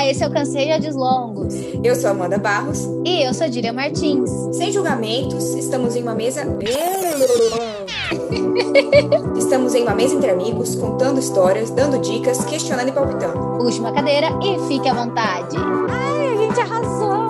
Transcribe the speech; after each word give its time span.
Olá, 0.00 0.08
esse 0.08 0.24
é 0.24 0.26
o 0.26 0.32
Canseia 0.32 0.80
de 0.80 0.90
Longos. 0.92 1.52
Eu 1.84 1.94
sou 1.94 2.08
Amanda 2.08 2.38
Barros. 2.38 2.86
E 3.04 3.22
eu 3.22 3.34
sou 3.34 3.46
Dília 3.50 3.70
Martins. 3.70 4.30
Sem 4.56 4.72
julgamentos, 4.72 5.54
estamos 5.54 5.94
em 5.94 6.02
uma 6.02 6.14
mesa. 6.14 6.40
estamos 9.36 9.74
em 9.74 9.82
uma 9.82 9.94
mesa 9.94 10.14
entre 10.14 10.30
amigos, 10.30 10.74
contando 10.74 11.20
histórias, 11.20 11.70
dando 11.70 11.98
dicas, 11.98 12.42
questionando 12.46 12.88
e 12.88 12.92
palpitando. 12.92 13.58
Puxe 13.58 13.78
uma 13.78 13.92
cadeira 13.92 14.28
e 14.42 14.58
fique 14.68 14.88
à 14.88 14.94
vontade. 14.94 15.54
Ai, 15.90 16.28
a 16.28 16.36
gente 16.46 16.60
arrasou! 16.60 17.20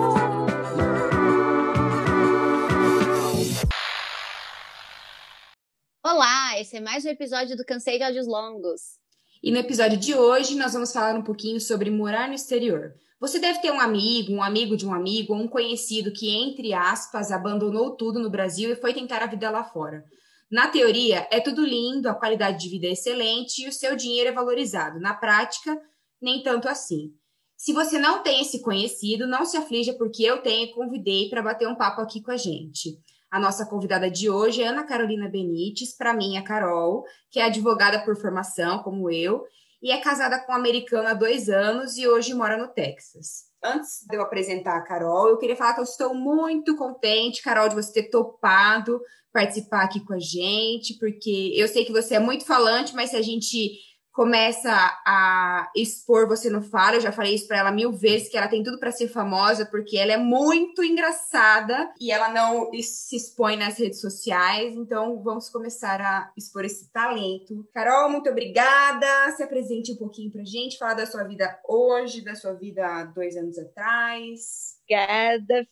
Olá, 6.05 6.57
esse 6.57 6.77
é 6.77 6.79
mais 6.79 7.03
um 7.03 7.09
episódio 7.09 7.57
do 7.57 7.65
Cansei 7.65 7.97
de 7.97 8.05
Áudios 8.05 8.27
Longos. 8.27 9.00
E 9.43 9.49
no 9.49 9.57
episódio 9.57 9.97
de 9.97 10.13
hoje 10.13 10.53
nós 10.55 10.73
vamos 10.73 10.93
falar 10.93 11.15
um 11.15 11.23
pouquinho 11.23 11.59
sobre 11.59 11.89
morar 11.89 12.27
no 12.27 12.35
exterior. 12.35 12.93
Você 13.19 13.39
deve 13.39 13.59
ter 13.59 13.71
um 13.71 13.79
amigo, 13.79 14.33
um 14.33 14.43
amigo 14.43 14.77
de 14.77 14.85
um 14.85 14.93
amigo 14.93 15.33
ou 15.33 15.39
um 15.39 15.47
conhecido 15.47 16.13
que, 16.13 16.29
entre 16.29 16.73
aspas, 16.73 17.31
abandonou 17.31 17.95
tudo 17.95 18.19
no 18.19 18.29
Brasil 18.29 18.71
e 18.71 18.75
foi 18.75 18.93
tentar 18.93 19.23
a 19.23 19.25
vida 19.25 19.49
lá 19.49 19.63
fora. 19.63 20.05
Na 20.51 20.67
teoria, 20.67 21.27
é 21.31 21.39
tudo 21.39 21.65
lindo, 21.65 22.07
a 22.07 22.13
qualidade 22.13 22.59
de 22.59 22.69
vida 22.69 22.85
é 22.85 22.91
excelente 22.91 23.63
e 23.63 23.67
o 23.67 23.73
seu 23.73 23.95
dinheiro 23.95 24.29
é 24.29 24.33
valorizado. 24.33 24.99
Na 24.99 25.15
prática, 25.15 25.75
nem 26.21 26.43
tanto 26.43 26.69
assim. 26.69 27.11
Se 27.57 27.73
você 27.73 27.97
não 27.97 28.21
tem 28.21 28.41
esse 28.41 28.61
conhecido, 28.61 29.25
não 29.25 29.43
se 29.43 29.57
aflija 29.57 29.93
porque 29.93 30.23
eu 30.23 30.43
tenho 30.43 30.67
e 30.67 30.73
convidei 30.73 31.29
para 31.29 31.41
bater 31.41 31.67
um 31.67 31.75
papo 31.75 32.01
aqui 32.01 32.21
com 32.21 32.29
a 32.29 32.37
gente. 32.37 32.95
A 33.31 33.39
nossa 33.39 33.65
convidada 33.65 34.11
de 34.11 34.29
hoje 34.29 34.61
é 34.61 34.67
Ana 34.67 34.83
Carolina 34.83 35.29
Benites, 35.29 35.95
para 35.95 36.13
mim 36.13 36.35
é 36.35 36.41
Carol, 36.41 37.05
que 37.29 37.39
é 37.39 37.45
advogada 37.45 38.03
por 38.03 38.17
formação, 38.17 38.79
como 38.79 39.09
eu, 39.09 39.45
e 39.81 39.89
é 39.89 40.01
casada 40.01 40.37
com 40.39 40.51
um 40.51 40.55
americano 40.55 41.07
há 41.07 41.13
dois 41.13 41.47
anos 41.47 41.95
e 41.95 42.05
hoje 42.05 42.33
mora 42.33 42.57
no 42.57 42.67
Texas. 42.67 43.45
Antes 43.63 44.05
de 44.05 44.17
eu 44.17 44.21
apresentar 44.21 44.75
a 44.75 44.81
Carol, 44.81 45.29
eu 45.29 45.37
queria 45.37 45.55
falar 45.55 45.73
que 45.73 45.79
eu 45.79 45.85
estou 45.85 46.13
muito 46.13 46.75
contente, 46.75 47.41
Carol, 47.41 47.69
de 47.69 47.75
você 47.75 47.93
ter 47.93 48.09
topado 48.09 48.99
participar 49.31 49.83
aqui 49.83 50.03
com 50.03 50.13
a 50.13 50.19
gente, 50.19 50.97
porque 50.99 51.53
eu 51.55 51.69
sei 51.69 51.85
que 51.85 51.91
você 51.93 52.15
é 52.15 52.19
muito 52.19 52.45
falante, 52.45 52.93
mas 52.93 53.11
se 53.11 53.15
a 53.15 53.21
gente 53.21 53.79
começa 54.11 54.71
a 55.05 55.71
expor 55.75 56.27
você 56.27 56.49
não 56.49 56.61
fala. 56.61 56.97
Eu 56.97 57.01
já 57.01 57.11
falei 57.11 57.35
isso 57.35 57.47
para 57.47 57.57
ela 57.57 57.71
mil 57.71 57.91
vezes 57.91 58.29
que 58.29 58.37
ela 58.37 58.47
tem 58.47 58.63
tudo 58.63 58.79
para 58.79 58.91
ser 58.91 59.07
famosa 59.07 59.65
porque 59.65 59.97
ela 59.97 60.11
é 60.11 60.17
muito 60.17 60.83
engraçada 60.83 61.91
e 61.99 62.11
ela 62.11 62.29
não 62.29 62.69
se 62.81 63.15
expõe 63.15 63.55
nas 63.55 63.77
redes 63.77 64.01
sociais. 64.01 64.75
Então 64.75 65.21
vamos 65.23 65.49
começar 65.49 66.01
a 66.01 66.31
expor 66.37 66.65
esse 66.65 66.91
talento. 66.91 67.67
Carol, 67.73 68.09
muito 68.09 68.29
obrigada. 68.29 69.31
Se 69.35 69.43
apresente 69.43 69.93
um 69.93 69.97
pouquinho 69.97 70.31
pra 70.31 70.43
gente, 70.43 70.77
falar 70.77 70.95
da 70.95 71.05
sua 71.05 71.23
vida 71.23 71.59
hoje, 71.67 72.23
da 72.23 72.35
sua 72.35 72.53
vida 72.53 73.05
dois 73.15 73.35
anos 73.37 73.57
atrás. 73.57 74.79
Obrigada 74.83 75.67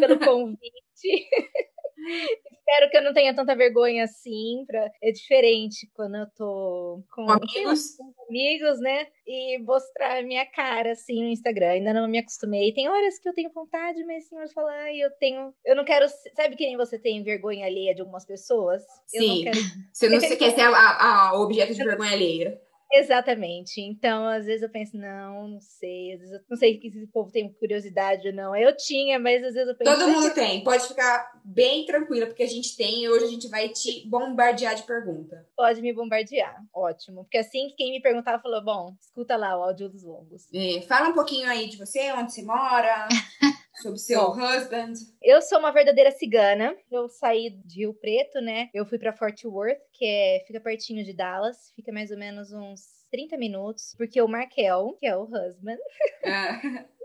pelo 0.00 0.18
convite. 0.18 1.28
Espero 2.06 2.90
que 2.90 2.96
eu 2.96 3.02
não 3.02 3.12
tenha 3.12 3.34
tanta 3.34 3.54
vergonha 3.54 4.04
assim. 4.04 4.64
Pra... 4.66 4.90
É 5.02 5.12
diferente 5.12 5.88
quando 5.94 6.16
eu 6.16 6.26
tô 6.36 7.02
com, 7.12 7.30
amigos. 7.30 7.96
com 7.96 8.12
amigos, 8.28 8.80
né? 8.80 9.06
E 9.26 9.58
mostrar 9.58 10.18
a 10.18 10.22
minha 10.22 10.44
cara 10.46 10.92
assim 10.92 11.22
no 11.22 11.30
Instagram. 11.30 11.70
Ainda 11.70 11.92
não 11.92 12.08
me 12.08 12.18
acostumei. 12.18 12.72
Tem 12.72 12.88
horas 12.88 13.18
que 13.18 13.28
eu 13.28 13.34
tenho 13.34 13.52
vontade, 13.52 14.04
mas 14.04 14.28
senhor 14.28 14.48
fala, 14.52 14.72
ai, 14.72 14.98
eu 14.98 15.10
tenho. 15.18 15.52
Eu 15.64 15.76
não 15.76 15.84
quero. 15.84 16.06
Sabe 16.34 16.56
que 16.56 16.66
nem 16.66 16.76
você 16.76 16.98
tem 16.98 17.22
vergonha 17.22 17.66
alheia 17.66 17.94
de 17.94 18.00
algumas 18.00 18.26
pessoas? 18.26 18.82
Sim. 19.06 19.44
Não 19.44 19.52
quero... 19.52 19.66
Você 19.92 20.08
não 20.08 20.18
quer 20.36 20.50
ser 20.54 20.60
a, 20.62 21.28
a, 21.28 21.40
objeto 21.40 21.74
de 21.74 21.84
vergonha 21.84 22.12
alheia. 22.12 22.60
Exatamente. 22.92 23.80
Então, 23.80 24.26
às 24.26 24.46
vezes 24.46 24.62
eu 24.62 24.70
penso, 24.70 24.96
não, 24.96 25.48
não 25.48 25.60
sei. 25.60 26.14
Às 26.14 26.20
vezes 26.20 26.34
eu 26.34 26.40
não 26.48 26.56
sei 26.56 26.80
se 26.80 27.02
o 27.02 27.08
povo 27.08 27.30
tem 27.30 27.52
curiosidade 27.52 28.28
ou 28.28 28.34
não. 28.34 28.54
Eu 28.54 28.76
tinha, 28.76 29.18
mas 29.18 29.42
às 29.44 29.54
vezes 29.54 29.68
eu 29.68 29.76
penso. 29.76 29.90
Todo 29.90 30.08
mundo 30.08 30.32
tem. 30.32 30.62
Pode 30.62 30.86
ficar 30.86 31.32
bem 31.44 31.84
tranquila, 31.84 32.26
porque 32.26 32.42
a 32.42 32.48
gente 32.48 32.76
tem 32.76 33.04
e 33.04 33.08
hoje 33.08 33.24
a 33.24 33.28
gente 33.28 33.48
vai 33.48 33.68
te 33.68 34.08
bombardear 34.08 34.74
de 34.74 34.84
pergunta. 34.84 35.46
Pode 35.56 35.82
me 35.82 35.92
bombardear. 35.92 36.62
Ótimo. 36.74 37.24
Porque 37.24 37.38
assim 37.38 37.68
que 37.68 37.76
quem 37.76 37.90
me 37.90 38.00
perguntava 38.00 38.42
falou: 38.42 38.62
bom, 38.62 38.94
escuta 39.00 39.36
lá 39.36 39.58
o 39.58 39.64
áudio 39.64 39.88
dos 39.88 40.04
longos. 40.04 40.46
É, 40.54 40.80
fala 40.82 41.08
um 41.08 41.14
pouquinho 41.14 41.48
aí 41.48 41.68
de 41.68 41.76
você, 41.76 42.12
onde 42.12 42.32
você 42.32 42.42
mora. 42.42 43.08
sobre 43.80 43.98
seu 43.98 44.20
Bom, 44.20 44.40
husband? 44.40 44.92
Eu 45.22 45.40
sou 45.42 45.58
uma 45.58 45.72
verdadeira 45.72 46.10
cigana. 46.10 46.76
Eu 46.90 47.08
saí 47.08 47.50
de 47.50 47.80
Rio 47.80 47.94
Preto, 47.94 48.40
né? 48.40 48.70
Eu 48.72 48.86
fui 48.86 48.98
para 48.98 49.12
Fort 49.12 49.44
Worth, 49.44 49.80
que 49.92 50.04
é, 50.04 50.44
fica 50.46 50.60
pertinho 50.60 51.04
de 51.04 51.12
Dallas, 51.12 51.72
fica 51.74 51.92
mais 51.92 52.10
ou 52.10 52.18
menos 52.18 52.52
uns 52.52 53.04
30 53.10 53.36
minutos, 53.36 53.94
porque 53.96 54.20
o 54.20 54.28
Markel, 54.28 54.96
que 54.98 55.06
é 55.06 55.16
o 55.16 55.24
husband, 55.24 55.78
ah. 56.24 56.60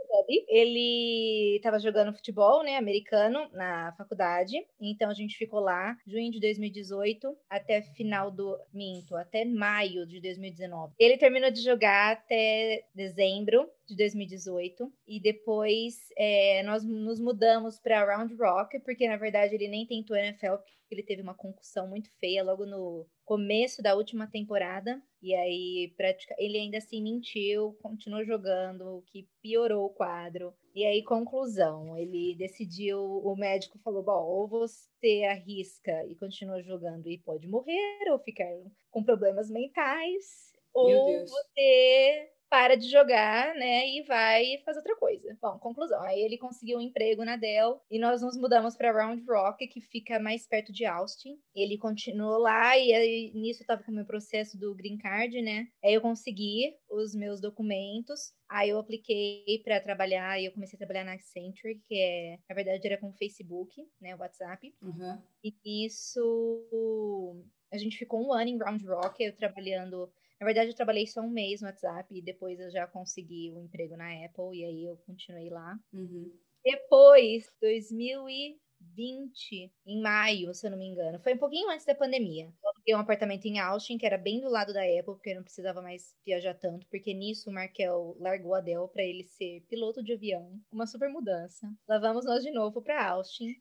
ele 0.48 1.56
estava 1.58 1.80
jogando 1.80 2.14
futebol, 2.14 2.64
né, 2.64 2.78
americano 2.78 3.50
na 3.54 3.94
faculdade. 3.98 4.56
Então 4.80 5.10
a 5.10 5.14
gente 5.14 5.38
ficou 5.38 5.60
lá, 5.60 5.98
junho 6.06 6.32
de 6.32 6.40
2018 6.40 7.36
até 7.50 7.82
final 7.82 8.32
do 8.32 8.58
minto, 8.74 9.16
até 9.16 9.46
maio 9.46 10.06
de 10.06 10.20
2019. 10.22 10.94
Ele 11.00 11.18
terminou 11.18 11.52
de 11.52 11.62
jogar 11.62 12.14
até 12.14 12.86
dezembro 12.94 13.70
de 13.88 13.96
2018 13.96 14.92
e 15.08 15.20
depois 15.20 15.96
é, 16.18 16.64
nós 16.64 16.84
nos 16.84 17.20
mudamos 17.20 17.80
para 17.80 18.04
Round 18.06 18.36
Rock 18.36 18.80
porque 18.80 19.08
na 19.08 19.18
verdade 19.18 19.56
ele 19.56 19.68
nem 19.68 19.86
tentou 19.86 20.16
NFL 20.16 20.56
porque 20.56 20.96
ele 20.96 21.04
teve 21.04 21.22
uma 21.22 21.34
concussão 21.34 21.88
muito 21.88 22.10
feia 22.20 22.44
logo 22.44 22.66
no 22.66 23.08
começo 23.24 23.82
da 23.82 23.96
última 23.96 24.28
temporada. 24.28 25.02
E 25.22 25.36
aí, 25.36 25.94
pratica... 25.96 26.36
ele 26.38 26.58
ainda 26.58 26.78
assim 26.78 27.02
mentiu, 27.02 27.78
continuou 27.82 28.26
jogando, 28.26 28.98
o 28.98 29.02
que 29.04 29.28
piorou 29.42 29.86
o 29.86 29.90
quadro. 29.90 30.54
E 30.74 30.86
aí, 30.86 31.04
conclusão, 31.04 31.98
ele 31.98 32.36
decidiu, 32.36 33.00
o 33.00 33.36
médico 33.36 33.78
falou: 33.80 34.04
bom, 34.04 34.24
ou 34.24 34.48
você 34.48 35.24
arrisca 35.30 36.06
e 36.08 36.16
continua 36.16 36.64
jogando 36.64 37.08
e 37.08 37.20
pode 37.20 37.48
morrer, 37.48 38.10
ou 38.12 38.20
ficar 38.20 38.50
com 38.90 39.04
problemas 39.04 39.50
mentais, 39.50 40.54
ou 40.74 41.26
você 41.28 42.32
para 42.52 42.76
de 42.76 42.90
jogar, 42.92 43.56
né, 43.56 43.88
e 43.88 44.04
vai 44.04 44.58
fazer 44.66 44.80
outra 44.80 44.98
coisa. 44.98 45.38
Bom, 45.42 45.58
conclusão, 45.58 46.02
aí 46.04 46.20
ele 46.20 46.38
conseguiu 46.38 46.80
um 46.80 46.82
emprego 46.82 47.24
na 47.24 47.38
Dell 47.38 47.82
e 47.90 47.98
nós 47.98 48.22
nos 48.22 48.38
mudamos 48.38 48.76
para 48.76 48.92
Round 48.92 49.24
Rock, 49.26 49.66
que 49.68 49.80
fica 49.80 50.20
mais 50.20 50.46
perto 50.46 50.74
de 50.74 50.86
Austin. 50.86 51.40
Ele 51.56 51.78
continuou 51.78 52.38
lá 52.40 52.78
e 52.78 52.92
aí, 52.92 53.32
nisso 53.34 53.64
eu 53.64 53.68
tava 53.68 53.84
com 53.84 53.92
o 53.94 53.96
meu 53.96 54.06
processo 54.06 54.60
do 54.60 54.76
green 54.76 54.98
card, 54.98 55.42
né? 55.42 55.70
Aí 55.82 55.94
eu 55.94 56.02
consegui 56.02 56.76
os 56.90 57.16
meus 57.16 57.40
documentos. 57.40 58.34
Aí 58.50 58.68
eu 58.68 58.80
apliquei 58.80 59.62
para 59.64 59.80
trabalhar 59.80 60.38
e 60.38 60.46
eu 60.46 60.52
comecei 60.52 60.76
a 60.76 60.80
trabalhar 60.80 61.06
na 61.06 61.14
Accenture, 61.14 61.80
que 61.88 61.96
é, 61.96 62.38
na 62.50 62.54
verdade, 62.54 62.86
era 62.86 62.98
com 62.98 63.08
o 63.08 63.14
Facebook, 63.14 63.82
né, 64.02 64.14
o 64.14 64.20
WhatsApp. 64.20 64.76
Uhum. 64.82 65.22
E 65.42 65.86
isso 65.86 67.46
a 67.72 67.78
gente 67.78 67.98
ficou 67.98 68.26
um 68.26 68.34
ano 68.34 68.50
em 68.50 68.58
Round 68.58 68.86
Rock, 68.86 69.24
eu 69.24 69.36
trabalhando 69.36 70.12
na 70.42 70.46
verdade, 70.46 70.72
eu 70.72 70.76
trabalhei 70.76 71.06
só 71.06 71.22
um 71.22 71.30
mês 71.30 71.62
no 71.62 71.68
WhatsApp 71.68 72.18
e 72.18 72.20
depois 72.20 72.60
eu 72.60 72.72
já 72.72 72.88
consegui 72.88 73.52
o 73.52 73.60
um 73.60 73.66
emprego 73.66 73.96
na 73.96 74.26
Apple 74.26 74.58
e 74.58 74.66
aí 74.66 74.86
eu 74.86 74.98
continuei 75.06 75.52
lá. 75.52 75.80
Uhum. 75.94 76.32
Depois, 76.66 77.48
2020, 77.62 79.72
em 79.86 80.02
maio, 80.02 80.52
se 80.56 80.66
eu 80.66 80.72
não 80.72 80.80
me 80.80 80.88
engano, 80.88 81.20
foi 81.20 81.36
um 81.36 81.38
pouquinho 81.38 81.70
antes 81.70 81.86
da 81.86 81.94
pandemia. 81.94 82.46
Eu 82.46 82.70
aluguei 82.72 82.96
um 82.96 83.00
apartamento 83.00 83.46
em 83.46 83.60
Austin, 83.60 84.00
que 84.00 84.06
era 84.06 84.18
bem 84.18 84.42
do 84.42 84.50
lado 84.50 84.74
da 84.74 84.82
Apple, 84.82 85.14
porque 85.14 85.30
eu 85.30 85.36
não 85.36 85.44
precisava 85.44 85.80
mais 85.80 86.16
viajar 86.26 86.56
tanto, 86.56 86.88
porque 86.88 87.14
nisso 87.14 87.48
o 87.48 87.54
Markel 87.54 88.18
largou 88.20 88.56
a 88.56 88.62
Dell 88.62 88.88
para 88.88 89.04
ele 89.04 89.24
ser 89.24 89.64
piloto 89.70 90.02
de 90.02 90.14
avião. 90.14 90.60
Uma 90.72 90.88
super 90.88 91.08
mudança. 91.08 91.72
Lá 91.88 92.00
vamos 92.00 92.26
nós 92.26 92.44
de 92.44 92.50
novo 92.50 92.82
para 92.82 93.12
Austin. 93.12 93.56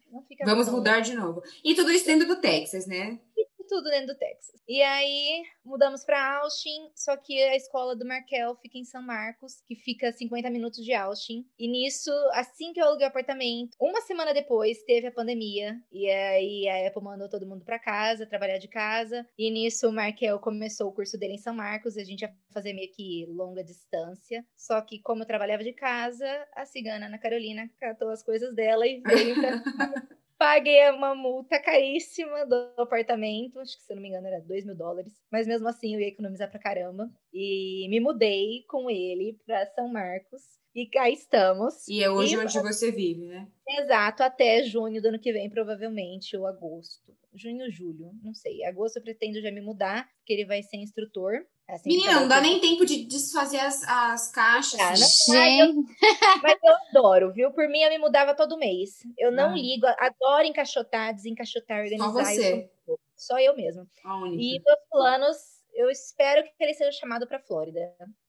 Vamos 0.47 0.71
mudar 0.71 1.01
de 1.01 1.15
novo. 1.15 1.43
E 1.63 1.75
tudo 1.75 1.91
isso 1.91 2.07
dentro 2.07 2.27
do 2.27 2.41
Texas, 2.41 2.87
né? 2.87 3.21
Tudo 3.71 3.89
dentro 3.89 4.09
do 4.09 4.19
Texas. 4.19 4.61
E 4.69 4.83
aí 4.83 5.45
mudamos 5.65 6.05
para 6.05 6.39
Austin, 6.39 6.91
só 6.93 7.17
que 7.17 7.41
a 7.41 7.55
escola 7.55 7.95
do 7.95 8.05
Markel 8.05 8.57
fica 8.57 8.77
em 8.77 8.85
São 8.85 9.01
Marcos, 9.01 9.63
que 9.65 9.77
fica 9.77 10.09
a 10.09 10.13
50 10.13 10.51
minutos 10.51 10.85
de 10.85 10.93
Austin. 10.93 11.47
E 11.57 11.69
nisso, 11.69 12.11
assim 12.33 12.73
que 12.73 12.81
eu 12.81 12.87
aluguei 12.87 13.07
o 13.07 13.09
apartamento, 13.09 13.77
uma 13.81 14.01
semana 14.01 14.35
depois 14.35 14.83
teve 14.83 15.07
a 15.07 15.13
pandemia, 15.13 15.81
e 15.93 16.11
aí 16.11 16.69
a 16.69 16.89
Apple 16.89 17.01
mandou 17.01 17.29
todo 17.29 17.47
mundo 17.47 17.65
para 17.65 17.79
casa, 17.79 18.27
trabalhar 18.27 18.59
de 18.59 18.67
casa. 18.67 19.25
E 19.39 19.49
nisso 19.53 19.89
o 19.89 19.93
Markel 19.93 20.41
começou 20.41 20.89
o 20.89 20.93
curso 20.93 21.17
dele 21.17 21.35
em 21.35 21.39
São 21.39 21.55
Marcos, 21.55 21.97
a 21.97 22.03
gente 22.03 22.23
ia 22.23 22.35
fazer 22.53 22.73
meio 22.73 22.91
que 22.91 23.25
longa 23.29 23.63
distância. 23.63 24.45
Só 24.57 24.81
que 24.81 25.01
como 25.01 25.23
eu 25.23 25.27
trabalhava 25.27 25.63
de 25.63 25.73
casa, 25.73 26.27
a 26.57 26.67
cigana 26.67 27.07
Ana 27.07 27.19
Carolina 27.19 27.71
catou 27.79 28.11
as 28.11 28.25
coisas 28.25 28.53
dela 28.53 28.85
e 28.85 29.01
veio 29.01 29.37
pra 29.37 29.51
Paguei 30.41 30.89
uma 30.89 31.15
multa 31.15 31.61
caríssima 31.61 32.47
do 32.47 32.55
apartamento, 32.79 33.61
acho 33.61 33.77
que 33.77 33.83
se 33.83 33.93
eu 33.93 33.97
não 33.97 34.03
me 34.03 34.09
engano 34.09 34.27
era 34.27 34.41
2 34.41 34.65
mil 34.65 34.75
dólares, 34.75 35.13
mas 35.31 35.47
mesmo 35.47 35.69
assim 35.69 35.93
eu 35.93 36.01
ia 36.01 36.09
economizar 36.09 36.51
pra 36.51 36.59
caramba. 36.59 37.11
E 37.31 37.87
me 37.91 38.01
mudei 38.01 38.65
com 38.67 38.89
ele 38.89 39.39
pra 39.45 39.67
São 39.67 39.93
Marcos. 39.93 40.41
E 40.75 40.87
cá 40.87 41.11
estamos. 41.11 41.87
E 41.87 42.03
é 42.03 42.11
hoje 42.11 42.37
e... 42.37 42.39
onde 42.39 42.59
você 42.59 42.91
vive, 42.91 43.27
né? 43.27 43.47
Exato, 43.69 44.23
até 44.23 44.63
junho 44.63 45.03
do 45.03 45.09
ano 45.09 45.19
que 45.19 45.31
vem, 45.31 45.51
provavelmente, 45.51 46.35
ou 46.35 46.47
agosto. 46.47 47.15
Junho, 47.35 47.71
julho, 47.71 48.11
não 48.23 48.33
sei. 48.33 48.65
Agosto 48.65 48.97
eu 48.97 49.03
pretendo 49.03 49.43
já 49.43 49.51
me 49.51 49.61
mudar, 49.61 50.09
porque 50.17 50.33
ele 50.33 50.47
vai 50.47 50.63
ser 50.63 50.79
instrutor 50.79 51.35
assim 51.75 51.89
que 51.91 51.97
Menina, 51.97 52.21
não 52.21 52.29
dá 52.29 52.41
nem 52.41 52.61
tempo 52.61 52.85
de 52.85 53.05
desfazer 53.05 53.59
as, 53.61 53.83
as 53.87 54.31
caixas. 54.31 54.81
Ah, 54.81 54.95
não. 55.33 55.41
Ai, 55.41 55.61
eu- 55.63 55.75
Mas 56.43 56.59
eu 56.63 56.75
adoro, 56.91 57.33
viu? 57.33 57.51
Por 57.53 57.69
mim, 57.69 57.81
eu 57.83 57.91
me 57.91 57.99
mudava 57.99 58.35
todo 58.35 58.59
mês. 58.59 58.99
Eu 59.19 59.31
não 59.33 59.51
Ah. 59.51 59.55
ligo, 59.55 59.87
adoro 59.99 60.45
encaixotar, 60.47 61.15
desencaixotar, 61.15 61.81
organizar. 61.83 62.11
você. 62.13 62.71
Eu, 62.89 62.99
só 63.17 63.39
eu 63.39 63.55
mesma. 63.57 63.87
E 64.39 64.61
meus 64.65 64.79
planos, 64.91 65.37
eu 65.75 65.91
espero 65.91 66.43
que 66.45 66.51
ele 66.61 66.75
seja 66.75 66.93
chamado 66.93 67.27
pra 67.27 67.39
Flórida. 67.41 67.81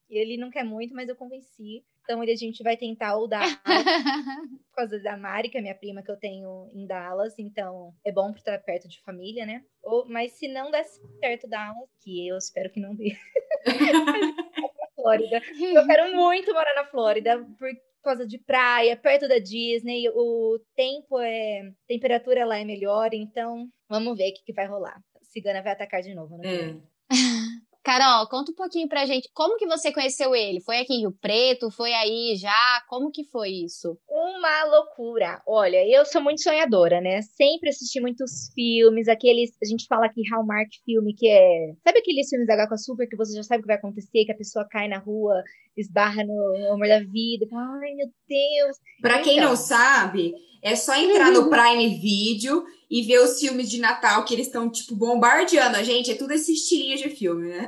Ele 0.08 0.36
não 0.36 0.50
quer 0.50 0.64
muito, 0.64 0.94
mas 0.94 1.08
eu 1.08 1.16
convenci. 1.16 1.82
Então 2.02 2.22
ele, 2.22 2.32
a 2.32 2.36
gente 2.36 2.62
vai 2.62 2.76
tentar 2.76 3.16
o 3.16 3.26
Dallas 3.26 3.56
por 4.70 4.76
causa 4.76 4.98
da 5.00 5.16
Mari, 5.16 5.48
que 5.48 5.58
é 5.58 5.60
minha 5.60 5.74
prima 5.74 6.02
que 6.02 6.10
eu 6.10 6.16
tenho 6.16 6.70
em 6.74 6.86
Dallas. 6.86 7.38
Então 7.38 7.94
é 8.04 8.12
bom 8.12 8.30
pra 8.30 8.38
estar 8.38 8.58
perto 8.58 8.88
de 8.88 9.00
família, 9.02 9.46
né? 9.46 9.62
Ou, 9.82 10.06
mas 10.08 10.32
se 10.32 10.48
não 10.48 10.70
der 10.70 10.84
certo 11.20 11.48
Dallas, 11.48 11.88
que 12.02 12.26
eu 12.26 12.36
espero 12.36 12.70
que 12.70 12.80
não 12.80 12.94
dê. 12.94 13.16
Flórida. 14.94 15.42
Eu 15.60 15.86
quero 15.86 16.14
muito 16.14 16.52
morar 16.52 16.74
na 16.74 16.84
Flórida 16.84 17.38
por 17.58 17.68
causa 18.02 18.26
de 18.26 18.38
praia, 18.38 18.96
perto 18.96 19.28
da 19.28 19.38
Disney. 19.38 20.08
O 20.08 20.60
tempo 20.74 21.18
é. 21.18 21.60
A 21.60 21.72
temperatura 21.86 22.44
lá 22.44 22.58
é 22.58 22.64
melhor, 22.64 23.12
então 23.12 23.68
vamos 23.88 24.16
ver 24.16 24.30
o 24.30 24.34
que, 24.34 24.44
que 24.44 24.52
vai 24.52 24.66
rolar. 24.66 25.00
A 25.20 25.24
cigana 25.24 25.62
vai 25.62 25.72
atacar 25.72 26.02
de 26.02 26.14
novo, 26.14 26.36
né? 26.36 26.48
É. 26.48 26.76
Carol, 27.84 28.28
conta 28.28 28.52
um 28.52 28.54
pouquinho 28.54 28.88
pra 28.88 29.04
gente. 29.06 29.28
Como 29.34 29.56
que 29.56 29.66
você 29.66 29.92
conheceu 29.92 30.34
ele? 30.36 30.60
Foi 30.60 30.78
aqui 30.78 30.94
em 30.94 31.00
Rio 31.00 31.12
Preto? 31.20 31.68
Foi 31.70 31.92
aí 31.92 32.36
já? 32.36 32.82
Como 32.88 33.10
que 33.10 33.24
foi 33.24 33.50
isso? 33.50 33.98
Uma 34.08 34.64
loucura. 34.66 35.42
Olha, 35.46 35.84
eu 35.88 36.04
sou 36.06 36.22
muito 36.22 36.42
sonhadora, 36.42 37.00
né? 37.00 37.22
Sempre 37.22 37.70
assisti 37.70 38.00
muitos 38.00 38.52
filmes, 38.54 39.08
aqueles. 39.08 39.50
A 39.60 39.66
gente 39.66 39.86
fala 39.88 40.06
aqui 40.06 40.22
Hallmark 40.30 40.70
filme, 40.84 41.12
que 41.12 41.28
é. 41.28 41.72
Sabe 41.84 41.98
aqueles 41.98 42.28
filmes 42.28 42.46
da 42.46 42.68
com 42.68 42.74
Açúcar 42.74 43.06
que 43.08 43.16
você 43.16 43.34
já 43.34 43.42
sabe 43.42 43.58
o 43.58 43.62
que 43.62 43.68
vai 43.68 43.76
acontecer, 43.76 44.24
que 44.24 44.32
a 44.32 44.36
pessoa 44.36 44.66
cai 44.70 44.86
na 44.86 44.98
rua, 44.98 45.42
esbarra 45.76 46.22
no, 46.24 46.58
no 46.60 46.74
amor 46.74 46.86
da 46.86 47.00
vida. 47.00 47.46
Ai, 47.52 47.94
meu 47.94 48.06
Deus. 48.28 48.76
Pra 49.00 49.20
quem 49.20 49.38
Então. 49.38 49.50
não 49.50 49.56
sabe, 49.56 50.32
é 50.62 50.76
só 50.76 50.94
entrar 50.94 51.32
no 51.32 51.50
Prime 51.50 51.98
Video 51.98 52.62
e 52.92 53.00
ver 53.00 53.20
os 53.20 53.40
filmes 53.40 53.70
de 53.70 53.80
Natal 53.80 54.22
que 54.22 54.34
eles 54.34 54.48
estão, 54.48 54.70
tipo, 54.70 54.94
bombardeando 54.94 55.78
a 55.78 55.82
gente. 55.82 56.10
É 56.10 56.14
tudo 56.14 56.34
esse 56.34 56.52
estilinho 56.52 56.98
de 56.98 57.08
filme, 57.08 57.48
né? 57.48 57.66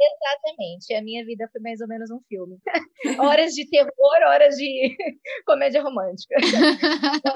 Exatamente. 0.00 0.94
A 0.94 1.02
minha 1.02 1.22
vida 1.22 1.46
foi 1.52 1.60
mais 1.60 1.82
ou 1.82 1.86
menos 1.86 2.10
um 2.10 2.18
filme. 2.26 2.56
horas 3.20 3.52
de 3.52 3.68
terror, 3.68 3.90
horas 4.26 4.54
de 4.56 4.96
comédia 5.44 5.82
romântica. 5.82 6.34
Então, 6.38 7.34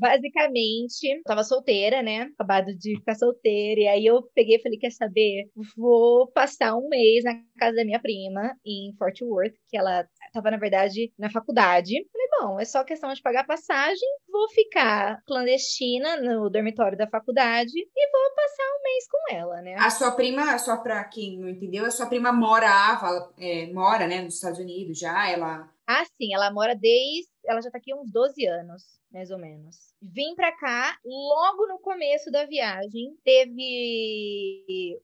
Basicamente, 0.00 1.22
tava 1.24 1.44
solteira, 1.44 2.02
né? 2.02 2.22
Acabado 2.34 2.74
de 2.76 2.96
ficar 2.96 3.14
solteira. 3.14 3.80
E 3.80 3.88
aí 3.88 4.06
eu 4.06 4.22
peguei 4.34 4.56
e 4.56 4.62
falei: 4.62 4.78
quer 4.78 4.90
saber? 4.90 5.50
Vou 5.76 6.30
passar 6.32 6.76
um 6.76 6.88
mês 6.88 7.24
na 7.24 7.34
casa 7.58 7.76
da 7.76 7.84
minha 7.84 8.00
prima, 8.00 8.54
em 8.64 8.94
Fort 8.96 9.20
Worth, 9.22 9.54
que 9.68 9.76
ela 9.76 10.06
tava, 10.32 10.50
na 10.50 10.56
verdade, 10.56 11.12
na 11.18 11.30
faculdade. 11.30 11.94
Falei, 12.10 12.28
bom, 12.40 12.58
é 12.58 12.64
só 12.64 12.84
questão 12.84 13.12
de 13.12 13.22
pagar 13.22 13.46
passagem. 13.46 14.08
Vou 14.30 14.48
ficar 14.50 15.22
clandestina 15.26 16.16
no 16.20 16.48
dormitório 16.50 16.96
da 16.96 17.06
faculdade 17.06 17.72
e 17.74 18.10
vou 18.10 18.34
passar 18.34 18.64
um 18.64 18.82
mês 18.82 19.08
com 19.08 19.34
ela, 19.34 19.62
né? 19.62 19.74
A 19.78 19.90
sua 19.90 20.12
prima, 20.12 20.58
sua, 20.58 20.78
pra 20.78 21.04
quem 21.04 21.38
não 21.38 21.48
entendeu, 21.48 21.84
a 21.84 21.90
sua 21.90 22.06
prima 22.06 22.32
morava, 22.32 23.32
é, 23.38 23.66
mora, 23.72 24.06
né, 24.06 24.22
nos 24.22 24.34
Estados 24.34 24.58
Unidos 24.58 24.98
já, 24.98 25.30
ela... 25.30 25.70
Ah, 25.86 26.04
sim, 26.04 26.32
ela 26.32 26.50
mora 26.50 26.74
desde. 26.74 27.28
Ela 27.44 27.60
já 27.60 27.70
tá 27.70 27.78
aqui 27.78 27.92
há 27.92 27.96
uns 27.96 28.10
12 28.10 28.46
anos, 28.46 28.82
mais 29.10 29.30
ou 29.30 29.38
menos. 29.38 29.76
Vim 30.00 30.34
pra 30.34 30.52
cá 30.52 30.96
logo 31.04 31.66
no 31.66 31.78
começo 31.80 32.30
da 32.30 32.46
viagem. 32.46 33.16
Teve 33.24 35.00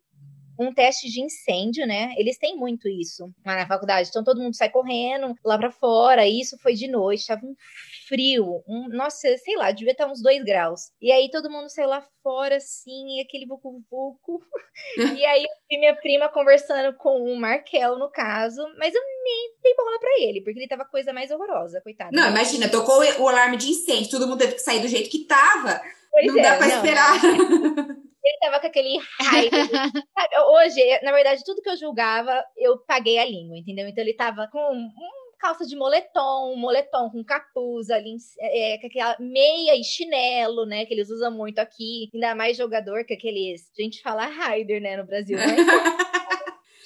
um 0.59 0.73
teste 0.73 1.09
de 1.09 1.21
incêndio, 1.21 1.87
né? 1.87 2.13
Eles 2.17 2.37
têm 2.37 2.57
muito 2.57 2.89
isso 2.89 3.33
lá 3.47 3.57
na 3.57 3.67
faculdade. 3.67 4.09
Então 4.09 4.25
todo 4.25 4.41
mundo 4.41 4.57
sai 4.57 4.69
correndo 4.69 5.35
lá 5.45 5.57
pra 5.57 5.71
fora. 5.71 6.27
E 6.27 6.41
isso 6.41 6.59
foi 6.59 6.75
de 6.75 6.89
noite, 6.89 7.27
tava 7.27 7.47
um 7.47 7.55
frio. 8.09 8.63
Um, 8.67 8.89
nossa, 8.89 9.37
sei 9.39 9.57
lá, 9.57 9.71
devia 9.71 9.93
estar 9.93 10.07
uns 10.07 10.23
2 10.23 10.43
graus. 10.45 10.91
E 11.01 11.13
aí 11.13 11.31
todo 11.31 11.51
mundo 11.51 11.69
saiu 11.69 11.89
lá 11.89 12.03
fora, 12.23 12.57
assim, 12.57 13.21
aquele 13.21 13.47
vucu-vucu. 13.47 14.41
e 15.21 15.25
aí 15.25 15.43
eu 15.43 15.49
vi 15.71 15.79
minha 15.79 15.95
prima 15.95 16.29
conversando 16.29 16.97
com 16.97 17.23
o 17.23 17.37
Markel, 17.37 17.99
no 17.99 18.11
caso. 18.11 18.63
Mas 18.79 18.95
eu 18.95 19.03
nem 19.23 19.55
dei 19.63 19.75
bola 19.75 19.99
pra 20.01 20.21
ele, 20.21 20.41
porque 20.43 20.59
ele 20.59 20.69
tava 20.69 20.83
a 20.83 20.89
coisa 20.89 21.13
mais 21.13 21.31
horrorosa, 21.31 21.81
coitado. 21.83 22.11
Não, 22.13 22.31
imagina, 22.31 22.69
tocou 22.69 23.01
o 23.21 23.29
alarme 23.29 23.57
de 23.57 23.69
incêndio, 23.69 24.11
todo 24.11 24.27
mundo 24.27 24.39
teve 24.39 24.55
que 24.55 24.63
sair 24.63 24.81
do 24.81 24.89
jeito 24.89 25.11
que 25.11 25.27
tava. 25.27 25.81
Pois 26.11 26.27
não 26.27 26.39
é, 26.39 26.43
dá 26.43 26.57
pra 26.57 26.67
não, 26.67 26.77
esperar. 26.77 27.19
Ele 28.25 28.39
tava 28.41 28.61
com 28.61 28.67
aquele. 28.67 28.99
Sabe, 29.23 30.37
Hoje, 30.51 31.01
na 31.03 31.13
verdade, 31.13 31.43
tudo 31.45 31.63
que 31.63 31.71
eu 31.71 31.77
julgava, 31.77 32.45
eu 32.57 32.79
paguei 32.79 33.19
a 33.19 33.25
língua, 33.25 33.57
entendeu? 33.57 33.89
Então 33.89 34.05
ele 34.05 34.13
tava 34.13 34.49
com 34.49 34.59
um 34.59 34.91
calça 35.39 35.65
de 35.67 35.77
moletom, 35.77 36.57
moletom 36.57 37.11
com 37.11 37.25
capuz 37.25 37.91
ali, 37.91 38.17
é, 38.41 38.79
com 38.79 38.87
aquela 38.87 39.17
meia 39.19 39.75
e 39.77 39.85
chinelo, 39.85 40.67
né? 40.67 40.85
Que 40.85 40.95
eles 40.95 41.11
usam 41.11 41.31
muito 41.31 41.59
aqui. 41.59 42.11
Ainda 42.13 42.35
mais 42.35 42.57
jogador, 42.57 43.05
que 43.05 43.15
aqueles. 43.15 43.71
A 43.79 43.83
gente 43.83 44.03
fala 44.03 44.27
rider, 44.27 44.81
né, 44.81 44.97
no 44.97 45.07
Brasil. 45.07 45.39
Né? 45.39 45.45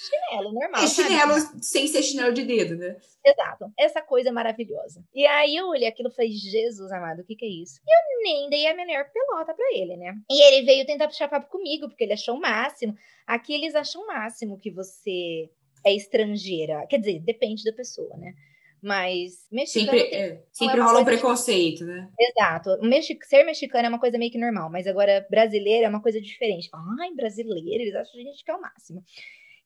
chinelo, 0.03 0.51
normal. 0.51 0.83
É 0.83 0.87
sabe? 0.87 1.09
chinelo 1.09 1.33
sem 1.61 1.87
ser 1.87 2.03
chinelo 2.03 2.33
de 2.33 2.43
dedo, 2.43 2.75
né? 2.75 2.97
Exato. 3.25 3.71
Essa 3.77 4.01
coisa 4.01 4.31
maravilhosa. 4.31 5.03
E 5.13 5.25
aí 5.25 5.55
eu 5.55 5.67
olhei 5.67 5.87
aquilo 5.87 6.09
e 6.09 6.15
falei, 6.15 6.31
Jesus 6.31 6.91
amado, 6.91 7.21
o 7.21 7.25
que 7.25 7.35
que 7.35 7.45
é 7.45 7.49
isso? 7.49 7.79
E 7.85 7.89
eu 7.89 8.23
nem 8.23 8.49
dei 8.49 8.67
a 8.67 8.75
menor 8.75 9.05
pelota 9.11 9.53
pra 9.53 9.65
ele, 9.73 9.95
né? 9.95 10.13
E 10.29 10.41
ele 10.41 10.65
veio 10.65 10.85
tentar 10.85 11.07
puxar 11.07 11.29
papo 11.29 11.49
comigo, 11.49 11.87
porque 11.87 12.03
ele 12.03 12.13
achou 12.13 12.35
o 12.35 12.41
máximo. 12.41 12.95
Aqui 13.25 13.53
eles 13.53 13.75
acham 13.75 14.01
o 14.01 14.07
máximo 14.07 14.59
que 14.59 14.71
você 14.71 15.49
é 15.85 15.93
estrangeira. 15.93 16.85
Quer 16.87 16.97
dizer, 16.99 17.19
depende 17.19 17.63
da 17.63 17.73
pessoa, 17.73 18.15
né? 18.17 18.33
Mas 18.81 19.47
mexicano 19.49 19.97
Sempre, 19.97 20.09
tem- 20.09 20.19
é, 20.21 20.43
sempre 20.51 20.77
é 20.77 20.81
uma 20.81 20.87
rola 20.89 21.01
um 21.01 21.05
preconceito, 21.05 21.85
né? 21.85 22.09
Exato. 22.19 22.69
O 22.81 22.85
mexi- 22.85 23.17
Ser 23.23 23.43
mexicano 23.45 23.85
é 23.85 23.89
uma 23.89 23.99
coisa 23.99 24.17
meio 24.17 24.29
que 24.31 24.37
normal, 24.37 24.69
mas 24.69 24.85
agora 24.87 25.25
brasileiro 25.29 25.85
é 25.85 25.89
uma 25.89 26.01
coisa 26.01 26.19
diferente. 26.19 26.69
Fala, 26.69 26.83
Ai, 27.01 27.11
brasileiro, 27.15 27.81
eles 27.81 27.95
acham 27.95 28.19
a 28.19 28.23
gente 28.23 28.43
que 28.43 28.51
é 28.51 28.55
o 28.55 28.61
máximo. 28.61 29.01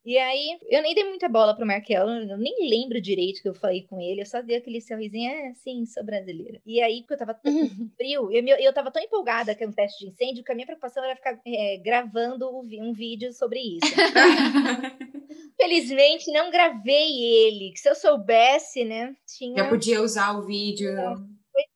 E 0.05 0.17
aí, 0.19 0.57
eu 0.69 0.81
nem 0.83 0.93
dei 0.95 1.03
muita 1.03 1.27
bola 1.27 1.53
pro 1.53 1.65
Markel, 1.65 2.07
eu 2.07 2.37
nem 2.37 2.69
lembro 2.69 3.01
direito 3.01 3.41
que 3.41 3.49
eu 3.49 3.53
falei 3.53 3.85
com 3.89 3.99
ele, 3.99 4.21
eu 4.21 4.25
só 4.25 4.41
dei 4.41 4.55
aquele 4.55 4.79
sorrisinho, 4.79 5.29
é, 5.29 5.53
sim, 5.55 5.83
sou 5.85 6.01
brasileira. 6.05 6.61
E 6.65 6.79
aí, 6.79 7.01
porque 7.01 7.15
eu 7.15 7.17
tava 7.17 7.33
tão 7.33 7.51
frio, 7.97 8.31
eu, 8.31 8.45
eu 8.57 8.71
tava 8.71 8.89
tão 8.89 9.01
empolgada 9.03 9.53
com 9.53 9.65
o 9.65 9.73
teste 9.73 10.05
de 10.05 10.11
incêndio, 10.11 10.45
que 10.45 10.51
a 10.51 10.55
minha 10.55 10.65
preocupação 10.67 11.03
era 11.03 11.15
ficar 11.15 11.37
é, 11.45 11.77
gravando 11.83 12.47
um 12.57 12.93
vídeo 12.93 13.33
sobre 13.33 13.59
isso. 13.59 13.79
Felizmente, 15.59 16.31
não 16.31 16.51
gravei 16.51 17.23
ele, 17.23 17.71
que 17.71 17.79
se 17.79 17.89
eu 17.89 17.95
soubesse, 17.95 18.85
né, 18.85 19.15
tinha... 19.25 19.63
Já 19.63 19.69
podia 19.69 20.01
usar 20.01 20.37
o 20.37 20.45
vídeo, 20.45 20.91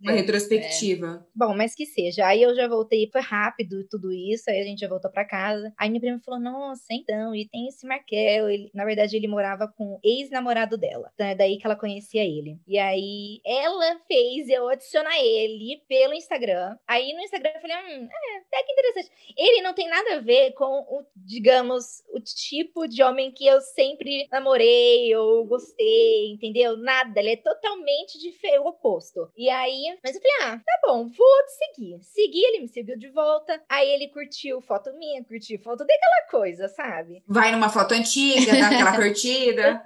uma 0.02 0.12
é. 0.12 0.16
retrospectiva. 0.16 1.26
Bom, 1.36 1.56
mas 1.56 1.76
que 1.76 1.86
seja. 1.86 2.26
Aí 2.26 2.42
eu 2.42 2.56
já 2.56 2.68
voltei, 2.68 3.10
foi 3.12 3.22
rápido 3.22 3.88
tudo 3.90 4.12
isso, 4.12 4.50
aí 4.50 4.60
a 4.60 4.64
gente 4.64 4.80
já 4.80 4.88
voltou 4.88 5.12
pra 5.12 5.26
casa. 5.26 5.74
Aí 5.78 5.90
minha 5.90 6.02
prima 6.02 6.20
falou: 6.24 6.40
Nossa, 6.40 6.86
então, 6.92 7.36
e 7.36 7.48
tem 7.48 7.68
esse 7.68 7.86
Markel. 7.86 8.50
Ele, 8.50 8.72
na 8.74 8.86
verdade, 8.86 9.16
ele 9.16 9.28
morava 9.28 9.68
com 9.68 9.96
o 9.96 10.00
ex-namorado 10.04 10.78
dela. 10.78 11.10
Então 11.14 11.28
é 11.28 11.36
daí 11.36 11.58
que 11.58 11.66
ela 11.66 11.76
conhecia 11.76 12.24
ele. 12.24 12.60
E 12.68 12.78
aí 12.78 13.42
ela 13.46 14.00
fez 14.08 14.50
eu 14.50 14.68
adicionar 14.68 15.18
ele 15.20 15.82
pelo 15.88 16.14
Instagram. 16.14 16.78
Aí 16.88 17.14
no 17.14 17.22
Instagram 17.22 17.52
eu 17.56 17.62
falei: 17.62 17.78
Hum, 17.78 18.08
é, 18.12 18.38
até 18.38 18.64
que 18.64 18.72
interessante. 18.72 19.10
Ele 19.38 19.62
não 19.62 19.74
tem 19.74 19.88
nada 19.88 20.16
a 20.16 20.20
ver 20.20 20.54
com 20.54 20.66
o, 20.66 21.06
digamos, 21.16 22.04
o 22.14 22.20
tipo 22.20 22.88
de 22.88 23.04
homem 23.04 23.32
que 23.32 23.46
eu 23.46 23.62
sempre 23.62 24.28
namorei 24.32 25.16
ou 25.16 25.46
gostei, 25.46 26.32
entendeu? 26.32 26.78
Nada. 26.78 27.20
Ele 27.20 27.32
é 27.32 27.38
totalmente 27.38 28.20
diferente, 28.20 28.42
o 28.60 28.68
oposto. 28.68 29.30
E 29.36 29.50
aí, 29.50 29.71
mas 30.04 30.16
eu 30.16 30.22
falei, 30.22 30.38
ah, 30.42 30.62
tá 30.64 30.80
bom, 30.88 31.08
vou 31.08 31.46
te 31.46 31.52
seguir. 31.52 32.00
Segui, 32.02 32.44
ele 32.44 32.60
me 32.62 32.68
seguiu 32.68 32.98
de 32.98 33.10
volta. 33.10 33.62
Aí 33.70 33.90
ele 33.90 34.08
curtiu 34.10 34.62
foto 34.62 34.94
minha, 34.94 35.24
curtiu 35.24 35.60
foto 35.60 35.80
daquela 35.80 36.28
coisa, 36.30 36.68
sabe? 36.68 37.24
Vai 37.28 37.52
numa 37.52 37.70
foto 37.70 37.94
antiga, 37.94 38.52
dá 38.52 38.68
aquela 38.68 38.96
curtida. 38.98 39.84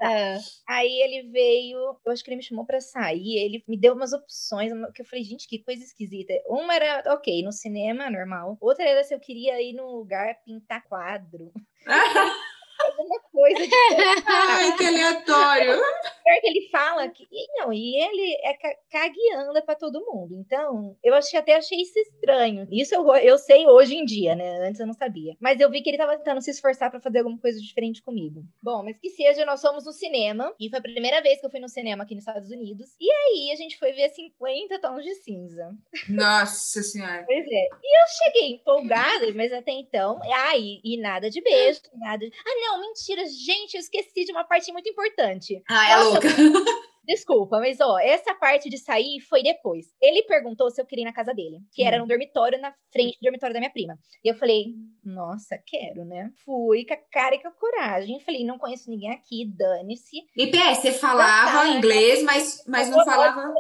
Aí 0.68 1.02
ele 1.02 1.30
veio, 1.30 1.98
eu 2.06 2.12
acho 2.12 2.24
que 2.24 2.30
ele 2.30 2.38
me 2.38 2.44
chamou 2.44 2.66
pra 2.66 2.82
sair, 2.82 3.38
ele 3.38 3.64
me 3.68 3.78
deu 3.78 3.94
umas 3.94 4.14
opções, 4.14 4.72
que 4.94 5.02
eu 5.02 5.06
falei, 5.06 5.24
gente, 5.24 5.48
que 5.48 5.60
coisa 5.60 5.84
esquisita. 5.84 6.34
Uma 6.48 6.76
era, 6.76 7.14
ok, 7.14 7.44
no 7.44 7.52
cinema, 7.52 8.10
normal. 8.10 8.58
Outra 8.60 8.84
era 8.86 9.04
se 9.04 9.14
eu 9.14 9.20
queria 9.20 9.62
ir 9.62 9.74
num 9.74 9.92
lugar 9.92 10.36
pintar 10.46 10.84
quadro. 10.84 11.52
Alguma 12.98 13.20
coisa 13.32 13.68
de 13.68 13.70
Ai, 14.26 14.78
que 14.78 14.86
aleatório. 14.86 15.74
pior 15.76 16.42
que 16.42 16.48
ele 16.48 16.70
fala 16.70 17.08
que. 17.10 17.28
Não, 17.58 17.72
e 17.74 17.96
ele 18.02 18.36
é 18.44 18.54
cagueanda 18.90 19.62
pra 19.62 19.76
todo 19.76 20.06
mundo. 20.06 20.36
Então, 20.36 20.96
eu 21.04 21.14
achei, 21.14 21.40
até 21.40 21.56
achei 21.56 21.82
isso 21.82 21.98
estranho. 22.00 22.68
Isso 22.72 22.96
eu, 22.96 23.06
eu 23.18 23.38
sei 23.38 23.68
hoje 23.68 23.96
em 23.96 24.06
dia, 24.06 24.36
né? 24.36 24.68
Antes 24.68 24.80
eu 24.80 24.88
não 24.88 24.94
sabia. 24.94 25.36
Mas 25.40 25.60
eu 25.60 25.70
vi 25.70 25.82
que 25.82 25.90
ele 25.90 25.98
tava 25.98 26.18
tentando 26.18 26.42
se 26.42 26.52
esforçar 26.52 26.90
para 26.90 27.00
fazer 27.00 27.20
alguma 27.20 27.38
coisa 27.40 27.60
diferente 27.60 28.02
comigo. 28.02 28.44
Bom, 28.62 28.84
mas 28.84 28.98
que 28.98 29.10
seja, 29.10 29.46
nós 29.46 29.62
fomos 29.62 29.86
no 29.86 29.92
cinema. 29.92 30.54
E 30.60 30.70
foi 30.70 30.80
a 30.80 30.82
primeira 30.82 31.22
vez 31.22 31.40
que 31.40 31.46
eu 31.46 31.52
fui 31.52 31.60
no 31.60 31.70
cinema 31.70 32.04
aqui 32.04 32.16
nos 32.16 32.26
Estados 32.26 32.50
Unidos. 32.50 32.96
E 33.00 33.12
aí 33.12 33.52
a 33.52 33.56
gente 33.56 33.78
foi 33.78 33.92
ver 33.92 34.10
50 34.10 34.80
tons 34.80 35.04
de 35.04 35.16
cinza. 35.16 35.72
Nossa 36.10 36.82
senhora. 36.82 37.24
Pois 37.26 37.46
é. 37.46 37.68
E 37.84 38.02
eu 38.02 38.08
cheguei 38.24 38.56
empolgada, 38.56 39.32
mas 39.36 39.52
até 39.54 39.72
então. 39.72 40.20
E, 40.58 40.82
e 40.84 40.98
nada 41.02 41.30
de 41.30 41.42
beijo, 41.42 41.82
nada 41.96 42.20
de... 42.20 42.32
Ah, 42.46 42.56
não, 42.62 42.82
mentira. 42.88 43.24
Gente, 43.28 43.76
eu 43.76 43.80
esqueci 43.80 44.26
de 44.26 44.32
uma 44.32 44.44
parte 44.44 44.72
muito 44.72 44.90
importante. 44.90 45.62
Ah, 45.70 45.90
é 45.90 45.96
Nossa, 45.96 46.10
louca. 46.10 46.28
Desculpa, 47.06 47.60
mas 47.60 47.80
ó, 47.80 48.00
essa 48.00 48.34
parte 48.34 48.70
de 48.70 48.78
sair 48.78 49.20
foi 49.22 49.44
depois. 49.44 49.88
Ele 50.02 50.24
perguntou 50.24 50.70
se 50.70 50.82
eu 50.82 50.86
queria 50.86 51.04
ir 51.04 51.06
na 51.06 51.14
casa 51.14 51.34
dele, 51.34 51.60
que 51.72 51.84
era 51.84 51.98
hum. 51.98 52.02
no 52.02 52.08
dormitório, 52.08 52.60
na 52.60 52.74
frente 52.92 53.18
do 53.20 53.24
dormitório 53.24 53.54
da 53.54 53.60
minha 53.60 53.72
prima. 53.72 53.98
E 54.24 54.28
eu 54.30 54.36
falei, 54.36 54.74
nossa, 55.04 55.58
quero, 55.66 56.04
né? 56.04 56.32
Fui 56.44 56.86
com 56.86 56.94
a 56.94 56.98
cara 57.12 57.36
e 57.36 57.42
com 57.42 57.48
a 57.48 57.52
coragem. 57.52 58.20
Falei, 58.22 58.44
não 58.44 58.58
conheço 58.58 58.90
ninguém 58.90 59.12
aqui, 59.12 59.46
dane-se. 59.46 60.18
E 60.36 60.48
PS, 60.48 60.80
você 60.80 60.92
falava 60.94 61.68
inglês, 61.70 62.24
mas, 62.24 62.64
mas 62.68 62.90
não 62.90 63.04
falava. 63.06 63.54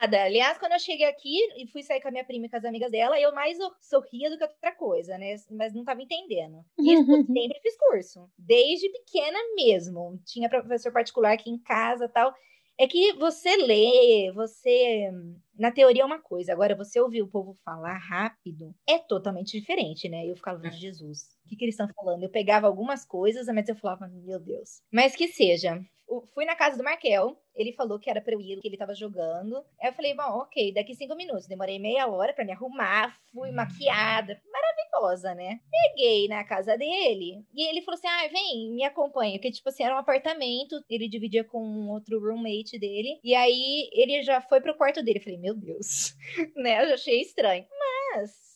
Nada. 0.00 0.24
Aliás, 0.24 0.58
quando 0.58 0.72
eu 0.72 0.80
cheguei 0.80 1.06
aqui 1.06 1.38
e 1.56 1.66
fui 1.68 1.82
sair 1.82 2.00
com 2.00 2.08
a 2.08 2.10
minha 2.10 2.24
prima 2.24 2.46
e 2.46 2.48
com 2.48 2.56
as 2.56 2.64
amigas 2.64 2.90
dela, 2.90 3.20
eu 3.20 3.32
mais 3.32 3.56
sorria 3.80 4.28
do 4.28 4.36
que 4.36 4.44
outra 4.44 4.74
coisa, 4.74 5.16
né? 5.16 5.36
Mas 5.50 5.72
não 5.72 5.84
tava 5.84 6.02
entendendo. 6.02 6.64
E 6.78 6.96
sempre 6.96 7.60
fiz 7.62 7.76
curso. 7.76 8.28
Desde 8.36 8.88
pequena 8.90 9.38
mesmo. 9.54 10.20
Tinha 10.26 10.48
professor 10.48 10.92
particular 10.92 11.32
aqui 11.32 11.50
em 11.50 11.58
casa 11.58 12.08
tal. 12.08 12.34
É 12.82 12.88
que 12.88 13.12
você 13.12 13.56
lê, 13.58 14.32
você. 14.32 15.08
Na 15.56 15.70
teoria 15.70 16.02
é 16.02 16.04
uma 16.04 16.20
coisa, 16.20 16.52
agora 16.52 16.74
você 16.74 17.00
ouvir 17.00 17.22
o 17.22 17.28
povo 17.28 17.56
falar 17.64 17.96
rápido 17.96 18.74
é 18.88 18.98
totalmente 18.98 19.56
diferente, 19.56 20.08
né? 20.08 20.26
Eu 20.26 20.34
ficava, 20.34 20.66
é. 20.66 20.70
Jesus, 20.72 21.28
o 21.44 21.48
que, 21.48 21.54
que 21.54 21.64
eles 21.64 21.74
estão 21.74 21.88
falando? 21.94 22.24
Eu 22.24 22.28
pegava 22.28 22.66
algumas 22.66 23.04
coisas, 23.06 23.46
mas 23.54 23.68
eu 23.68 23.76
falava, 23.76 24.08
meu 24.08 24.40
Deus. 24.40 24.82
Mas 24.90 25.14
que 25.14 25.28
seja, 25.28 25.80
fui 26.34 26.44
na 26.44 26.54
casa 26.54 26.76
do 26.76 26.84
Markel, 26.84 27.36
ele 27.54 27.72
falou 27.72 27.98
que 27.98 28.10
era 28.10 28.20
pra 28.20 28.34
eu 28.34 28.40
ir, 28.40 28.60
que 28.60 28.68
ele 28.68 28.76
tava 28.76 28.94
jogando. 28.94 29.56
Aí 29.80 29.88
eu 29.88 29.92
falei, 29.92 30.14
bom, 30.14 30.40
ok, 30.40 30.72
daqui 30.72 30.94
cinco 30.94 31.14
minutos. 31.14 31.46
Demorei 31.46 31.78
meia 31.78 32.06
hora 32.06 32.32
para 32.32 32.44
me 32.44 32.52
arrumar, 32.52 33.16
fui 33.32 33.50
hum. 33.50 33.54
maquiada, 33.54 34.40
maravilhosa, 34.52 35.34
né? 35.34 35.60
Peguei 35.70 36.28
na 36.28 36.44
casa 36.44 36.76
dele 36.76 37.44
e 37.54 37.68
ele 37.68 37.82
falou 37.82 37.98
assim: 37.98 38.08
ah, 38.08 38.28
vem, 38.28 38.72
me 38.74 38.84
acompanha. 38.84 39.32
Porque, 39.34 39.50
tipo 39.50 39.68
assim, 39.68 39.84
era 39.84 39.94
um 39.94 39.98
apartamento, 39.98 40.82
ele 40.88 41.08
dividia 41.08 41.44
com 41.44 41.62
um 41.62 41.90
outro 41.90 42.20
roommate 42.20 42.78
dele. 42.78 43.20
E 43.22 43.34
aí 43.34 43.88
ele 43.92 44.22
já 44.22 44.40
foi 44.40 44.60
pro 44.60 44.76
quarto 44.76 45.02
dele. 45.02 45.18
Eu 45.18 45.22
falei, 45.22 45.38
meu 45.38 45.54
Deus, 45.54 46.14
né? 46.56 46.82
Eu 46.82 46.88
já 46.88 46.94
achei 46.94 47.20
estranho. 47.20 47.66
Mas 48.14 48.51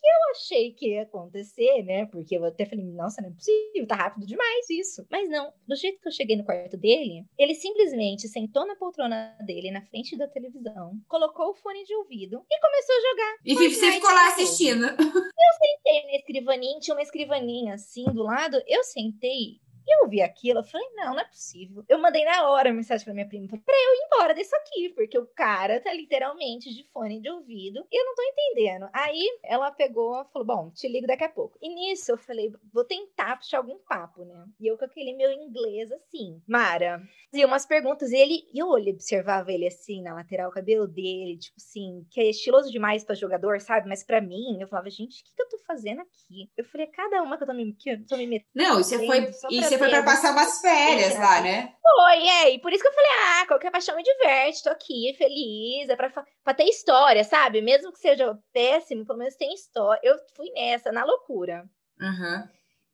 que 0.00 0.08
eu 0.08 0.30
achei 0.32 0.72
que 0.72 0.88
ia 0.90 1.02
acontecer, 1.02 1.82
né? 1.82 2.06
Porque 2.06 2.36
eu 2.36 2.44
até 2.44 2.64
falei, 2.64 2.84
nossa, 2.84 3.20
não 3.20 3.30
é 3.30 3.32
possível, 3.32 3.86
tá 3.86 3.96
rápido 3.96 4.26
demais 4.26 4.70
isso. 4.70 5.06
Mas 5.10 5.28
não, 5.28 5.52
do 5.66 5.76
jeito 5.76 6.00
que 6.00 6.08
eu 6.08 6.12
cheguei 6.12 6.36
no 6.36 6.44
quarto 6.44 6.76
dele, 6.76 7.24
ele 7.38 7.54
simplesmente 7.54 8.28
sentou 8.28 8.66
na 8.66 8.76
poltrona 8.76 9.36
dele, 9.44 9.70
na 9.70 9.82
frente 9.82 10.16
da 10.16 10.28
televisão, 10.28 10.92
colocou 11.08 11.50
o 11.50 11.54
fone 11.54 11.84
de 11.84 11.94
ouvido 11.94 12.42
e 12.50 12.60
começou 12.60 12.94
a 12.96 13.10
jogar. 13.10 13.36
E 13.44 13.54
você 13.54 13.92
ficou 13.92 14.10
lá 14.10 14.28
assistindo. 14.28 14.84
Eu 14.86 15.66
sentei 15.66 16.04
na 16.04 16.16
escrivaninha, 16.16 16.80
tinha 16.80 16.94
uma 16.94 17.02
escrivaninha 17.02 17.74
assim 17.74 18.04
do 18.04 18.22
lado, 18.22 18.60
eu 18.66 18.82
sentei 18.84 19.60
eu 19.90 20.08
vi 20.08 20.22
aquilo, 20.22 20.60
eu 20.60 20.64
falei, 20.64 20.86
não, 20.94 21.12
não 21.14 21.20
é 21.20 21.24
possível. 21.24 21.84
Eu 21.88 21.98
mandei 21.98 22.24
na 22.24 22.48
hora 22.50 22.72
mensagem 22.72 23.04
pra 23.04 23.14
minha 23.14 23.28
prima, 23.28 23.48
pra 23.48 23.58
eu 23.58 23.94
ir 23.94 24.06
embora 24.06 24.34
disso 24.34 24.54
aqui, 24.56 24.90
porque 24.90 25.18
o 25.18 25.26
cara 25.26 25.80
tá 25.80 25.92
literalmente 25.92 26.74
de 26.74 26.84
fone 26.92 27.20
de 27.20 27.30
ouvido 27.30 27.86
e 27.90 28.00
eu 28.00 28.04
não 28.04 28.14
tô 28.14 28.22
entendendo. 28.22 28.88
Aí 28.92 29.26
ela 29.44 29.70
pegou, 29.70 30.24
falou, 30.32 30.46
bom, 30.46 30.70
te 30.70 30.88
ligo 30.88 31.06
daqui 31.06 31.24
a 31.24 31.28
pouco. 31.28 31.58
E 31.60 31.68
nisso 31.68 32.12
eu 32.12 32.18
falei, 32.18 32.52
vou 32.72 32.84
tentar 32.84 33.36
puxar 33.36 33.58
algum 33.58 33.78
papo, 33.78 34.24
né? 34.24 34.46
E 34.60 34.66
eu 34.66 34.78
com 34.78 34.84
aquele 34.84 35.14
meu 35.14 35.32
inglês 35.32 35.90
assim, 35.92 36.40
Mara, 36.46 37.02
fazia 37.30 37.46
umas 37.46 37.66
perguntas 37.66 38.12
e 38.12 38.16
ele, 38.16 38.44
e 38.52 38.58
eu 38.58 38.68
olhei, 38.68 38.92
observava 38.92 39.52
ele 39.52 39.66
assim, 39.66 40.02
na 40.02 40.14
lateral, 40.14 40.50
o 40.50 40.54
cabelo 40.54 40.86
dele, 40.86 41.38
tipo 41.38 41.56
assim, 41.58 42.06
que 42.10 42.20
é 42.20 42.30
estiloso 42.30 42.70
demais 42.70 43.04
pra 43.04 43.14
jogador, 43.14 43.60
sabe? 43.60 43.88
Mas 43.88 44.02
pra 44.02 44.20
mim, 44.20 44.58
eu 44.60 44.68
falava, 44.68 44.90
gente, 44.90 45.20
o 45.20 45.24
que, 45.24 45.34
que 45.34 45.42
eu 45.42 45.48
tô 45.48 45.58
fazendo 45.66 46.00
aqui? 46.00 46.50
Eu 46.56 46.64
falei, 46.64 46.86
cada 46.86 47.22
uma 47.22 47.36
que 47.36 47.42
eu 47.44 47.46
tô 47.46 47.54
me, 47.54 47.72
que 47.74 47.90
eu 47.90 48.06
tô 48.06 48.16
me 48.16 48.26
metendo. 48.26 48.50
Não, 48.54 48.76
você 48.76 49.04
foi. 49.06 49.30
E 49.50 49.62
você 49.62 49.78
foi 49.80 49.90
pra 49.90 50.02
passar 50.02 50.32
umas 50.32 50.60
férias 50.60 51.18
lá, 51.18 51.40
né? 51.40 51.74
Foi, 51.82 52.26
é. 52.28 52.50
E 52.54 52.58
por 52.60 52.72
isso 52.72 52.82
que 52.82 52.88
eu 52.88 52.92
falei, 52.92 53.10
ah, 53.10 53.46
qualquer 53.46 53.70
paixão 53.70 53.96
me 53.96 54.02
diverte, 54.02 54.62
tô 54.62 54.70
aqui, 54.70 55.14
feliz, 55.18 55.88
é 55.88 55.96
pra, 55.96 56.10
pra 56.44 56.54
ter 56.54 56.64
história, 56.64 57.24
sabe? 57.24 57.60
Mesmo 57.60 57.92
que 57.92 57.98
seja 57.98 58.38
péssimo, 58.52 59.04
pelo 59.04 59.18
menos 59.18 59.34
tem 59.36 59.52
história. 59.52 60.00
Eu 60.02 60.16
fui 60.36 60.50
nessa, 60.52 60.92
na 60.92 61.04
loucura. 61.04 61.68
Uhum. 62.00 62.48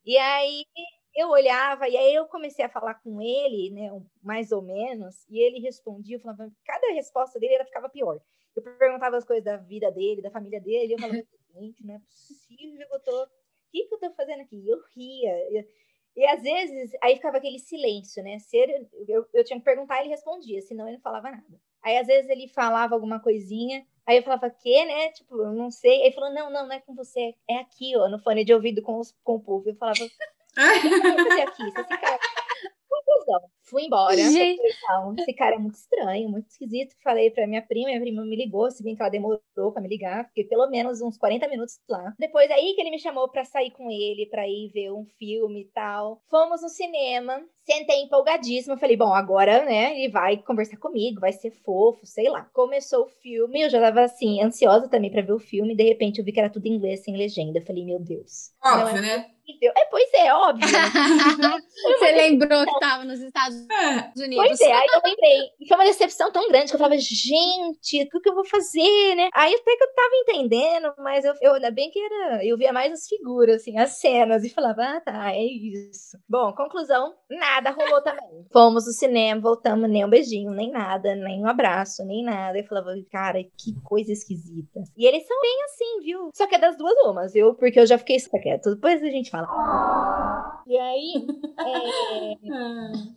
E 0.04 0.16
aí 0.16 0.64
eu 1.16 1.30
olhava, 1.30 1.88
e 1.88 1.96
aí 1.96 2.14
eu 2.14 2.26
comecei 2.26 2.64
a 2.64 2.68
falar 2.68 2.94
com 2.94 3.20
ele, 3.22 3.70
né, 3.70 3.90
mais 4.22 4.52
ou 4.52 4.60
menos, 4.60 5.24
e 5.30 5.38
ele 5.38 5.60
respondia, 5.60 6.16
eu 6.16 6.20
falava, 6.20 6.50
cada 6.64 6.92
resposta 6.92 7.40
dele 7.40 7.54
ela 7.54 7.64
ficava 7.64 7.88
pior. 7.88 8.20
Eu 8.54 8.62
perguntava 8.62 9.16
as 9.16 9.24
coisas 9.24 9.44
da 9.44 9.56
vida 9.56 9.90
dele, 9.90 10.22
da 10.22 10.30
família 10.30 10.60
dele, 10.60 10.88
e 10.88 10.92
eu 10.92 10.98
falava, 10.98 11.18
gente, 11.60 11.84
não 11.84 11.94
é 11.94 11.98
possível 11.98 12.86
que 12.86 12.94
eu 12.94 13.00
tô. 13.00 13.22
O 13.24 13.28
que, 13.72 13.84
que 13.84 13.94
eu 13.94 13.98
tô 13.98 14.10
fazendo 14.14 14.42
aqui? 14.42 14.68
Eu 14.68 14.78
ria. 14.94 15.66
E 16.16 16.24
às 16.26 16.42
vezes, 16.42 16.92
aí 17.02 17.16
ficava 17.16 17.36
aquele 17.36 17.58
silêncio, 17.58 18.22
né? 18.22 18.38
Se 18.38 18.56
ele, 18.56 18.88
eu, 19.06 19.26
eu 19.34 19.44
tinha 19.44 19.58
que 19.58 19.64
perguntar, 19.64 20.00
ele 20.00 20.08
respondia, 20.08 20.62
senão 20.62 20.86
ele 20.86 20.96
não 20.96 21.02
falava 21.02 21.30
nada. 21.30 21.60
Aí 21.82 21.98
às 21.98 22.06
vezes 22.06 22.28
ele 22.30 22.48
falava 22.48 22.94
alguma 22.94 23.20
coisinha, 23.20 23.86
aí 24.06 24.16
eu 24.16 24.22
falava, 24.22 24.48
que, 24.48 24.84
né? 24.86 25.10
Tipo, 25.12 25.36
eu 25.36 25.52
não 25.52 25.70
sei. 25.70 26.00
Aí 26.00 26.06
ele 26.06 26.14
falou, 26.14 26.32
não, 26.32 26.50
não, 26.50 26.66
não 26.66 26.72
é 26.72 26.80
com 26.80 26.94
você, 26.94 27.34
é 27.48 27.58
aqui, 27.58 27.94
ó, 27.96 28.08
no 28.08 28.18
fone 28.18 28.44
de 28.44 28.54
ouvido 28.54 28.80
com, 28.80 28.98
os, 28.98 29.14
com 29.22 29.34
o 29.34 29.40
povo. 29.40 29.68
Eu 29.68 29.76
falava, 29.76 29.98
o 30.02 30.08
que 30.08 31.24
você 31.24 31.40
aqui? 31.42 31.70
Você 31.70 31.84
fica 31.84 32.18
conclusão. 33.06 33.40
Fui 33.62 33.84
embora. 33.84 34.16
Gente. 34.16 34.60
Esse 35.18 35.32
cara 35.32 35.56
é 35.56 35.58
muito 35.58 35.74
estranho, 35.74 36.28
muito 36.28 36.48
esquisito. 36.48 36.94
Falei 37.02 37.30
pra 37.30 37.46
minha 37.46 37.62
prima, 37.62 37.86
minha 37.86 38.00
prima 38.00 38.24
me 38.24 38.36
ligou, 38.36 38.70
se 38.70 38.82
bem 38.82 38.94
que 38.94 39.02
ela 39.02 39.10
demorou 39.10 39.72
pra 39.72 39.82
me 39.82 39.88
ligar, 39.88 40.26
fiquei 40.28 40.44
pelo 40.44 40.68
menos 40.68 41.00
uns 41.00 41.16
40 41.16 41.48
minutos 41.48 41.78
lá. 41.88 42.14
Depois 42.18 42.50
aí 42.50 42.74
que 42.74 42.80
ele 42.80 42.90
me 42.90 42.98
chamou 42.98 43.28
pra 43.28 43.44
sair 43.44 43.70
com 43.70 43.90
ele, 43.90 44.26
pra 44.30 44.46
ir 44.46 44.70
ver 44.72 44.92
um 44.92 45.04
filme 45.18 45.62
e 45.62 45.70
tal. 45.72 46.20
Fomos 46.28 46.62
no 46.62 46.68
cinema, 46.68 47.42
sentei 47.64 48.02
empolgadíssima. 48.02 48.76
Falei, 48.76 48.96
bom, 48.96 49.12
agora, 49.12 49.64
né, 49.64 49.98
ele 49.98 50.10
vai 50.10 50.36
conversar 50.36 50.76
comigo, 50.76 51.20
vai 51.20 51.32
ser 51.32 51.50
fofo, 51.50 52.06
sei 52.06 52.28
lá. 52.28 52.48
Começou 52.52 53.04
o 53.04 53.08
filme, 53.08 53.62
eu 53.62 53.70
já 53.70 53.80
tava 53.80 54.02
assim, 54.02 54.40
ansiosa 54.42 54.88
também 54.88 55.10
pra 55.10 55.22
ver 55.22 55.32
o 55.32 55.40
filme. 55.40 55.76
De 55.76 55.84
repente 55.84 56.18
eu 56.18 56.24
vi 56.24 56.32
que 56.32 56.40
era 56.40 56.50
tudo 56.50 56.66
em 56.66 56.74
inglês, 56.74 57.02
sem 57.02 57.16
legenda. 57.16 57.60
Falei, 57.60 57.84
meu 57.84 57.98
Deus. 57.98 58.52
Óbvio, 58.64 58.98
é 58.98 59.00
né? 59.00 59.35
É, 59.62 59.84
pois 59.90 60.12
é, 60.14 60.34
óbvio. 60.34 60.66
Você 61.98 62.12
lembrou 62.12 62.64
que 62.64 62.80
tava 62.80 63.04
nos 63.04 63.20
Estados 63.20 63.56
é. 63.70 64.12
Unidos. 64.22 64.46
Pois 64.46 64.60
é, 64.60 64.72
aí 64.72 64.86
eu 64.92 65.00
lembrei. 65.04 65.50
E 65.60 65.68
foi 65.68 65.76
uma 65.76 65.84
decepção 65.84 66.32
tão 66.32 66.48
grande 66.48 66.66
que 66.66 66.74
eu 66.74 66.78
falava, 66.78 66.96
gente, 66.98 68.08
o 68.14 68.20
que 68.20 68.28
eu 68.28 68.34
vou 68.34 68.44
fazer, 68.44 69.14
né? 69.14 69.28
Aí 69.34 69.54
até 69.54 69.76
que 69.76 69.84
eu 69.84 69.94
tava 69.94 70.16
entendendo, 70.16 70.94
mas 70.98 71.24
eu, 71.24 71.34
eu 71.40 71.54
ainda 71.54 71.70
bem 71.70 71.90
que 71.90 71.98
era. 71.98 72.44
Eu 72.44 72.56
via 72.56 72.72
mais 72.72 72.92
as 72.92 73.06
figuras, 73.06 73.56
assim, 73.56 73.78
as 73.78 73.98
cenas, 73.98 74.44
e 74.44 74.50
falava, 74.50 74.82
ah, 74.82 75.00
tá, 75.00 75.32
é 75.32 75.44
isso. 75.44 76.18
Bom, 76.28 76.52
conclusão, 76.52 77.14
nada 77.30 77.70
rolou 77.70 78.02
também. 78.02 78.46
Fomos 78.52 78.86
no 78.86 78.92
cinema, 78.92 79.40
voltamos, 79.40 79.88
nem 79.88 80.04
um 80.04 80.10
beijinho, 80.10 80.50
nem 80.50 80.70
nada, 80.70 81.14
nem 81.14 81.42
um 81.42 81.48
abraço, 81.48 82.04
nem 82.04 82.24
nada. 82.24 82.58
Eu 82.58 82.64
falava, 82.64 82.92
cara, 83.10 83.42
que 83.42 83.74
coisa 83.82 84.12
esquisita. 84.12 84.82
E 84.96 85.06
eles 85.06 85.26
são 85.26 85.40
bem 85.40 85.56
assim, 85.64 86.00
viu? 86.04 86.30
Só 86.34 86.46
que 86.46 86.54
é 86.54 86.58
das 86.58 86.76
duas 86.76 86.94
umas, 87.04 87.32
viu? 87.32 87.54
Porque 87.54 87.78
eu 87.78 87.86
já 87.86 87.98
fiquei 87.98 88.16
quieto. 88.40 88.74
Depois 88.74 89.02
a 89.02 89.10
gente 89.10 89.30
E 90.66 90.78
aí, 90.78 91.26
é, 91.60 92.34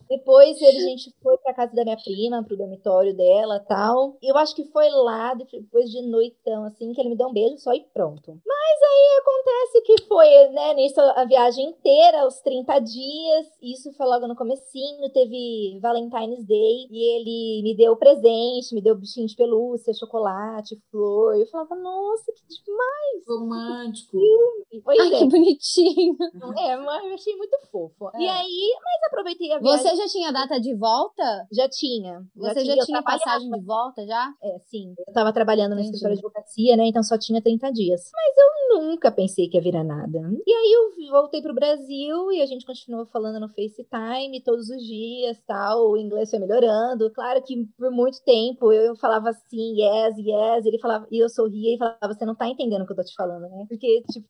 depois 0.09 0.61
a 0.61 0.71
gente 0.71 1.13
foi 1.29 1.37
pra 1.37 1.53
casa 1.53 1.75
da 1.75 1.83
minha 1.83 1.97
prima, 1.97 2.43
pro 2.43 2.57
dormitório 2.57 3.15
dela 3.15 3.59
tal. 3.59 4.17
Eu 4.21 4.37
acho 4.37 4.55
que 4.55 4.65
foi 4.65 4.89
lá, 4.89 5.33
depois 5.35 5.89
de 5.89 6.01
noitão, 6.01 6.65
assim, 6.65 6.91
que 6.93 6.99
ele 6.99 7.09
me 7.09 7.17
deu 7.17 7.27
um 7.27 7.33
beijo 7.33 7.57
só 7.59 7.73
e 7.73 7.81
pronto. 7.93 8.39
Mas 8.45 8.81
aí 8.81 9.19
acontece 9.19 9.81
que 9.81 10.03
foi, 10.07 10.47
né, 10.49 10.73
nisso 10.73 10.99
a 10.99 11.23
viagem 11.25 11.69
inteira, 11.69 12.25
os 12.25 12.39
30 12.41 12.79
dias. 12.79 13.47
Isso 13.61 13.93
foi 13.93 14.07
logo 14.07 14.27
no 14.27 14.35
comecinho, 14.35 15.11
teve 15.11 15.79
Valentine's 15.81 16.45
Day. 16.45 16.87
E 16.89 17.15
ele 17.15 17.63
me 17.63 17.75
deu 17.75 17.95
presente, 17.95 18.73
me 18.73 18.81
deu 18.81 18.95
bichinho 18.95 19.27
de 19.27 19.35
pelúcia, 19.35 19.93
chocolate, 19.93 20.81
flor. 20.89 21.35
E 21.35 21.41
eu 21.41 21.47
falava, 21.47 21.75
nossa, 21.75 22.31
que 22.31 22.41
demais! 22.47 23.27
Romântico. 23.27 24.17
Que 24.17 24.81
Ai, 24.87 25.13
é. 25.13 25.19
que 25.19 25.25
bonitinho. 25.25 26.17
É, 26.57 26.75
mas 26.77 27.05
eu 27.05 27.13
achei 27.13 27.35
muito 27.35 27.57
fofo. 27.71 28.09
É. 28.15 28.21
E 28.21 28.27
aí, 28.27 28.75
mas 28.83 29.07
aproveitei 29.07 29.51
a 29.51 29.59
viagem. 29.59 29.79
Você 29.79 29.95
já 29.95 30.07
tinha 30.07 30.31
data 30.31 30.59
de 30.59 30.73
volta? 30.75 31.18
Já 31.51 31.67
tinha. 31.69 32.23
Você 32.35 32.65
já, 32.65 32.75
já 32.75 32.85
tinha 32.85 33.01
passagem 33.01 33.49
de 33.49 33.61
volta 33.61 34.05
já? 34.05 34.33
É, 34.41 34.59
sim. 34.65 34.93
Eu 35.07 35.13
tava 35.13 35.33
trabalhando 35.33 35.75
no 35.75 35.81
escritório 35.81 36.15
de 36.15 36.19
advocacia, 36.19 36.77
né? 36.77 36.85
Então 36.87 37.03
só 37.03 37.17
tinha 37.17 37.41
30 37.41 37.71
dias. 37.71 38.11
Mas 38.13 38.35
eu 38.37 38.81
nunca 38.81 39.11
pensei 39.11 39.47
que 39.47 39.57
ia 39.57 39.63
virar 39.63 39.83
nada. 39.83 40.19
E 40.45 40.51
aí 40.51 40.71
eu 40.73 41.11
voltei 41.11 41.41
pro 41.41 41.53
Brasil 41.53 42.31
e 42.31 42.41
a 42.41 42.45
gente 42.45 42.65
continuou 42.65 43.05
falando 43.07 43.39
no 43.39 43.49
FaceTime 43.49 44.41
todos 44.43 44.69
os 44.69 44.83
dias, 44.83 45.41
tal. 45.45 45.91
O 45.91 45.97
inglês 45.97 46.29
foi 46.29 46.39
melhorando. 46.39 47.11
Claro 47.11 47.41
que 47.41 47.65
por 47.77 47.91
muito 47.91 48.23
tempo 48.23 48.71
eu 48.71 48.95
falava 48.95 49.29
assim, 49.29 49.79
yes, 49.79 50.17
yes. 50.17 50.65
Ele 50.65 50.79
falava, 50.79 51.07
e 51.11 51.19
eu 51.19 51.29
sorria 51.29 51.75
e 51.75 51.77
falava, 51.77 52.13
você 52.13 52.25
não 52.25 52.35
tá 52.35 52.47
entendendo 52.47 52.83
o 52.83 52.85
que 52.85 52.91
eu 52.91 52.97
tô 52.97 53.03
te 53.03 53.15
falando, 53.15 53.49
né? 53.49 53.65
Porque, 53.67 54.03
tipo. 54.11 54.27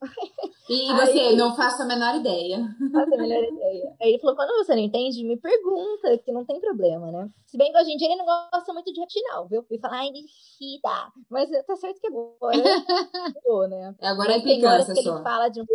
E 0.70 0.88
você, 0.94 1.20
aí, 1.20 1.36
não 1.36 1.56
faço 1.56 1.82
a 1.82 1.86
menor 1.86 2.16
ideia. 2.16 2.58
Não 2.80 2.92
faço 2.92 3.14
a 3.14 3.18
menor 3.18 3.44
ideia. 3.44 3.94
Aí 4.02 4.10
ele 4.10 4.20
falou, 4.20 4.36
quando 4.36 4.58
você 4.58 4.74
não 4.74 4.82
entende, 4.82 5.24
me 5.24 5.38
pergunta, 5.38 6.18
que 6.20 6.32
não 6.32 6.46
tem 6.46 6.60
problema, 6.60 6.79
né? 6.80 7.30
Se 7.46 7.58
bem 7.58 7.72
que 7.72 7.80
hoje 7.80 7.92
em 7.92 7.98
dia 7.98 8.08
ele 8.08 8.18
não 8.18 8.26
gosta 8.26 8.72
muito 8.74 8.94
de 8.94 9.00
reptinal, 9.00 9.48
viu? 9.48 9.66
Ele 9.70 9.80
fala, 9.80 9.98
ai, 9.98 10.12
Nishida. 10.12 11.12
Mas 11.30 11.50
tá 11.66 11.76
certo 11.76 12.00
que 12.00 12.08
é 12.08 12.12
boa, 12.12 12.52
né? 12.52 12.64
boa, 13.44 13.68
né? 13.68 13.96
Agora 14.02 14.38
é 14.38 14.42
tem 14.42 14.64
horas 14.64 14.86
que 14.86 15.00
ele 15.00 15.24
fala 15.24 15.50
de 15.50 15.60
um... 15.60 15.66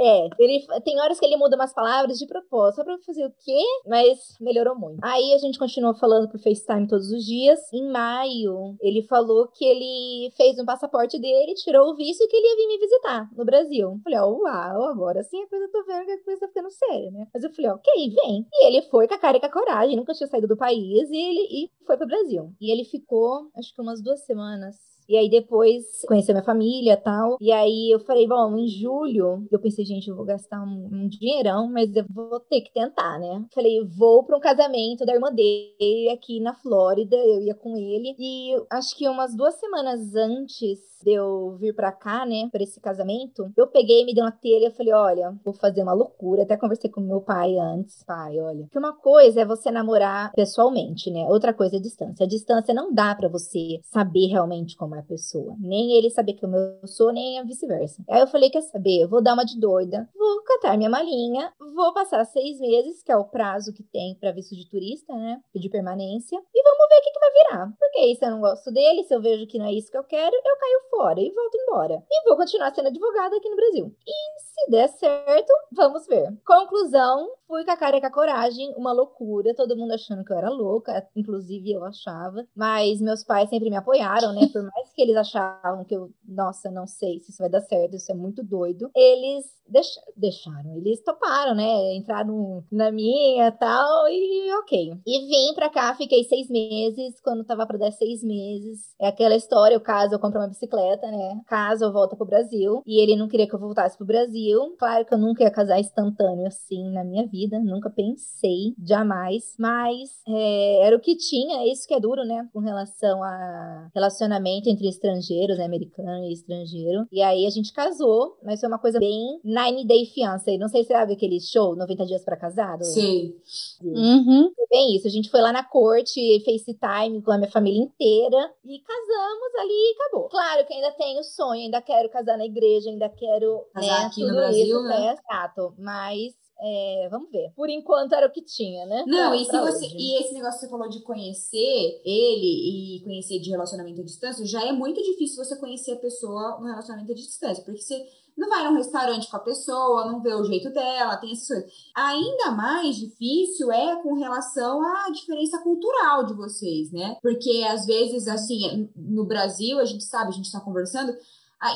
É, 0.00 0.28
ele, 0.38 0.66
tem 0.84 1.00
horas 1.00 1.20
que 1.20 1.26
ele 1.26 1.36
muda 1.36 1.54
umas 1.54 1.72
palavras 1.72 2.18
de 2.18 2.26
propósito, 2.26 2.76
só 2.76 2.84
pra 2.84 2.98
fazer 3.06 3.24
o 3.26 3.32
quê? 3.44 3.62
Mas 3.86 4.36
melhorou 4.40 4.74
muito. 4.74 4.98
Aí 5.04 5.32
a 5.32 5.38
gente 5.38 5.58
continuou 5.58 5.94
falando 5.94 6.28
por 6.28 6.40
FaceTime 6.40 6.88
todos 6.88 7.12
os 7.12 7.24
dias. 7.24 7.60
Em 7.72 7.88
maio, 7.88 8.76
ele 8.80 9.02
falou 9.02 9.46
que 9.46 9.64
ele 9.64 10.32
fez 10.36 10.58
um 10.58 10.64
passaporte 10.64 11.16
dele, 11.18 11.54
tirou 11.54 11.90
o 11.90 11.96
visto 11.96 12.22
e 12.22 12.26
que 12.26 12.36
ele 12.36 12.46
ia 12.48 12.56
vir 12.56 12.66
me 12.66 12.78
visitar 12.78 13.30
no 13.36 13.44
Brasil. 13.44 13.90
Eu 13.90 14.00
falei, 14.02 14.18
ó, 14.18 14.26
oh, 14.26 14.42
uau, 14.42 14.84
agora 14.90 15.22
sim 15.22 15.40
a 15.42 15.48
coisa 15.48 15.68
tô 15.68 15.84
vendo 15.84 16.06
que 16.06 16.12
a 16.12 16.24
coisa 16.24 16.40
tá 16.40 16.48
ficando 16.48 16.70
séria, 16.70 17.10
né? 17.12 17.28
Mas 17.32 17.44
eu 17.44 17.50
falei, 17.50 17.70
ok, 17.70 17.92
vem. 17.94 18.46
E 18.52 18.66
ele 18.66 18.82
foi 18.82 19.06
com 19.06 19.14
a 19.14 19.18
cara 19.18 19.36
e 19.36 19.40
com 19.40 19.46
a 19.46 19.52
coragem, 19.52 19.96
nunca 19.96 20.12
tinha 20.12 20.26
saído 20.26 20.48
do 20.50 20.56
país 20.56 21.08
e 21.08 21.16
ele 21.16 21.46
e 21.48 21.70
foi 21.86 21.96
pro 21.96 22.08
Brasil. 22.08 22.52
E 22.60 22.72
ele 22.72 22.84
ficou, 22.84 23.48
acho 23.54 23.72
que 23.72 23.80
umas 23.80 24.02
duas 24.02 24.26
semanas 24.26 24.74
e 25.10 25.16
aí 25.16 25.28
depois 25.28 25.84
conheci 26.06 26.32
minha 26.32 26.44
família 26.44 26.96
tal. 26.96 27.36
E 27.40 27.50
aí 27.50 27.90
eu 27.90 27.98
falei, 27.98 28.28
bom, 28.28 28.56
em 28.56 28.68
julho, 28.68 29.44
eu 29.50 29.58
pensei, 29.58 29.84
gente, 29.84 30.08
eu 30.08 30.14
vou 30.14 30.24
gastar 30.24 30.62
um, 30.62 30.88
um 30.92 31.08
dinheirão, 31.08 31.68
mas 31.68 31.94
eu 31.96 32.04
vou 32.08 32.38
ter 32.38 32.60
que 32.60 32.72
tentar, 32.72 33.18
né? 33.18 33.44
Falei, 33.52 33.84
vou 33.84 34.22
para 34.22 34.36
um 34.36 34.40
casamento 34.40 35.04
da 35.04 35.12
irmã 35.12 35.32
dele 35.32 36.10
aqui 36.12 36.38
na 36.38 36.54
Flórida, 36.54 37.16
eu 37.16 37.40
ia 37.40 37.56
com 37.56 37.76
ele. 37.76 38.14
E 38.20 38.54
acho 38.70 38.96
que 38.96 39.08
umas 39.08 39.34
duas 39.34 39.58
semanas 39.58 40.14
antes 40.14 40.78
de 41.02 41.12
eu 41.12 41.56
vir 41.58 41.74
pra 41.74 41.92
cá, 41.92 42.26
né, 42.26 42.48
pra 42.50 42.62
esse 42.62 42.80
casamento, 42.80 43.50
eu 43.56 43.66
peguei, 43.66 44.04
me 44.04 44.14
dei 44.14 44.22
uma 44.22 44.30
telha 44.30 44.68
e 44.68 44.70
falei, 44.70 44.92
olha, 44.92 45.34
vou 45.44 45.54
fazer 45.54 45.82
uma 45.82 45.92
loucura. 45.92 46.42
Até 46.42 46.56
conversei 46.56 46.90
com 46.90 47.00
meu 47.00 47.20
pai 47.20 47.56
antes. 47.58 48.02
Pai, 48.04 48.38
olha, 48.38 48.66
que 48.70 48.78
uma 48.78 48.94
coisa 48.94 49.40
é 49.40 49.44
você 49.44 49.70
namorar 49.70 50.32
pessoalmente, 50.32 51.10
né? 51.10 51.24
Outra 51.28 51.52
coisa 51.52 51.76
é 51.76 51.80
distância. 51.80 52.24
A 52.24 52.28
distância 52.28 52.74
não 52.74 52.92
dá 52.92 53.14
para 53.14 53.28
você 53.28 53.80
saber 53.84 54.26
realmente 54.26 54.76
como 54.76 54.94
é 54.94 54.99
pessoa. 55.02 55.56
Nem 55.58 55.92
ele 55.92 56.10
saber 56.10 56.34
como 56.34 56.56
eu 56.56 56.86
sou, 56.86 57.12
nem 57.12 57.38
a 57.38 57.44
vice-versa. 57.44 58.02
Aí 58.08 58.20
eu 58.20 58.26
falei, 58.26 58.50
quer 58.50 58.62
saber? 58.62 59.02
Eu 59.02 59.08
vou 59.08 59.22
dar 59.22 59.34
uma 59.34 59.44
de 59.44 59.58
doida, 59.58 60.08
vou 60.16 60.42
catar 60.42 60.76
minha 60.76 60.90
malinha, 60.90 61.52
vou 61.74 61.92
passar 61.92 62.24
seis 62.24 62.58
meses, 62.60 63.02
que 63.02 63.12
é 63.12 63.16
o 63.16 63.24
prazo 63.24 63.72
que 63.72 63.82
tem 63.82 64.14
para 64.14 64.32
visto 64.32 64.54
de 64.54 64.68
turista, 64.68 65.14
né? 65.14 65.40
De 65.54 65.68
permanência, 65.68 66.36
e 66.54 66.62
vamos 66.62 66.88
ver 66.88 66.98
o 66.98 67.02
que, 67.02 67.10
que 67.10 67.20
vai 67.20 67.32
virar. 67.32 67.72
Porque 67.78 67.98
aí 67.98 68.14
se 68.16 68.24
eu 68.24 68.30
não 68.30 68.40
gosto 68.40 68.70
dele, 68.70 69.04
se 69.04 69.14
eu 69.14 69.20
vejo 69.20 69.46
que 69.46 69.58
não 69.58 69.66
é 69.66 69.72
isso 69.72 69.90
que 69.90 69.98
eu 69.98 70.04
quero, 70.04 70.34
eu 70.34 70.56
caio 70.58 70.80
fora 70.90 71.20
e 71.20 71.30
volto 71.30 71.56
embora. 71.56 72.04
E 72.10 72.28
vou 72.28 72.36
continuar 72.36 72.74
sendo 72.74 72.88
advogada 72.88 73.36
aqui 73.36 73.48
no 73.48 73.56
Brasil. 73.56 73.94
E 74.06 74.40
se 74.40 74.70
der 74.70 74.88
certo, 74.88 75.52
vamos 75.72 76.06
ver. 76.06 76.36
Conclusão, 76.46 77.30
fui 77.50 77.64
com 77.64 77.70
a 77.72 77.76
cara 77.76 77.96
e 77.96 78.00
com 78.00 78.06
a 78.06 78.12
coragem, 78.12 78.72
uma 78.76 78.92
loucura, 78.92 79.54
todo 79.54 79.76
mundo 79.76 79.92
achando 79.92 80.24
que 80.24 80.32
eu 80.32 80.38
era 80.38 80.48
louca, 80.48 81.04
inclusive 81.16 81.72
eu 81.72 81.84
achava. 81.84 82.46
Mas 82.54 83.00
meus 83.00 83.24
pais 83.24 83.50
sempre 83.50 83.68
me 83.68 83.76
apoiaram, 83.76 84.32
né? 84.32 84.48
Por 84.52 84.62
mais 84.62 84.92
que 84.94 85.02
eles 85.02 85.16
achavam 85.16 85.84
que 85.84 85.94
eu, 85.94 86.10
nossa, 86.26 86.70
não 86.70 86.86
sei 86.86 87.18
se 87.18 87.32
isso 87.32 87.42
vai 87.42 87.50
dar 87.50 87.60
certo, 87.60 87.96
isso 87.96 88.12
é 88.12 88.14
muito 88.14 88.42
doido. 88.42 88.90
Eles 88.94 89.44
deix 89.70 89.88
deixaram, 90.16 90.76
eles 90.76 91.02
toparam, 91.02 91.54
né? 91.54 91.94
Entraram 91.94 92.62
na 92.70 92.90
minha 92.90 93.50
tal, 93.52 94.08
e 94.08 94.52
ok. 94.60 95.00
E 95.06 95.26
vim 95.26 95.54
pra 95.54 95.70
cá, 95.70 95.94
fiquei 95.94 96.24
seis 96.24 96.48
meses. 96.48 97.20
Quando 97.20 97.44
tava 97.44 97.66
pra 97.66 97.78
dar 97.78 97.92
seis 97.92 98.22
meses, 98.22 98.94
é 99.00 99.08
aquela 99.08 99.34
história: 99.34 99.76
o 99.76 99.80
caso 99.80 100.14
eu 100.14 100.18
compro 100.18 100.40
uma 100.40 100.48
bicicleta, 100.48 101.10
né? 101.10 101.40
Caso 101.46 101.84
eu 101.84 101.92
volto 101.92 102.16
pro 102.16 102.26
Brasil. 102.26 102.82
E 102.86 103.02
ele 103.02 103.16
não 103.16 103.28
queria 103.28 103.48
que 103.48 103.54
eu 103.54 103.58
voltasse 103.58 103.96
pro 103.96 104.06
Brasil. 104.06 104.76
Claro 104.78 105.04
que 105.04 105.14
eu 105.14 105.18
nunca 105.18 105.42
ia 105.42 105.50
casar 105.50 105.78
instantâneo 105.80 106.46
assim 106.46 106.90
na 106.90 107.04
minha 107.04 107.26
vida, 107.26 107.39
nunca 107.48 107.90
pensei, 107.90 108.74
jamais. 108.82 109.54
Mas 109.58 110.10
é, 110.26 110.86
era 110.86 110.96
o 110.96 111.00
que 111.00 111.16
tinha, 111.16 111.60
é 111.60 111.68
isso 111.68 111.86
que 111.86 111.94
é 111.94 112.00
duro, 112.00 112.24
né? 112.24 112.48
Com 112.52 112.60
relação 112.60 113.22
a 113.22 113.88
relacionamento 113.94 114.68
entre 114.68 114.88
estrangeiros, 114.88 115.58
né? 115.58 115.64
Americano 115.64 116.24
e 116.24 116.32
estrangeiro. 116.32 117.06
E 117.12 117.22
aí 117.22 117.46
a 117.46 117.50
gente 117.50 117.72
casou, 117.72 118.36
mas 118.42 118.60
foi 118.60 118.68
uma 118.68 118.78
coisa 118.78 118.98
bem 118.98 119.40
Nine 119.44 119.86
Day 119.86 120.06
Fiancé. 120.06 120.56
Não 120.58 120.68
sei 120.68 120.82
se 120.82 120.88
você 120.88 120.94
sabe 120.94 121.12
aquele 121.12 121.40
show, 121.40 121.76
90 121.76 122.06
Dias 122.06 122.24
para 122.24 122.36
Casado? 122.36 122.84
Sim. 122.84 123.34
Uhum. 123.82 124.52
Foi 124.54 124.66
bem 124.70 124.96
isso. 124.96 125.06
A 125.06 125.10
gente 125.10 125.30
foi 125.30 125.40
lá 125.40 125.52
na 125.52 125.64
corte, 125.64 126.42
FaceTime 126.44 127.22
com 127.22 127.32
a 127.32 127.38
minha 127.38 127.50
família 127.50 127.80
inteira 127.82 128.52
e 128.64 128.78
casamos 128.78 129.54
ali 129.60 129.72
e 129.72 129.94
acabou. 129.94 130.28
Claro 130.28 130.66
que 130.66 130.74
ainda 130.74 130.92
tenho 130.92 131.22
sonho, 131.22 131.62
ainda 131.62 131.80
quero 131.82 132.08
casar 132.08 132.36
na 132.36 132.44
igreja, 132.44 132.90
ainda 132.90 133.08
quero. 133.08 133.66
Casar 133.72 134.00
né, 134.00 134.06
aqui 134.06 134.24
no 134.24 134.34
Brasil, 134.34 134.64
isso, 134.64 134.82
né? 134.82 135.06
É, 135.06 135.12
exato. 135.12 135.74
Mas 135.78 136.34
é, 136.62 137.08
vamos 137.10 137.30
ver. 137.30 137.52
Por 137.56 137.68
enquanto 137.70 138.12
era 138.12 138.26
o 138.26 138.32
que 138.32 138.42
tinha, 138.42 138.84
né? 138.86 139.04
Não, 139.06 139.30
pra, 139.30 139.36
e, 139.36 139.44
você, 139.44 139.86
e 139.86 140.20
esse 140.20 140.34
negócio 140.34 140.60
que 140.60 140.66
você 140.66 140.70
falou 140.70 140.88
de 140.88 141.00
conhecer 141.00 142.02
ele 142.04 142.96
e 142.98 143.02
conhecer 143.02 143.40
de 143.40 143.50
relacionamento 143.50 144.00
à 144.00 144.04
distância, 144.04 144.44
já 144.44 144.64
é 144.66 144.72
muito 144.72 145.02
difícil 145.02 145.42
você 145.42 145.56
conhecer 145.56 145.92
a 145.92 145.96
pessoa 145.96 146.58
no 146.60 146.66
relacionamento 146.66 147.12
à 147.12 147.14
distância, 147.14 147.64
porque 147.64 147.80
você 147.80 148.06
não 148.36 148.48
vai 148.48 148.64
num 148.64 148.76
restaurante 148.76 149.30
com 149.30 149.36
a 149.36 149.40
pessoa, 149.40 150.10
não 150.10 150.22
vê 150.22 150.34
o 150.34 150.44
jeito 150.44 150.70
dela, 150.70 151.16
tem 151.16 151.32
essas 151.32 151.48
coisas. 151.48 151.72
Ainda 151.94 152.50
mais 152.52 152.96
difícil 152.96 153.70
é 153.70 153.96
com 154.02 154.14
relação 154.14 154.82
à 154.82 155.10
diferença 155.10 155.58
cultural 155.58 156.24
de 156.24 156.34
vocês, 156.34 156.90
né? 156.90 157.16
Porque 157.22 157.64
às 157.68 157.86
vezes, 157.86 158.28
assim, 158.28 158.88
no 158.96 159.24
Brasil, 159.24 159.78
a 159.78 159.84
gente 159.84 160.04
sabe, 160.04 160.30
a 160.30 160.34
gente 160.34 160.50
tá 160.50 160.60
conversando, 160.60 161.14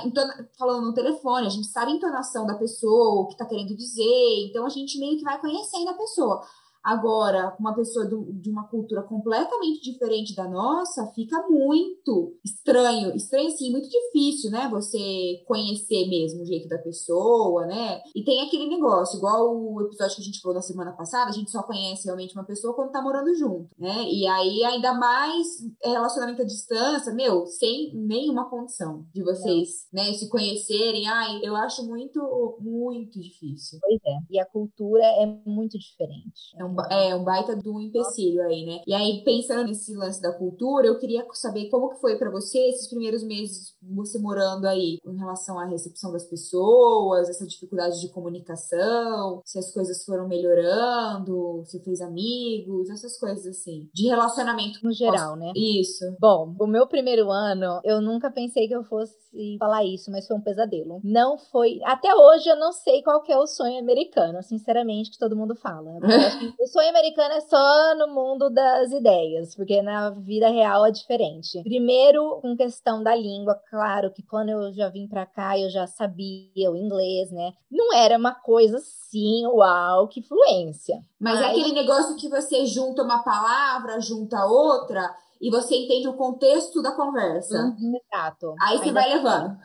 entona... 0.05 0.49
falando 0.59 0.87
no 0.87 0.94
telefone, 0.94 1.47
a 1.47 1.51
gente 1.51 1.66
sabe 1.66 1.92
a 1.92 1.94
entonação 1.94 2.47
da 2.47 2.55
pessoa, 2.55 3.23
o 3.23 3.27
que 3.27 3.37
tá 3.37 3.44
querendo 3.44 3.77
dizer, 3.77 4.49
então 4.49 4.64
a 4.64 4.70
gente 4.70 4.99
meio 4.99 5.18
que 5.18 5.25
vai 5.25 5.38
conhecendo 5.40 5.90
a 5.90 5.94
pessoa. 5.94 6.42
Agora, 6.85 7.57
uma 7.59 7.75
pessoa 7.75 8.07
de 8.07 8.51
uma 8.51 8.68
cultura 8.68 9.03
completamente 9.03 9.81
diferente 9.81 10.37
da 10.37 10.47
nossa, 10.47 11.11
fica 11.14 11.49
muito 11.49 12.37
estranho. 12.44 13.16
Estranho, 13.16 13.49
assim, 13.49 13.70
muito 13.70 13.88
difícil, 13.88 14.51
né? 14.51 14.68
Você 14.70 15.42
conhecer 15.47 16.07
mesmo 16.09 16.42
o 16.42 16.47
jeito 16.47 16.68
da 16.68 16.77
pessoa, 16.77 17.64
né? 17.64 18.03
E 18.14 18.23
tem 18.23 18.42
aquele 18.42 18.68
negócio, 18.68 19.16
igual 19.16 19.57
o 19.57 19.81
episódio 19.81 20.16
que 20.16 20.23
a 20.23 20.25
gente 20.25 20.40
falou 20.40 20.57
na 20.57 20.62
semana 20.62 20.92
passada, 20.92 21.31
a 21.31 21.33
gente 21.33 21.51
só 21.51 21.62
conhece 21.62 22.05
realmente 22.05 22.35
uma 22.35 22.44
pessoa 22.44 22.75
quando 22.75 22.92
tá 22.92 23.01
morando 23.01 23.35
junto, 23.35 23.75
né? 23.79 24.05
E 24.11 24.27
aí, 24.27 24.62
ainda 24.64 24.92
mais 24.92 25.47
relacionamento 25.83 26.42
à 26.42 26.44
distância, 26.44 27.14
meu, 27.14 27.47
sem 27.47 27.94
nenhuma 27.94 28.51
condição 28.51 29.07
de 29.14 29.23
vocês, 29.23 29.88
né, 29.92 30.12
se 30.12 30.29
conhecerem. 30.29 31.09
Ai, 31.09 31.40
eu 31.42 31.57
acho 31.57 31.87
muito, 31.87 32.59
muito 32.61 33.20
difícil. 33.20 33.79
Pois 33.81 34.01
é. 34.07 34.18
E 34.31 34.38
a 34.38 34.44
cultura 34.44 35.03
é 35.03 35.27
muito 35.47 35.79
diferente. 35.79 36.55
É 36.59 36.64
um 36.64 36.73
é, 36.90 37.14
um 37.14 37.24
baita 37.24 37.56
do 37.56 37.80
empecilho 37.80 38.42
aí, 38.42 38.64
né? 38.64 38.80
E 38.87 38.94
aí, 38.94 39.22
pensando 39.24 39.66
nesse 39.66 39.94
lance 39.94 40.20
da 40.20 40.32
cultura, 40.32 40.87
eu 40.87 40.98
queria 40.98 41.24
saber 41.32 41.68
como 41.68 41.90
que 41.90 42.00
foi 42.00 42.16
para 42.18 42.30
você 42.30 42.58
esses 42.68 42.88
primeiros 42.88 43.22
meses, 43.22 43.74
você 43.82 44.18
morando 44.18 44.66
aí, 44.66 44.98
em 45.04 45.16
relação 45.16 45.58
à 45.58 45.66
recepção 45.66 46.12
das 46.12 46.24
pessoas, 46.24 47.28
essa 47.28 47.46
dificuldade 47.46 48.00
de 48.00 48.08
comunicação, 48.08 49.40
se 49.44 49.58
as 49.58 49.72
coisas 49.72 50.04
foram 50.04 50.28
melhorando, 50.28 51.62
se 51.64 51.82
fez 51.82 52.00
amigos, 52.00 52.90
essas 52.90 53.18
coisas 53.18 53.46
assim. 53.46 53.88
De 53.92 54.06
relacionamento. 54.08 54.80
No 54.82 54.92
geral, 54.92 55.37
né? 55.37 55.52
Isso. 55.56 56.04
Bom, 56.20 56.54
o 56.58 56.66
meu 56.66 56.87
primeiro 56.87 57.30
ano, 57.30 57.80
eu 57.84 58.00
nunca 58.00 58.30
pensei 58.30 58.68
que 58.68 58.74
eu 58.74 58.84
fosse 58.84 59.14
falar 59.59 59.85
isso, 59.85 60.11
mas 60.11 60.27
foi 60.27 60.37
um 60.37 60.40
pesadelo. 60.40 61.01
Não 61.03 61.38
foi. 61.38 61.81
Até 61.85 62.14
hoje 62.14 62.49
eu 62.49 62.57
não 62.57 62.73
sei 62.73 63.03
qual 63.03 63.23
que 63.23 63.33
é 63.33 63.38
o 63.38 63.47
sonho 63.47 63.79
americano, 63.79 64.42
sinceramente, 64.42 65.11
que 65.11 65.18
todo 65.18 65.37
mundo 65.37 65.55
fala. 65.55 65.90
O 66.61 66.66
sonho 66.66 66.88
americano 66.88 67.35
é 67.35 67.40
só 67.40 67.94
no 67.97 68.09
mundo 68.09 68.49
das 68.49 68.90
ideias, 68.90 69.55
porque 69.55 69.83
na 69.83 70.11
vida 70.11 70.49
real 70.49 70.87
é 70.87 70.90
diferente. 70.90 71.62
Primeiro, 71.62 72.38
com 72.40 72.57
questão 72.57 73.03
da 73.03 73.14
língua, 73.14 73.61
claro 73.68 74.11
que 74.11 74.23
quando 74.23 74.51
eu 74.51 74.73
já 74.73 74.88
vim 74.88 75.07
para 75.07 75.27
cá 75.27 75.59
eu 75.59 75.68
já 75.68 75.87
sabia 75.87 76.70
o 76.70 76.77
inglês, 76.77 77.31
né? 77.31 77.53
Não 77.70 77.94
era 77.94 78.16
uma 78.16 78.35
coisa 78.35 78.79
assim, 78.79 79.47
uau, 79.47 80.09
que 80.09 80.23
fluência. 80.23 81.03
Mas, 81.20 81.38
é 81.38 81.42
Mas 81.42 81.49
é 81.49 81.51
aquele 81.51 81.73
negócio 81.75 82.16
que 82.16 82.29
você 82.29 82.64
junta 82.66 83.03
uma 83.03 83.23
palavra, 83.23 84.01
junta 84.01 84.44
outra 84.47 85.14
e 85.46 85.50
você 85.50 85.76
entende 85.76 86.09
o 86.09 86.14
contexto 86.16 86.80
da 86.80 86.92
conversa. 86.92 87.54
Uhum, 87.57 87.92
exato. 87.96 88.54
Aí 88.62 88.78
você 88.78 88.88
Ainda- 88.88 89.00
vai 89.00 89.14
levando. 89.14 89.57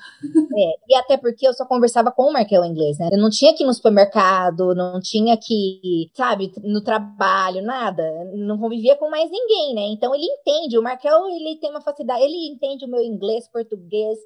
É, 0.58 0.72
e 0.90 0.96
até 0.96 1.16
porque 1.18 1.48
eu 1.48 1.54
só 1.54 1.66
conversava 1.66 2.12
com 2.12 2.24
o 2.24 2.34
Markel 2.34 2.66
inglês, 2.66 2.98
né? 3.00 3.10
Eu 3.12 3.18
não 3.18 3.30
tinha 3.30 3.54
que 3.54 3.64
ir 3.64 3.68
no 3.68 3.74
supermercado, 3.74 4.76
não 4.76 5.00
tinha 5.00 5.38
que, 5.38 6.10
sabe, 6.14 6.52
no 6.64 6.84
trabalho, 6.84 7.62
nada. 7.64 8.04
Não 8.34 8.58
convivia 8.58 8.98
com 8.98 9.10
mais 9.10 9.30
ninguém, 9.32 9.74
né? 9.74 9.88
Então 9.88 10.14
ele 10.14 10.26
entende. 10.26 10.78
O 10.78 10.84
Markel, 10.84 11.28
ele 11.30 11.58
tem 11.60 11.70
uma 11.70 11.82
facilidade, 11.82 12.24
ele 12.24 12.52
entende 12.54 12.86
o 12.86 12.90
meu 12.90 13.02
inglês, 13.02 13.48
português. 13.50 14.18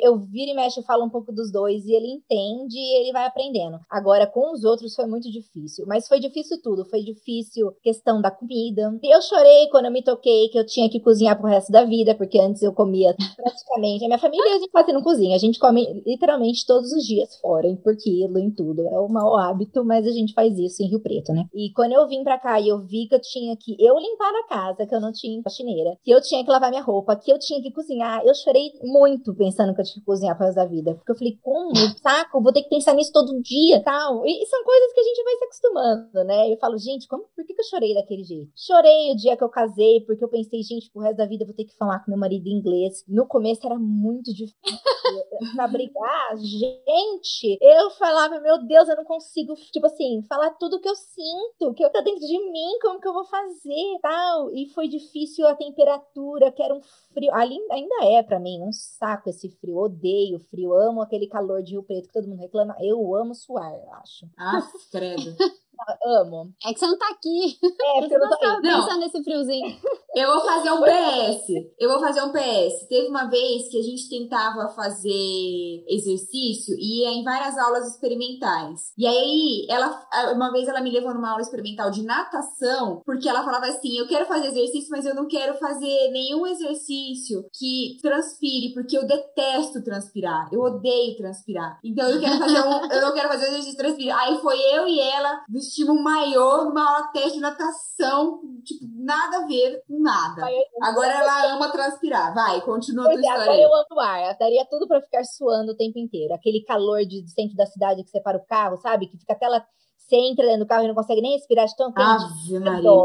Eu 0.00 0.16
viro 0.16 0.52
e 0.52 0.54
mexo, 0.54 0.78
eu 0.78 0.84
falo 0.84 1.04
um 1.04 1.10
pouco 1.10 1.32
dos 1.32 1.50
dois 1.50 1.84
e 1.86 1.92
ele 1.92 2.06
entende 2.06 2.78
e 2.78 3.00
ele 3.00 3.10
vai 3.12 3.26
aprendendo. 3.26 3.80
Agora, 3.90 4.28
com 4.28 4.52
os 4.52 4.62
outros 4.62 4.94
foi 4.94 5.06
muito 5.06 5.28
difícil. 5.28 5.84
Mas 5.88 6.06
foi 6.06 6.20
difícil 6.20 6.62
tudo. 6.62 6.84
Foi 6.84 7.02
difícil 7.02 7.72
questão 7.82 8.22
da 8.22 8.30
comida. 8.30 8.96
Eu 9.02 9.20
chorei 9.20 9.66
quando 9.72 9.86
eu 9.86 9.90
me 9.90 10.00
toquei 10.00 10.48
que 10.50 10.58
eu 10.58 10.64
tinha 10.64 10.88
que 10.88 11.00
cozinhar 11.02 11.38
pro 11.38 11.48
resto 11.48 11.70
da 11.70 11.84
vida, 11.84 12.14
porque 12.14 12.38
antes 12.38 12.62
eu 12.62 12.72
comia 12.72 13.14
praticamente. 13.36 14.04
A 14.04 14.08
minha 14.08 14.18
família, 14.18 14.54
a 14.54 14.58
gente 14.58 14.70
quase 14.70 14.92
não 14.92 15.02
cozinha. 15.02 15.36
A 15.36 15.38
gente 15.38 15.58
come 15.58 16.02
literalmente 16.06 16.66
todos 16.66 16.92
os 16.92 17.04
dias 17.04 17.36
fora, 17.40 17.66
em 17.66 17.76
por 17.76 17.96
quilo, 17.96 18.38
em 18.38 18.50
tudo. 18.50 18.86
É 18.88 19.00
um 19.00 19.08
mau 19.08 19.36
hábito, 19.36 19.84
mas 19.84 20.06
a 20.06 20.10
gente 20.10 20.32
faz 20.32 20.58
isso 20.58 20.82
em 20.82 20.88
Rio 20.88 21.00
Preto, 21.00 21.32
né? 21.32 21.44
E 21.54 21.72
quando 21.72 21.92
eu 21.92 22.08
vim 22.08 22.22
pra 22.22 22.38
cá 22.38 22.60
e 22.60 22.68
eu 22.68 22.80
vi 22.80 23.06
que 23.08 23.14
eu 23.14 23.20
tinha 23.20 23.56
que 23.56 23.76
eu 23.78 23.98
limpar 23.98 24.32
a 24.34 24.48
casa, 24.48 24.86
que 24.86 24.94
eu 24.94 25.00
não 25.00 25.12
tinha 25.12 25.42
faxineira, 25.42 25.96
que 26.02 26.10
eu 26.10 26.20
tinha 26.20 26.44
que 26.44 26.50
lavar 26.50 26.70
minha 26.70 26.82
roupa, 26.82 27.16
que 27.16 27.32
eu 27.32 27.38
tinha 27.38 27.60
que 27.60 27.72
cozinhar, 27.72 28.24
eu 28.24 28.34
chorei 28.34 28.70
muito 28.82 29.34
pensando 29.34 29.74
que 29.74 29.80
eu 29.80 29.84
tinha 29.84 30.00
que 30.00 30.06
cozinhar 30.06 30.36
pro 30.36 30.46
resto 30.46 30.56
da 30.56 30.66
vida. 30.66 30.94
Porque 30.94 31.12
eu 31.12 31.16
falei, 31.16 31.38
como? 31.42 31.74
Saco, 32.02 32.42
vou 32.42 32.52
ter 32.52 32.62
que 32.62 32.68
pensar 32.68 32.94
nisso 32.94 33.12
todo 33.12 33.40
dia, 33.42 33.82
tal. 33.82 34.24
E, 34.24 34.42
e 34.42 34.46
são 34.46 34.62
coisas 34.64 34.92
que 34.92 35.00
a 35.00 35.04
gente 35.04 35.24
vai 35.24 35.34
se 35.36 35.44
acostumando, 35.44 36.24
né? 36.24 36.52
Eu 36.52 36.56
falo, 36.58 36.78
gente, 36.78 37.08
como, 37.08 37.24
por 37.34 37.44
que, 37.44 37.54
que 37.54 37.60
eu 37.60 37.66
chorei 37.66 37.94
daquele 37.94 38.24
jeito? 38.24 38.50
Chorei 38.56 39.12
o 39.12 39.16
dia 39.16 39.36
que 39.36 39.44
eu 39.44 39.48
casei, 39.48 40.00
porque 40.06 40.24
eu 40.24 40.28
pensei, 40.28 40.62
gente, 40.62 40.90
pro 40.92 41.02
resto 41.02 41.16
da 41.16 41.26
vida 41.26 41.42
eu 41.42 41.46
vou 41.46 41.56
ter 41.56 41.64
que 41.64 41.76
falar 41.76 42.00
com 42.00 42.10
meu 42.10 42.18
marido 42.18 42.46
em 42.46 42.58
inglês. 42.58 43.04
No 43.08 43.26
começo 43.26 43.66
era 43.66 43.78
muito 43.78 44.32
difícil 44.32 44.54
pra 45.56 45.66
brigar. 45.66 46.36
Gente, 46.36 47.58
eu 47.60 47.90
falava, 47.90 48.40
meu 48.40 48.64
Deus, 48.66 48.88
eu 48.88 48.96
não 48.96 49.04
consigo, 49.04 49.54
tipo 49.72 49.86
assim, 49.86 50.22
falar 50.28 50.50
tudo 50.50 50.80
que 50.80 50.88
eu 50.88 50.94
sinto, 50.94 51.74
que 51.74 51.84
eu 51.84 51.90
tá 51.90 52.00
dentro 52.00 52.26
de 52.26 52.38
mim, 52.50 52.78
como 52.80 53.00
que 53.00 53.08
eu 53.08 53.14
vou 53.14 53.24
fazer, 53.24 53.98
tal. 54.00 54.54
E 54.54 54.68
foi 54.68 54.88
difícil 54.88 55.46
a 55.46 55.54
temperatura, 55.54 56.52
que 56.52 56.62
era 56.62 56.74
um 56.74 56.82
frio. 57.12 57.34
Ali 57.34 57.58
ainda 57.70 58.04
é 58.04 58.22
pra 58.22 58.38
mim 58.38 58.62
um 58.62 58.72
saco 58.72 59.30
esse 59.30 59.48
frio. 59.48 59.78
Odeio 59.78 60.38
frio, 60.50 60.72
amo 60.74 61.00
aquele 61.00 61.26
calor 61.26 61.62
de 61.62 61.72
Rio 61.72 61.82
Preto 61.82 62.08
que 62.08 62.12
todo 62.12 62.28
mundo 62.28 62.40
reclama. 62.40 62.76
Eu 62.80 63.14
amo 63.14 63.34
suar, 63.34 63.72
eu 63.74 63.92
acho. 63.94 64.26
Ah, 64.38 64.60
credo. 64.90 65.34
Amo. 66.04 66.54
É 66.64 66.72
que 66.72 66.78
você 66.78 66.86
não 66.86 66.98
tá 66.98 67.08
aqui. 67.08 67.58
É, 67.62 68.00
porque 68.00 68.14
eu 68.14 68.18
não 68.20 68.28
tô. 68.28 68.46
Não. 68.60 68.60
pensando 68.60 69.00
nesse 69.00 69.22
friozinho. 69.24 69.80
Eu 70.14 70.30
vou 70.30 70.40
fazer 70.40 70.70
um 70.70 70.82
PS. 70.82 71.46
Eu 71.78 71.88
vou 71.88 71.98
fazer 71.98 72.20
um 72.20 72.32
PS. 72.32 72.86
Teve 72.86 73.08
uma 73.08 73.30
vez 73.30 73.68
que 73.70 73.78
a 73.78 73.82
gente 73.82 74.10
tentava 74.10 74.68
fazer 74.68 75.84
exercício 75.88 76.76
e 76.78 77.00
ia 77.00 77.10
em 77.10 77.24
várias 77.24 77.56
aulas 77.56 77.88
experimentais. 77.88 78.92
E 78.98 79.06
aí, 79.06 79.66
ela, 79.70 80.06
uma 80.34 80.52
vez 80.52 80.68
ela 80.68 80.82
me 80.82 80.90
levou 80.90 81.14
numa 81.14 81.30
aula 81.30 81.40
experimental 81.40 81.90
de 81.90 82.02
natação, 82.02 83.00
porque 83.06 83.26
ela 83.26 83.42
falava 83.42 83.66
assim: 83.66 83.96
eu 83.96 84.06
quero 84.06 84.26
fazer 84.26 84.48
exercício, 84.48 84.90
mas 84.90 85.06
eu 85.06 85.14
não 85.14 85.26
quero 85.26 85.54
fazer 85.54 86.10
nenhum 86.10 86.46
exercício 86.46 87.46
que 87.58 87.96
transpire, 88.02 88.74
porque 88.74 88.98
eu 88.98 89.06
detesto 89.06 89.82
transpirar. 89.82 90.50
Eu 90.52 90.60
odeio 90.60 91.16
transpirar. 91.16 91.78
Então 91.82 92.06
eu 92.10 92.20
quero 92.20 92.38
fazer 92.38 92.60
um. 92.60 92.92
Eu 92.92 93.00
não 93.00 93.14
quero 93.14 93.28
fazer 93.28 93.46
um 93.46 93.48
exercício 93.48 93.72
de 93.72 93.78
transpirar. 93.78 94.20
Aí 94.20 94.36
foi 94.38 94.58
eu 94.74 94.86
e 94.86 95.00
ela 95.00 95.42
vestimos 95.48 95.96
um 95.96 96.02
maiô 96.02 96.64
numa 96.64 96.86
aula 96.86 97.06
teste 97.14 97.34
de 97.34 97.40
natação, 97.40 98.40
tipo, 98.62 98.84
nada 99.02 99.38
a 99.38 99.46
ver 99.46 99.82
nada. 100.02 100.42
Agora 100.82 101.12
ela 101.12 101.54
ama 101.54 101.70
transpirar. 101.70 102.34
Vai, 102.34 102.60
continua 102.60 103.04
a 103.04 103.08
tua 103.08 103.14
Pois 103.14 103.24
é, 103.24 103.28
história 103.28 103.52
agora 103.52 103.60
eu 103.60 103.74
amo 103.74 104.00
ar. 104.00 104.30
Eu 104.32 104.38
daria 104.38 104.66
tudo 104.66 104.86
pra 104.86 105.00
ficar 105.00 105.24
suando 105.24 105.72
o 105.72 105.76
tempo 105.76 105.98
inteiro. 105.98 106.34
Aquele 106.34 106.62
calor 106.64 107.04
de, 107.06 107.22
do 107.22 107.28
centro 107.30 107.56
da 107.56 107.66
cidade 107.66 108.02
que 108.02 108.10
separa 108.10 108.36
o 108.36 108.44
carro, 108.44 108.76
sabe? 108.78 109.06
Que 109.06 109.16
fica 109.16 109.32
até 109.32 109.48
lá. 109.48 109.64
Você 109.96 110.16
entra 110.16 110.44
dentro 110.44 110.60
do 110.60 110.66
carro 110.66 110.84
e 110.84 110.88
não 110.88 110.94
consegue 110.94 111.22
nem 111.22 111.32
respirar 111.32 111.64
de 111.66 111.76
tão 111.76 111.92
quente. 111.92 112.04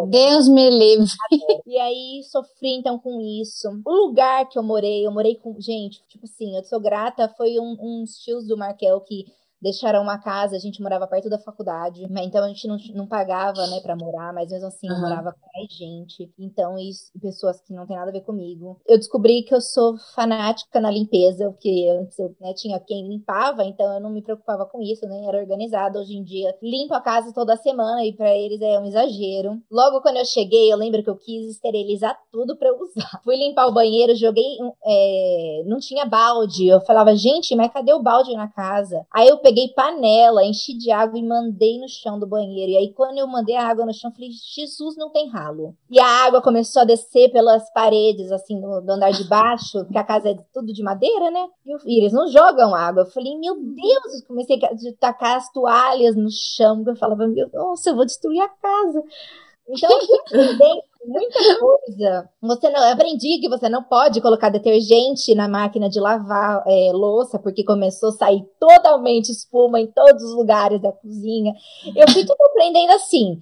Deus 0.09 0.49
me 0.49 0.69
livre. 0.69 1.05
E 1.65 1.77
aí 1.77 2.21
sofri 2.29 2.75
então 2.75 2.99
com 2.99 3.21
isso. 3.21 3.69
O 3.85 3.91
lugar 4.07 4.49
que 4.49 4.57
eu 4.57 4.63
morei, 4.63 5.05
eu 5.05 5.11
morei 5.11 5.35
com. 5.35 5.55
Gente, 5.61 6.03
tipo 6.09 6.25
assim, 6.25 6.57
eu 6.57 6.63
sou 6.63 6.81
grata. 6.81 7.29
Foi 7.37 7.59
um, 7.59 7.77
uns 7.79 8.17
tios 8.17 8.45
do 8.45 8.57
Markel 8.57 8.99
que 9.01 9.25
deixaram 9.61 10.01
uma 10.01 10.17
casa, 10.19 10.55
a 10.55 10.59
gente 10.59 10.81
morava 10.81 11.07
perto 11.07 11.29
da 11.29 11.39
faculdade, 11.39 12.07
mas 12.09 12.25
então 12.25 12.43
a 12.43 12.47
gente 12.47 12.67
não, 12.67 12.77
não 12.93 13.07
pagava, 13.07 13.65
né, 13.67 13.79
pra 13.81 13.95
morar, 13.95 14.33
mas 14.33 14.51
mesmo 14.51 14.67
assim 14.67 14.87
eu 14.87 14.93
Aham. 14.93 15.01
morava 15.01 15.31
com 15.33 15.47
mais 15.55 15.71
gente. 15.73 16.31
Então, 16.37 16.77
isso, 16.77 17.11
pessoas 17.19 17.59
que 17.61 17.73
não 17.73 17.85
tem 17.85 17.95
nada 17.95 18.09
a 18.09 18.13
ver 18.13 18.21
comigo. 18.21 18.79
Eu 18.87 18.97
descobri 18.97 19.43
que 19.43 19.53
eu 19.53 19.61
sou 19.61 19.97
fanática 20.15 20.79
na 20.79 20.91
limpeza, 20.91 21.49
porque 21.51 21.87
antes 21.99 22.17
eu 22.19 22.35
né, 22.39 22.53
tinha 22.53 22.79
quem 22.79 23.07
limpava, 23.07 23.63
então 23.63 23.93
eu 23.93 23.99
não 23.99 24.09
me 24.09 24.21
preocupava 24.21 24.65
com 24.65 24.81
isso, 24.81 25.07
nem 25.07 25.27
era 25.27 25.37
organizada. 25.37 25.99
Hoje 25.99 26.15
em 26.15 26.23
dia, 26.23 26.55
limpo 26.61 26.93
a 26.93 27.01
casa 27.01 27.33
toda 27.33 27.55
semana 27.57 28.05
e 28.05 28.13
pra 28.13 28.35
eles 28.35 28.61
é 28.61 28.79
um 28.79 28.85
exagero. 28.85 29.61
Logo 29.71 30.01
quando 30.01 30.17
eu 30.17 30.25
cheguei, 30.25 30.71
eu 30.71 30.77
lembro 30.77 31.03
que 31.03 31.09
eu 31.09 31.17
quis 31.17 31.49
esterilizar 31.51 32.17
tudo 32.31 32.57
pra 32.57 32.69
eu 32.69 32.79
usar. 32.79 33.21
Fui 33.23 33.35
limpar 33.35 33.67
o 33.67 33.73
banheiro, 33.73 34.15
joguei, 34.15 34.57
é, 34.85 35.63
não 35.65 35.79
tinha 35.79 36.05
balde. 36.05 36.67
Eu 36.67 36.81
falava, 36.81 37.15
gente, 37.15 37.55
mas 37.55 37.71
cadê 37.71 37.93
o 37.93 38.01
balde 38.01 38.33
na 38.33 38.47
casa? 38.47 39.05
Aí 39.13 39.27
eu 39.27 39.37
peguei 39.47 39.69
panela, 39.69 40.43
enchi 40.43 40.77
de 40.77 40.91
água 40.91 41.17
e 41.17 41.23
mandei 41.23 41.79
no 41.79 41.87
chão 41.87 42.19
do 42.19 42.27
banheiro. 42.27 42.71
E 42.73 42.77
aí 42.77 42.93
quando 42.93 43.17
eu 43.17 43.25
mandei 43.25 43.55
a 43.55 43.65
água 43.65 43.85
no 43.85 43.93
chão, 43.93 44.11
eu 44.11 44.13
falei, 44.13 44.29
Jesus, 44.53 44.97
não 44.97 45.09
tem 45.09 45.29
ralo. 45.29 45.73
E 45.89 45.97
a 45.99 46.05
água 46.25 46.41
começou 46.41 46.81
a 46.81 46.85
descer 46.85 47.31
pelas 47.31 47.71
paredes, 47.71 48.29
assim, 48.29 48.59
do, 48.59 48.81
do 48.81 48.91
andar 48.91 49.11
de 49.11 49.23
baixo, 49.23 49.85
porque 49.85 49.97
a 49.97 50.03
casa 50.03 50.31
é 50.31 50.37
tudo 50.53 50.73
de 50.73 50.83
madeira, 50.83 51.31
né? 51.31 51.47
E, 51.85 51.99
eles 51.99 52.11
não 52.11 52.27
jogam 52.27 52.75
água. 52.75 53.03
Eu 53.03 53.11
falei, 53.11 53.37
meu 53.37 53.55
Deus, 53.55 54.21
eu 54.21 54.27
comecei 54.27 54.57
a 54.57 54.69
tacar 54.99 55.37
as 55.37 55.49
toalhas 55.53 56.13
no 56.15 56.29
chão. 56.29 56.83
Eu 56.85 56.95
falava, 56.97 57.25
meu, 57.25 57.49
nossa, 57.53 57.89
eu 57.89 57.95
vou 57.95 58.05
destruir 58.05 58.41
a 58.41 58.49
casa. 58.49 59.01
Então, 59.69 59.89
eu 59.91 59.99
fui 60.01 60.81
muita 61.07 61.39
coisa. 61.59 62.29
Você 62.41 62.69
não, 62.69 62.85
eu 62.85 62.93
aprendi 62.93 63.39
que 63.39 63.49
você 63.49 63.69
não 63.69 63.81
pode 63.83 64.21
colocar 64.21 64.49
detergente 64.49 65.33
na 65.33 65.47
máquina 65.47 65.89
de 65.89 65.99
lavar 65.99 66.63
é, 66.67 66.91
louça, 66.93 67.39
porque 67.39 67.63
começou 67.63 68.09
a 68.09 68.13
sair 68.13 68.43
totalmente 68.59 69.31
espuma 69.31 69.79
em 69.79 69.87
todos 69.87 70.23
os 70.23 70.35
lugares 70.35 70.81
da 70.81 70.91
cozinha. 70.91 71.53
Eu 71.95 72.09
fui 72.11 72.25
tudo 72.25 72.37
aprendendo 72.45 72.91
assim, 72.91 73.39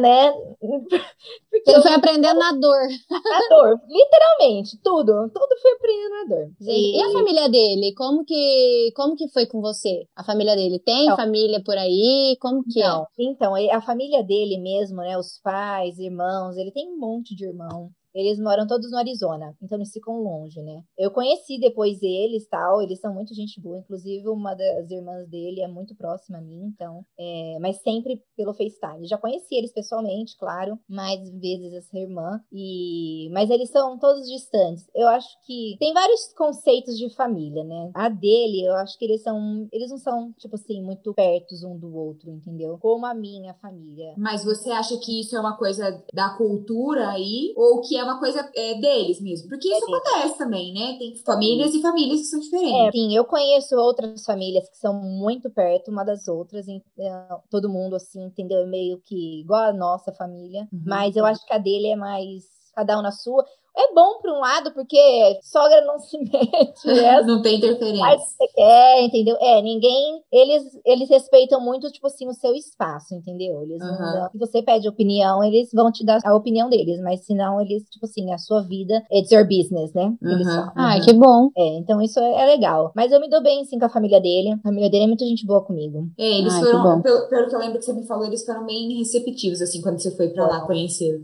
né? 0.00 0.32
Porque 1.50 1.70
eu 1.70 1.82
foi 1.82 1.92
aprendendo 1.92 2.38
na 2.38 2.52
dor. 2.52 2.88
na 3.10 3.48
dor, 3.48 3.80
literalmente, 3.88 4.78
tudo, 4.82 5.30
tudo 5.30 5.60
foi 5.60 5.72
aprendendo 5.72 6.10
na 6.10 6.24
dor. 6.24 6.50
Gente, 6.60 6.96
e 6.96 7.02
a 7.02 7.12
família 7.12 7.48
dele? 7.48 7.94
Como 7.94 8.24
que, 8.24 8.92
como 8.96 9.16
que 9.16 9.28
foi 9.28 9.46
com 9.46 9.60
você? 9.60 10.06
A 10.16 10.24
família 10.24 10.56
dele 10.56 10.78
tem 10.78 11.06
Não. 11.06 11.16
família 11.16 11.62
por 11.62 11.76
aí? 11.76 12.36
Como 12.40 12.64
que 12.64 12.80
Não. 12.80 13.06
Então, 13.18 13.54
a 13.54 13.80
família 13.82 14.22
dele 14.22 14.58
mesmo, 14.58 14.96
né? 14.96 15.16
Os 15.18 15.38
pais, 15.42 15.98
irmãos, 15.98 16.56
ele 16.56 16.72
tem 16.72 16.96
monte 17.02 17.34
de 17.34 17.44
irmão. 17.44 17.92
Eles 18.14 18.38
moram 18.38 18.66
todos 18.66 18.90
no 18.90 18.98
Arizona, 18.98 19.54
então 19.62 19.78
eles 19.78 19.92
ficam 19.92 20.22
longe, 20.22 20.60
né? 20.62 20.82
Eu 20.98 21.10
conheci 21.10 21.58
depois 21.58 22.02
eles, 22.02 22.46
tal, 22.48 22.82
eles 22.82 23.00
são 23.00 23.12
muito 23.14 23.34
gente 23.34 23.60
boa, 23.60 23.78
inclusive 23.78 24.28
uma 24.28 24.54
das 24.54 24.90
irmãs 24.90 25.28
dele 25.28 25.60
é 25.60 25.68
muito 25.68 25.94
próxima 25.94 26.38
a 26.38 26.40
mim, 26.40 26.64
então, 26.64 27.04
é, 27.18 27.58
mas 27.60 27.80
sempre 27.82 28.22
pelo 28.36 28.54
FaceTime. 28.54 29.06
Já 29.06 29.16
conheci 29.18 29.54
eles 29.54 29.72
pessoalmente, 29.72 30.36
claro, 30.36 30.78
mais 30.88 31.30
vezes 31.30 31.72
essa 31.72 31.98
irmã, 31.98 32.40
e 32.52 33.28
mas 33.32 33.50
eles 33.50 33.70
são 33.70 33.98
todos 33.98 34.28
distantes. 34.28 34.86
Eu 34.94 35.08
acho 35.08 35.28
que 35.46 35.76
tem 35.78 35.92
vários 35.92 36.32
conceitos 36.34 36.98
de 36.98 37.08
família, 37.14 37.64
né? 37.64 37.90
A 37.94 38.08
dele, 38.08 38.66
eu 38.66 38.74
acho 38.76 38.98
que 38.98 39.04
eles 39.04 39.22
são, 39.22 39.68
eles 39.72 39.90
não 39.90 39.98
são 39.98 40.32
tipo 40.38 40.54
assim 40.54 40.82
muito 40.82 41.14
pertos 41.14 41.62
um 41.62 41.78
do 41.78 41.94
outro, 41.94 42.30
entendeu? 42.30 42.78
Como 42.78 43.06
a 43.06 43.14
minha 43.14 43.54
família. 43.54 44.14
Mas 44.16 44.44
você 44.44 44.70
acha 44.70 44.96
que 44.98 45.20
isso 45.20 45.36
é 45.36 45.40
uma 45.40 45.56
coisa 45.56 46.02
da 46.12 46.30
cultura 46.36 47.08
aí? 47.08 47.52
Ou 47.56 47.80
que 47.80 47.96
é 47.96 48.01
uma 48.04 48.18
coisa 48.18 48.50
é, 48.54 48.74
deles 48.80 49.20
mesmo? 49.20 49.48
Porque 49.48 49.68
isso 49.68 49.84
É 49.84 49.86
acontece 49.86 50.38
também, 50.38 50.72
né? 50.74 50.98
Tem 50.98 51.16
famílias 51.24 51.74
e 51.74 51.80
famílias 51.82 52.20
que 52.20 52.26
são 52.26 52.40
É, 52.70 52.90
diferentes. 52.90 52.92
sim, 52.92 53.14
eu 53.16 53.24
conheço 53.24 53.74
outras 53.76 54.24
famílias 54.24 54.68
que 54.68 54.76
são 54.76 54.94
muito 54.94 55.50
perto 55.50 55.90
uma 55.90 56.04
das 56.04 56.28
outras, 56.28 56.68
então, 56.68 57.42
todo 57.50 57.68
mundo 57.68 57.96
assim, 57.96 58.22
entendeu? 58.24 58.60
É 58.60 58.66
meio 58.66 59.00
que 59.00 59.40
igual 59.40 59.64
a 59.64 59.72
nossa 59.72 60.12
família, 60.12 60.68
Uhum. 60.72 60.82
mas 60.84 61.16
eu 61.16 61.24
acho 61.26 61.44
que 61.46 61.52
a 61.52 61.58
dele 61.58 61.88
é 61.88 61.96
mais 61.96 62.44
cada 62.74 62.98
um 62.98 63.02
na 63.02 63.10
sua. 63.10 63.44
É 63.76 63.94
bom 63.94 64.18
por 64.20 64.30
um 64.30 64.40
lado, 64.40 64.72
porque 64.74 64.98
sogra 65.42 65.80
não 65.86 65.98
se 65.98 66.18
mete, 66.20 66.86
né? 66.86 67.22
Não 67.22 67.40
tem 67.40 67.58
Faz 67.60 67.72
o 67.72 67.76
interferência. 67.76 68.16
que 68.16 68.22
você 68.24 68.48
quer, 68.54 69.02
entendeu? 69.02 69.36
É, 69.40 69.62
ninguém. 69.62 70.22
Eles, 70.30 70.62
eles 70.84 71.08
respeitam 71.08 71.60
muito, 71.60 71.90
tipo 71.90 72.06
assim, 72.06 72.28
o 72.28 72.34
seu 72.34 72.54
espaço, 72.54 73.14
entendeu? 73.14 73.62
Eles 73.62 73.78
não 73.80 73.88
Aham. 73.94 74.12
dão- 74.12 74.30
Se 74.32 74.38
você 74.38 74.62
pede 74.62 74.88
opinião, 74.88 75.42
eles 75.42 75.70
vão 75.72 75.90
te 75.90 76.04
dar 76.04 76.18
a 76.24 76.34
opinião 76.34 76.68
deles, 76.68 77.00
mas 77.02 77.24
se 77.24 77.34
não, 77.34 77.60
eles, 77.60 77.84
tipo 77.90 78.04
assim, 78.04 78.30
a 78.32 78.38
sua 78.38 78.62
vida, 78.62 79.02
it's 79.10 79.30
your 79.32 79.44
business, 79.46 79.92
né? 79.94 80.14
Que 80.20 80.26
eles 80.28 80.46
Uhum. 80.48 80.54
falam. 80.56 80.72
Ai, 80.76 81.00
que 81.00 81.12
bom. 81.14 81.48
É, 81.56 81.66
então 81.78 82.00
isso 82.02 82.20
é, 82.20 82.42
é 82.42 82.46
legal. 82.46 82.92
Mas 82.94 83.10
eu 83.10 83.20
me 83.20 83.28
dou 83.28 83.42
bem, 83.42 83.64
sim, 83.64 83.78
com 83.78 83.86
a 83.86 83.90
família 83.90 84.20
dele. 84.20 84.52
A 84.52 84.58
família 84.58 84.90
dele 84.90 85.04
é 85.04 85.06
muito 85.08 85.24
gente 85.24 85.46
boa 85.46 85.62
comigo. 85.64 86.08
É, 86.18 86.24
eles 86.38 86.52
Ai, 86.54 86.60
que 86.64 86.70
foram, 86.70 86.82
bom. 86.96 87.02
pelo, 87.02 87.28
pelo 87.28 87.48
que 87.48 87.54
eu 87.54 87.58
lembro 87.58 87.78
que 87.78 87.84
você 87.84 87.92
me 87.94 88.06
falou, 88.06 88.26
eles 88.26 88.44
foram 88.44 88.66
bem 88.66 88.98
receptivos, 88.98 89.62
assim, 89.62 89.80
quando 89.80 89.98
você 89.98 90.10
foi 90.14 90.28
pra 90.28 90.46
lá 90.46 90.60
conhecer. 90.66 91.22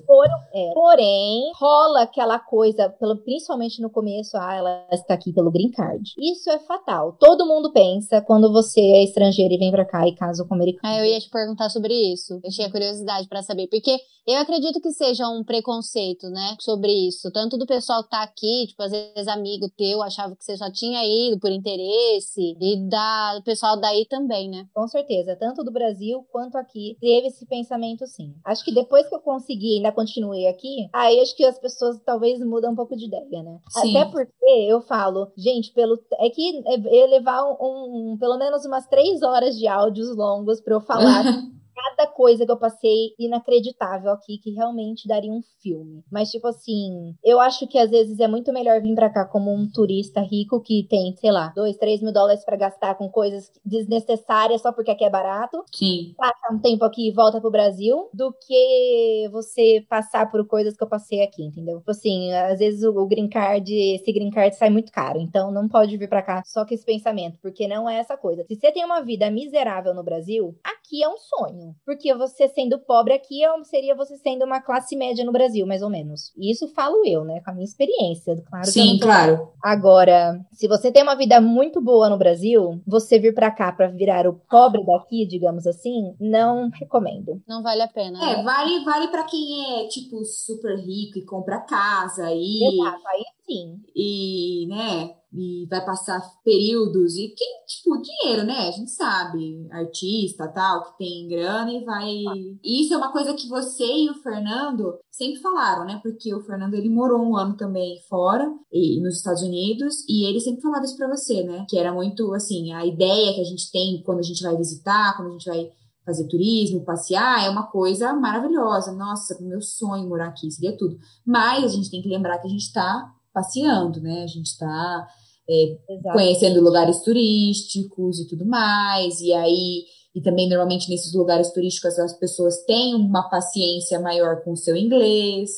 É, 0.54 0.72
porém, 0.72 1.52
rola 1.58 2.02
aquela 2.02 2.37
aquela 2.38 2.40
coisa, 2.40 2.88
pelo, 2.88 3.16
principalmente 3.18 3.82
no 3.82 3.90
começo, 3.90 4.36
ah, 4.36 4.54
ela 4.54 4.86
está 4.92 5.14
aqui 5.14 5.32
pelo 5.32 5.50
green 5.50 5.70
card. 5.70 6.14
Isso 6.18 6.48
é 6.50 6.58
fatal. 6.60 7.16
Todo 7.18 7.46
mundo 7.46 7.72
pensa 7.72 8.20
quando 8.20 8.52
você 8.52 8.80
é 8.80 9.04
estrangeiro 9.04 9.52
e 9.54 9.58
vem 9.58 9.70
pra 9.70 9.84
cá 9.84 10.06
e 10.06 10.14
casa 10.14 10.44
com 10.44 10.54
americano. 10.54 10.92
Ah, 10.94 10.98
eu 10.98 11.04
ia 11.04 11.20
te 11.20 11.28
perguntar 11.28 11.68
sobre 11.68 11.92
isso. 11.94 12.40
Eu 12.42 12.50
tinha 12.50 12.70
curiosidade 12.70 13.28
para 13.28 13.42
saber, 13.42 13.66
porque 13.68 13.98
eu 14.28 14.36
acredito 14.36 14.78
que 14.78 14.92
seja 14.92 15.26
um 15.26 15.42
preconceito, 15.42 16.28
né, 16.28 16.54
sobre 16.60 16.92
isso. 16.92 17.30
Tanto 17.32 17.56
do 17.56 17.64
pessoal 17.64 18.04
que 18.04 18.10
tá 18.10 18.22
aqui, 18.22 18.66
tipo, 18.68 18.82
às 18.82 18.90
vezes 18.90 19.26
amigo 19.26 19.70
teu 19.74 20.02
achava 20.02 20.36
que 20.36 20.44
você 20.44 20.54
só 20.54 20.70
tinha 20.70 21.00
ido 21.02 21.40
por 21.40 21.50
interesse, 21.50 22.54
e 22.60 22.88
da, 22.90 23.38
do 23.38 23.42
pessoal 23.42 23.80
daí 23.80 24.04
também, 24.04 24.50
né? 24.50 24.66
Com 24.74 24.86
certeza, 24.86 25.34
tanto 25.34 25.64
do 25.64 25.72
Brasil 25.72 26.26
quanto 26.30 26.58
aqui, 26.58 26.98
teve 27.00 27.28
esse 27.28 27.46
pensamento 27.46 28.06
sim. 28.06 28.34
Acho 28.44 28.62
que 28.62 28.74
depois 28.74 29.08
que 29.08 29.14
eu 29.14 29.20
consegui, 29.20 29.76
ainda 29.76 29.92
continuei 29.92 30.46
aqui, 30.46 30.90
aí 30.92 31.18
acho 31.20 31.34
que 31.34 31.46
as 31.46 31.58
pessoas 31.58 31.98
talvez 32.04 32.27
mudam 32.40 32.72
um 32.72 32.76
pouco 32.76 32.96
de 32.96 33.06
ideia, 33.06 33.42
né? 33.42 33.58
Sim. 33.68 33.96
Até 33.96 34.10
porque 34.10 34.46
eu 34.68 34.80
falo, 34.80 35.30
gente, 35.36 35.72
pelo 35.72 35.98
é 36.18 36.30
que 36.30 36.62
é 36.66 37.06
levar 37.06 37.44
um, 37.44 38.12
um, 38.12 38.16
pelo 38.18 38.38
menos 38.38 38.64
umas 38.64 38.86
três 38.86 39.22
horas 39.22 39.56
de 39.58 39.66
áudios 39.66 40.14
longos 40.16 40.60
para 40.60 40.74
eu 40.74 40.80
falar 40.80 41.24
cada 41.78 42.10
coisa 42.10 42.44
que 42.44 42.50
eu 42.50 42.58
passei 42.58 43.14
inacreditável 43.18 44.10
aqui, 44.10 44.38
que 44.38 44.50
realmente 44.50 45.06
daria 45.06 45.32
um 45.32 45.42
filme. 45.62 46.02
Mas, 46.10 46.30
tipo 46.30 46.48
assim, 46.48 47.14
eu 47.24 47.40
acho 47.40 47.66
que 47.66 47.78
às 47.78 47.90
vezes 47.90 48.18
é 48.18 48.26
muito 48.26 48.52
melhor 48.52 48.80
vir 48.80 48.94
pra 48.94 49.10
cá 49.10 49.24
como 49.24 49.52
um 49.52 49.70
turista 49.70 50.20
rico 50.20 50.60
que 50.60 50.86
tem, 50.88 51.14
sei 51.16 51.30
lá, 51.30 51.52
dois, 51.54 51.76
três 51.76 52.02
mil 52.02 52.12
dólares 52.12 52.44
para 52.44 52.56
gastar 52.56 52.96
com 52.96 53.08
coisas 53.08 53.50
desnecessárias 53.64 54.62
só 54.62 54.72
porque 54.72 54.90
aqui 54.90 55.04
é 55.04 55.10
barato. 55.10 55.62
Sim. 55.74 56.14
Passa 56.16 56.52
um 56.52 56.58
tempo 56.58 56.84
aqui 56.84 57.08
e 57.08 57.12
volta 57.12 57.40
pro 57.40 57.50
Brasil, 57.50 58.08
do 58.12 58.32
que 58.32 59.28
você 59.30 59.84
passar 59.88 60.30
por 60.30 60.46
coisas 60.46 60.76
que 60.76 60.82
eu 60.82 60.88
passei 60.88 61.22
aqui, 61.22 61.44
entendeu? 61.44 61.78
Tipo 61.78 61.90
assim, 61.90 62.32
às 62.32 62.58
vezes 62.58 62.82
o, 62.82 62.90
o 62.90 63.06
green 63.06 63.28
card, 63.28 63.72
esse 63.72 64.12
green 64.12 64.30
card 64.30 64.56
sai 64.56 64.70
muito 64.70 64.90
caro. 64.90 65.20
Então 65.20 65.52
não 65.52 65.68
pode 65.68 65.96
vir 65.96 66.08
pra 66.08 66.22
cá 66.22 66.42
só 66.44 66.64
com 66.64 66.74
esse 66.74 66.84
pensamento, 66.84 67.38
porque 67.40 67.68
não 67.68 67.88
é 67.88 67.98
essa 67.98 68.16
coisa. 68.16 68.44
Se 68.44 68.56
você 68.56 68.72
tem 68.72 68.84
uma 68.84 69.00
vida 69.02 69.30
miserável 69.30 69.94
no 69.94 70.02
Brasil, 70.02 70.56
aqui 70.64 70.77
é 71.02 71.08
um 71.08 71.16
sonho. 71.16 71.74
Porque 71.84 72.14
você 72.14 72.48
sendo 72.48 72.78
pobre 72.78 73.14
aqui 73.14 73.44
é 73.44 73.64
seria 73.64 73.94
você 73.94 74.16
sendo 74.16 74.44
uma 74.44 74.60
classe 74.60 74.96
média 74.96 75.24
no 75.24 75.32
Brasil, 75.32 75.66
mais 75.66 75.82
ou 75.82 75.90
menos. 75.90 76.32
E 76.36 76.50
isso 76.50 76.68
falo 76.68 77.04
eu, 77.06 77.24
né? 77.24 77.40
Com 77.44 77.50
a 77.50 77.54
minha 77.54 77.64
experiência. 77.64 78.36
Claro 78.48 78.66
Sim, 78.66 78.98
claro. 78.98 79.48
Agora, 79.62 80.40
se 80.52 80.66
você 80.66 80.90
tem 80.90 81.02
uma 81.02 81.16
vida 81.16 81.40
muito 81.40 81.80
boa 81.80 82.08
no 82.08 82.18
Brasil, 82.18 82.80
você 82.86 83.18
vir 83.18 83.34
para 83.34 83.50
cá 83.50 83.72
para 83.72 83.88
virar 83.88 84.26
o 84.26 84.40
pobre 84.48 84.84
daqui, 84.84 85.26
digamos 85.26 85.66
assim, 85.66 86.14
não 86.20 86.70
recomendo. 86.70 87.42
Não 87.46 87.62
vale 87.62 87.82
a 87.82 87.88
pena. 87.88 88.18
É, 88.18 88.36
né? 88.36 88.42
vale, 88.42 88.84
vale 88.84 89.08
para 89.08 89.24
quem 89.24 89.82
é, 89.82 89.88
tipo, 89.88 90.24
super 90.24 90.76
rico 90.76 91.18
e 91.18 91.24
compra 91.24 91.60
casa 91.60 92.30
e. 92.32 92.80
Exato, 92.80 93.02
aí 93.08 93.24
sim. 93.46 93.80
E, 93.94 94.66
né? 94.68 95.10
E 95.38 95.66
vai 95.70 95.84
passar 95.84 96.20
períodos 96.44 97.16
e 97.16 97.28
quem, 97.28 97.64
tipo, 97.64 98.02
dinheiro, 98.02 98.44
né? 98.44 98.66
A 98.66 98.72
gente 98.72 98.90
sabe, 98.90 99.68
artista, 99.70 100.48
tal, 100.48 100.82
que 100.82 100.98
tem 100.98 101.28
grana 101.28 101.72
e 101.72 101.84
vai. 101.84 102.10
E 102.10 102.82
isso 102.82 102.92
é 102.92 102.96
uma 102.96 103.12
coisa 103.12 103.32
que 103.34 103.48
você 103.48 103.86
e 103.86 104.10
o 104.10 104.14
Fernando 104.14 104.98
sempre 105.12 105.40
falaram, 105.40 105.84
né? 105.84 106.00
Porque 106.02 106.34
o 106.34 106.40
Fernando 106.40 106.74
ele 106.74 106.88
morou 106.90 107.22
um 107.22 107.36
ano 107.36 107.56
também 107.56 108.00
fora 108.08 108.52
e 108.72 109.00
nos 109.00 109.18
Estados 109.18 109.42
Unidos 109.42 110.04
e 110.08 110.28
ele 110.28 110.40
sempre 110.40 110.60
falava 110.60 110.84
isso 110.84 110.96
para 110.96 111.08
você, 111.08 111.44
né? 111.44 111.64
Que 111.68 111.78
era 111.78 111.92
muito 111.92 112.34
assim, 112.34 112.72
a 112.72 112.84
ideia 112.84 113.32
que 113.32 113.40
a 113.40 113.44
gente 113.44 113.70
tem 113.70 114.02
quando 114.04 114.18
a 114.18 114.22
gente 114.22 114.42
vai 114.42 114.56
visitar, 114.56 115.16
quando 115.16 115.28
a 115.28 115.32
gente 115.32 115.48
vai 115.48 115.70
fazer 116.04 116.26
turismo, 116.26 116.84
passear, 116.84 117.44
é 117.44 117.50
uma 117.50 117.68
coisa 117.68 118.12
maravilhosa. 118.12 118.92
Nossa, 118.92 119.38
meu 119.40 119.60
sonho 119.60 120.08
morar 120.08 120.28
aqui, 120.28 120.50
seria 120.50 120.76
tudo. 120.76 120.98
Mas 121.24 121.62
a 121.62 121.68
gente 121.68 121.90
tem 121.90 122.02
que 122.02 122.08
lembrar 122.08 122.38
que 122.38 122.46
a 122.48 122.50
gente 122.50 122.62
está 122.62 123.14
passeando, 123.32 124.00
né? 124.00 124.24
A 124.24 124.26
gente 124.26 124.46
está 124.46 125.06
é, 125.48 126.12
conhecendo 126.12 126.60
lugares 126.60 127.00
turísticos 127.02 128.20
e 128.20 128.28
tudo 128.28 128.44
mais, 128.46 129.20
e 129.20 129.32
aí 129.32 129.84
e 130.14 130.20
também 130.20 130.48
normalmente 130.48 130.90
nesses 130.90 131.14
lugares 131.14 131.52
turísticos 131.52 131.98
as 131.98 132.18
pessoas 132.18 132.64
têm 132.64 132.94
uma 132.94 133.28
paciência 133.28 134.00
maior 134.00 134.42
com 134.42 134.52
o 134.52 134.56
seu 134.56 134.76
inglês, 134.76 135.50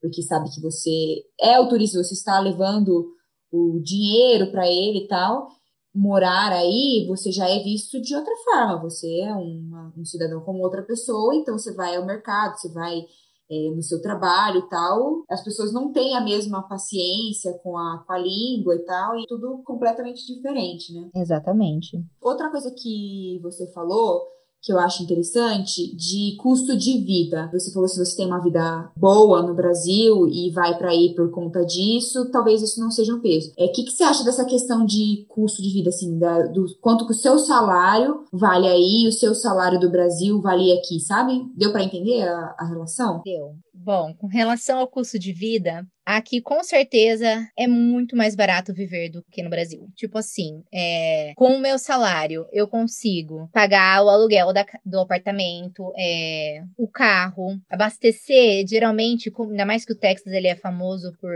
porque 0.00 0.22
sabe 0.22 0.50
que 0.50 0.60
você 0.60 1.22
é 1.40 1.60
o 1.60 1.68
turista, 1.68 2.02
você 2.02 2.14
está 2.14 2.40
levando 2.40 3.06
o 3.52 3.80
dinheiro 3.82 4.50
para 4.50 4.66
ele 4.66 5.04
e 5.04 5.08
tal. 5.08 5.48
Morar 5.94 6.52
aí, 6.52 7.04
você 7.08 7.32
já 7.32 7.48
é 7.48 7.58
visto 7.62 8.00
de 8.00 8.14
outra 8.14 8.32
forma. 8.44 8.80
Você 8.82 9.20
é 9.20 9.34
uma, 9.34 9.92
um 9.96 10.04
cidadão 10.04 10.40
como 10.40 10.62
outra 10.62 10.82
pessoa, 10.82 11.34
então 11.34 11.58
você 11.58 11.74
vai 11.74 11.96
ao 11.96 12.06
mercado, 12.06 12.56
você 12.56 12.72
vai 12.72 13.04
é, 13.50 13.70
no 13.70 13.82
seu 13.82 14.00
trabalho 14.00 14.60
e 14.60 14.68
tal, 14.68 15.24
as 15.28 15.42
pessoas 15.42 15.72
não 15.72 15.92
têm 15.92 16.16
a 16.16 16.20
mesma 16.20 16.62
paciência 16.62 17.52
com 17.62 17.76
a, 17.76 18.04
com 18.06 18.12
a 18.12 18.18
língua 18.18 18.76
e 18.76 18.84
tal, 18.84 19.18
e 19.18 19.26
tudo 19.26 19.62
completamente 19.64 20.26
diferente, 20.26 20.92
né? 20.92 21.10
Exatamente. 21.14 22.02
Outra 22.20 22.50
coisa 22.50 22.70
que 22.70 23.40
você 23.42 23.66
falou 23.72 24.39
que 24.62 24.72
eu 24.72 24.78
acho 24.78 25.02
interessante 25.02 25.94
de 25.94 26.36
custo 26.38 26.76
de 26.76 26.98
vida. 26.98 27.48
Você 27.52 27.72
falou 27.72 27.88
se 27.88 27.98
você 27.98 28.16
tem 28.16 28.26
uma 28.26 28.42
vida 28.42 28.90
boa 28.96 29.42
no 29.42 29.54
Brasil 29.54 30.28
e 30.28 30.50
vai 30.50 30.76
para 30.76 30.90
aí 30.90 31.14
por 31.14 31.30
conta 31.30 31.64
disso, 31.64 32.30
talvez 32.30 32.62
isso 32.62 32.80
não 32.80 32.90
seja 32.90 33.14
um 33.14 33.20
peso. 33.20 33.52
É, 33.58 33.66
o 33.66 33.72
que, 33.72 33.84
que 33.84 33.92
você 33.92 34.04
acha 34.04 34.24
dessa 34.24 34.44
questão 34.44 34.84
de 34.84 35.24
custo 35.28 35.62
de 35.62 35.70
vida, 35.70 35.88
assim, 35.88 36.18
da, 36.18 36.46
do 36.46 36.66
quanto 36.80 37.06
que 37.06 37.12
o 37.12 37.16
seu 37.16 37.38
salário 37.38 38.24
vale 38.32 38.66
aí, 38.66 39.06
o 39.08 39.12
seu 39.12 39.34
salário 39.34 39.80
do 39.80 39.90
Brasil 39.90 40.40
vale 40.40 40.72
aqui, 40.72 41.00
sabe? 41.00 41.42
Deu 41.56 41.72
para 41.72 41.84
entender 41.84 42.22
a, 42.22 42.54
a 42.58 42.66
relação? 42.66 43.22
Deu. 43.24 43.54
Bom, 43.72 44.14
com 44.18 44.26
relação 44.26 44.78
ao 44.78 44.88
custo 44.88 45.18
de 45.18 45.32
vida, 45.32 45.86
aqui 46.16 46.40
com 46.40 46.62
certeza 46.62 47.48
é 47.56 47.66
muito 47.66 48.16
mais 48.16 48.34
barato 48.34 48.72
viver 48.72 49.10
do 49.10 49.22
que 49.30 49.42
no 49.42 49.50
Brasil. 49.50 49.88
Tipo 49.94 50.18
assim, 50.18 50.62
é, 50.72 51.32
com 51.36 51.56
o 51.56 51.60
meu 51.60 51.78
salário 51.78 52.46
eu 52.52 52.66
consigo 52.66 53.48
pagar 53.52 54.02
o 54.04 54.08
aluguel 54.08 54.52
da, 54.52 54.64
do 54.84 55.00
apartamento, 55.00 55.92
é, 55.96 56.62
o 56.76 56.88
carro, 56.88 57.60
abastecer. 57.68 58.66
Geralmente, 58.66 59.32
ainda 59.38 59.66
mais 59.66 59.84
que 59.84 59.92
o 59.92 59.98
Texas 59.98 60.32
ele 60.32 60.48
é 60.48 60.56
famoso 60.56 61.12
por, 61.20 61.34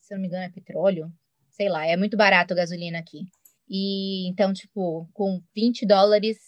se 0.00 0.14
não 0.14 0.20
me 0.20 0.26
engano, 0.26 0.44
é 0.44 0.50
petróleo. 0.50 1.10
Sei 1.50 1.68
lá, 1.68 1.86
é 1.86 1.96
muito 1.96 2.16
barato 2.16 2.52
a 2.52 2.56
gasolina 2.56 2.98
aqui. 2.98 3.20
E 3.68 4.28
então, 4.28 4.52
tipo, 4.52 5.08
com 5.12 5.40
20 5.54 5.86
dólares, 5.86 6.38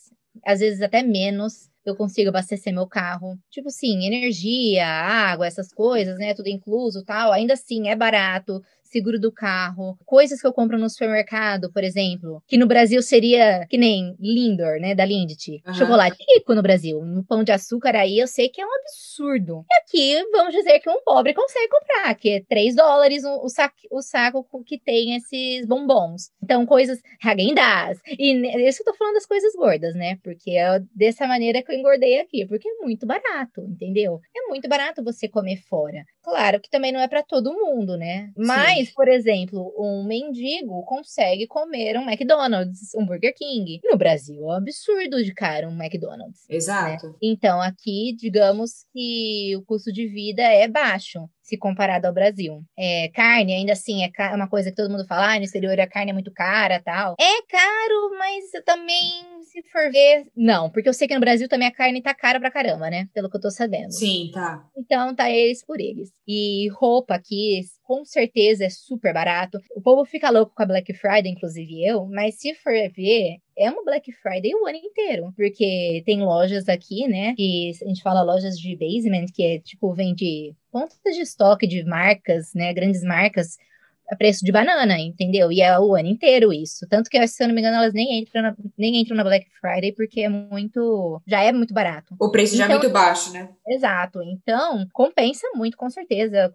às 0.45 0.61
vezes 0.61 0.81
até 0.81 1.03
menos, 1.03 1.70
eu 1.91 1.97
consigo 1.97 2.31
abastecer 2.31 2.73
meu 2.73 2.87
carro. 2.87 3.39
Tipo 3.51 3.69
assim, 3.69 4.07
energia, 4.07 4.87
água, 4.87 5.47
essas 5.47 5.73
coisas, 5.73 6.19
né? 6.19 6.35
Tudo 6.35 6.49
incluso 6.49 7.05
tal. 7.05 7.33
Ainda 7.33 7.55
assim, 7.55 7.89
é 7.89 7.97
barato 7.97 8.63
seguro 8.91 9.19
do 9.19 9.33
carro, 9.33 9.97
coisas 10.05 10.41
que 10.41 10.47
eu 10.47 10.53
compro 10.53 10.79
no 10.79 10.91
supermercado, 10.91 11.71
por 11.73 11.85
exemplo, 11.85 12.43
que 12.47 12.59
no 12.59 12.67
Brasil 12.67 13.01
seria 13.03 13.67
que 13.69 13.79
nem 13.79 14.17
Lindor, 14.19 14.81
né, 14.81 14.95
da 14.95 15.05
Lindt. 15.05 15.63
Uhum. 15.67 15.75
Chocolate 15.75 16.17
rico 16.29 16.55
no 16.55 16.63
Brasil. 16.63 17.05
No 17.05 17.25
pão 17.25 17.45
de 17.45 17.53
açúcar 17.53 17.97
aí 17.97 18.19
eu 18.19 18.27
sei 18.27 18.49
que 18.49 18.61
é 18.61 18.67
um 18.67 18.75
absurdo. 18.81 19.65
E 19.71 19.75
aqui, 19.75 20.31
vamos 20.33 20.55
dizer 20.55 20.81
que 20.81 20.91
um 20.91 21.03
pobre 21.05 21.35
consegue 21.35 21.69
comprar, 21.69 22.15
que 22.15 22.31
é 22.31 22.43
3 22.49 22.75
dólares 22.75 23.23
o, 23.25 23.49
saco, 23.49 23.75
o 23.91 24.03
saco 24.03 24.47
que 24.65 24.79
tem 24.79 25.17
esses 25.17 25.67
bombons. 25.67 26.31
Então, 26.43 26.67
coisas 26.67 27.01
Häagen-Dazs. 27.25 28.01
E 28.19 28.69
isso 28.69 28.83
eu 28.83 28.87
tô 28.87 28.95
falando 28.95 29.15
das 29.15 29.27
coisas 29.27 29.55
gordas, 29.55 29.95
né? 29.95 30.19
Porque 30.23 30.51
é 30.53 30.81
dessa 30.95 31.27
maneira 31.27 31.63
que 31.63 31.73
eu 31.73 31.77
engordei 31.77 32.21
aqui, 32.21 32.47
porque 32.47 32.69
é 32.69 32.75
muito 32.83 33.07
barato, 33.07 33.63
entendeu? 33.63 34.21
É 34.37 34.49
muito 34.49 34.69
barato 34.69 35.03
você 35.05 35.29
comer 35.29 35.57
fora. 35.57 36.05
Claro 36.23 36.61
que 36.61 36.71
também 36.71 36.93
não 36.93 37.01
é 37.01 37.09
para 37.09 37.23
todo 37.23 37.55
mundo, 37.55 37.97
né? 37.97 38.31
Mas 38.37 38.80
mas, 38.81 38.91
por 38.93 39.09
exemplo, 39.09 39.75
um 39.77 40.05
mendigo 40.05 40.83
consegue 40.85 41.47
comer 41.47 41.97
um 41.99 42.09
McDonald's, 42.09 42.95
um 42.95 43.05
Burger 43.05 43.35
King. 43.37 43.81
No 43.85 43.97
Brasil 43.97 44.43
é 44.43 44.47
um 44.47 44.51
absurdo 44.53 45.23
de 45.23 45.35
cara 45.35 45.69
um 45.69 45.79
McDonald's. 45.79 46.47
Né? 46.49 46.57
Exato. 46.57 47.09
Né? 47.09 47.15
Então, 47.23 47.61
aqui, 47.61 48.15
digamos 48.17 48.87
que 48.93 49.55
o 49.57 49.63
custo 49.65 49.93
de 49.93 50.07
vida 50.09 50.43
é 50.43 50.67
baixo 50.67 51.29
se 51.43 51.59
comparado 51.59 52.07
ao 52.07 52.15
Brasil. 52.15 52.63
É, 52.79 53.11
carne, 53.13 53.53
ainda 53.53 53.73
assim, 53.73 54.05
é 54.05 54.35
uma 54.35 54.49
coisa 54.49 54.71
que 54.71 54.77
todo 54.77 54.91
mundo 54.91 55.07
fala, 55.07 55.35
ah, 55.35 55.39
no 55.39 55.45
exterior 55.45 55.79
a 55.81 55.87
carne 55.87 56.13
é 56.13 56.15
muito 56.15 56.33
cara 56.33 56.81
tal. 56.81 57.17
É 57.19 57.43
caro, 57.49 58.19
mas 58.19 58.45
também, 58.65 59.25
se 59.51 59.63
for 59.65 59.91
ver, 59.91 60.27
não, 60.37 60.71
porque 60.71 60.89
eu 60.89 60.95
sei 60.95 61.09
que 61.09 61.15
no 61.15 61.21
Brasil 61.21 61.49
também 61.49 61.67
a 61.67 61.73
carne 61.73 62.01
tá 62.01 62.15
cara 62.15 62.39
pra 62.39 62.51
caramba, 62.51 62.89
né? 62.89 63.09
Pelo 63.13 63.29
que 63.29 63.37
eu 63.37 63.41
tô 63.41 63.51
sabendo. 63.51 63.91
Sim, 63.91 64.31
tá. 64.33 64.65
Então 64.77 65.15
tá 65.15 65.31
eles 65.31 65.65
por 65.65 65.81
eles. 65.81 66.13
E 66.27 66.69
roupa 66.69 67.15
aqui, 67.15 67.61
com 67.83 68.05
certeza 68.05 68.65
é 68.65 68.71
super 68.71 69.13
barato. 69.13 69.59
O 69.75 69.81
povo 69.81 70.05
fica 70.05 70.31
louco 70.31 70.55
com 70.55 70.63
a 70.63 70.67
Black 70.67 70.95
Friday, 70.95 71.33
inclusive 71.33 71.85
eu, 71.85 72.07
mas 72.07 72.39
se 72.39 72.55
for 72.55 72.73
ver, 72.95 73.39
é 73.59 73.71
uma 73.71 73.85
Black 73.85 74.13
Friday 74.13 74.55
o 74.55 74.67
ano 74.67 74.79
inteiro. 74.79 75.33
Porque 75.37 76.03
tem 76.07 76.23
lojas 76.23 76.69
aqui, 76.69 77.09
né? 77.09 77.35
Que 77.37 77.73
a 77.83 77.89
gente 77.89 78.03
fala 78.03 78.23
lojas 78.23 78.57
de 78.59 78.77
basement, 78.77 79.27
que 79.35 79.43
é 79.43 79.59
tipo, 79.59 79.93
vende 79.93 80.55
pontas 80.71 81.15
de 81.15 81.23
estoque 81.23 81.67
de 81.67 81.85
marcas, 81.85 82.55
né? 82.55 82.73
Grandes 82.73 83.03
marcas 83.03 83.57
preço 84.17 84.45
de 84.45 84.53
banana, 84.53 84.99
entendeu? 84.99 85.51
E 85.53 85.61
é 85.61 85.79
o 85.79 85.95
ano 85.95 86.09
inteiro 86.09 86.53
isso. 86.53 86.87
Tanto 86.89 87.09
que, 87.09 87.27
se 87.27 87.43
eu 87.43 87.49
não 87.49 87.55
me 87.55 87.61
engano, 87.61 87.77
elas 87.77 87.93
nem 87.93 88.21
entram 88.21 88.43
na, 88.43 88.57
nem 88.77 89.01
entram 89.01 89.17
na 89.17 89.25
Black 89.25 89.47
Friday 89.61 89.93
porque 89.93 90.23
é 90.23 90.29
muito. 90.29 91.21
Já 91.27 91.43
é 91.43 91.53
muito 91.53 91.75
barato. 91.75 92.15
O 92.19 92.31
preço 92.31 92.55
então, 92.55 92.67
já 92.67 92.73
é 92.73 92.77
então 92.77 92.81
muito 92.81 92.93
baixo, 92.93 93.33
né? 93.33 93.49
Exato. 93.67 94.21
Então, 94.23 94.87
compensa 94.93 95.47
muito, 95.55 95.77
com 95.77 95.89
certeza, 95.89 96.53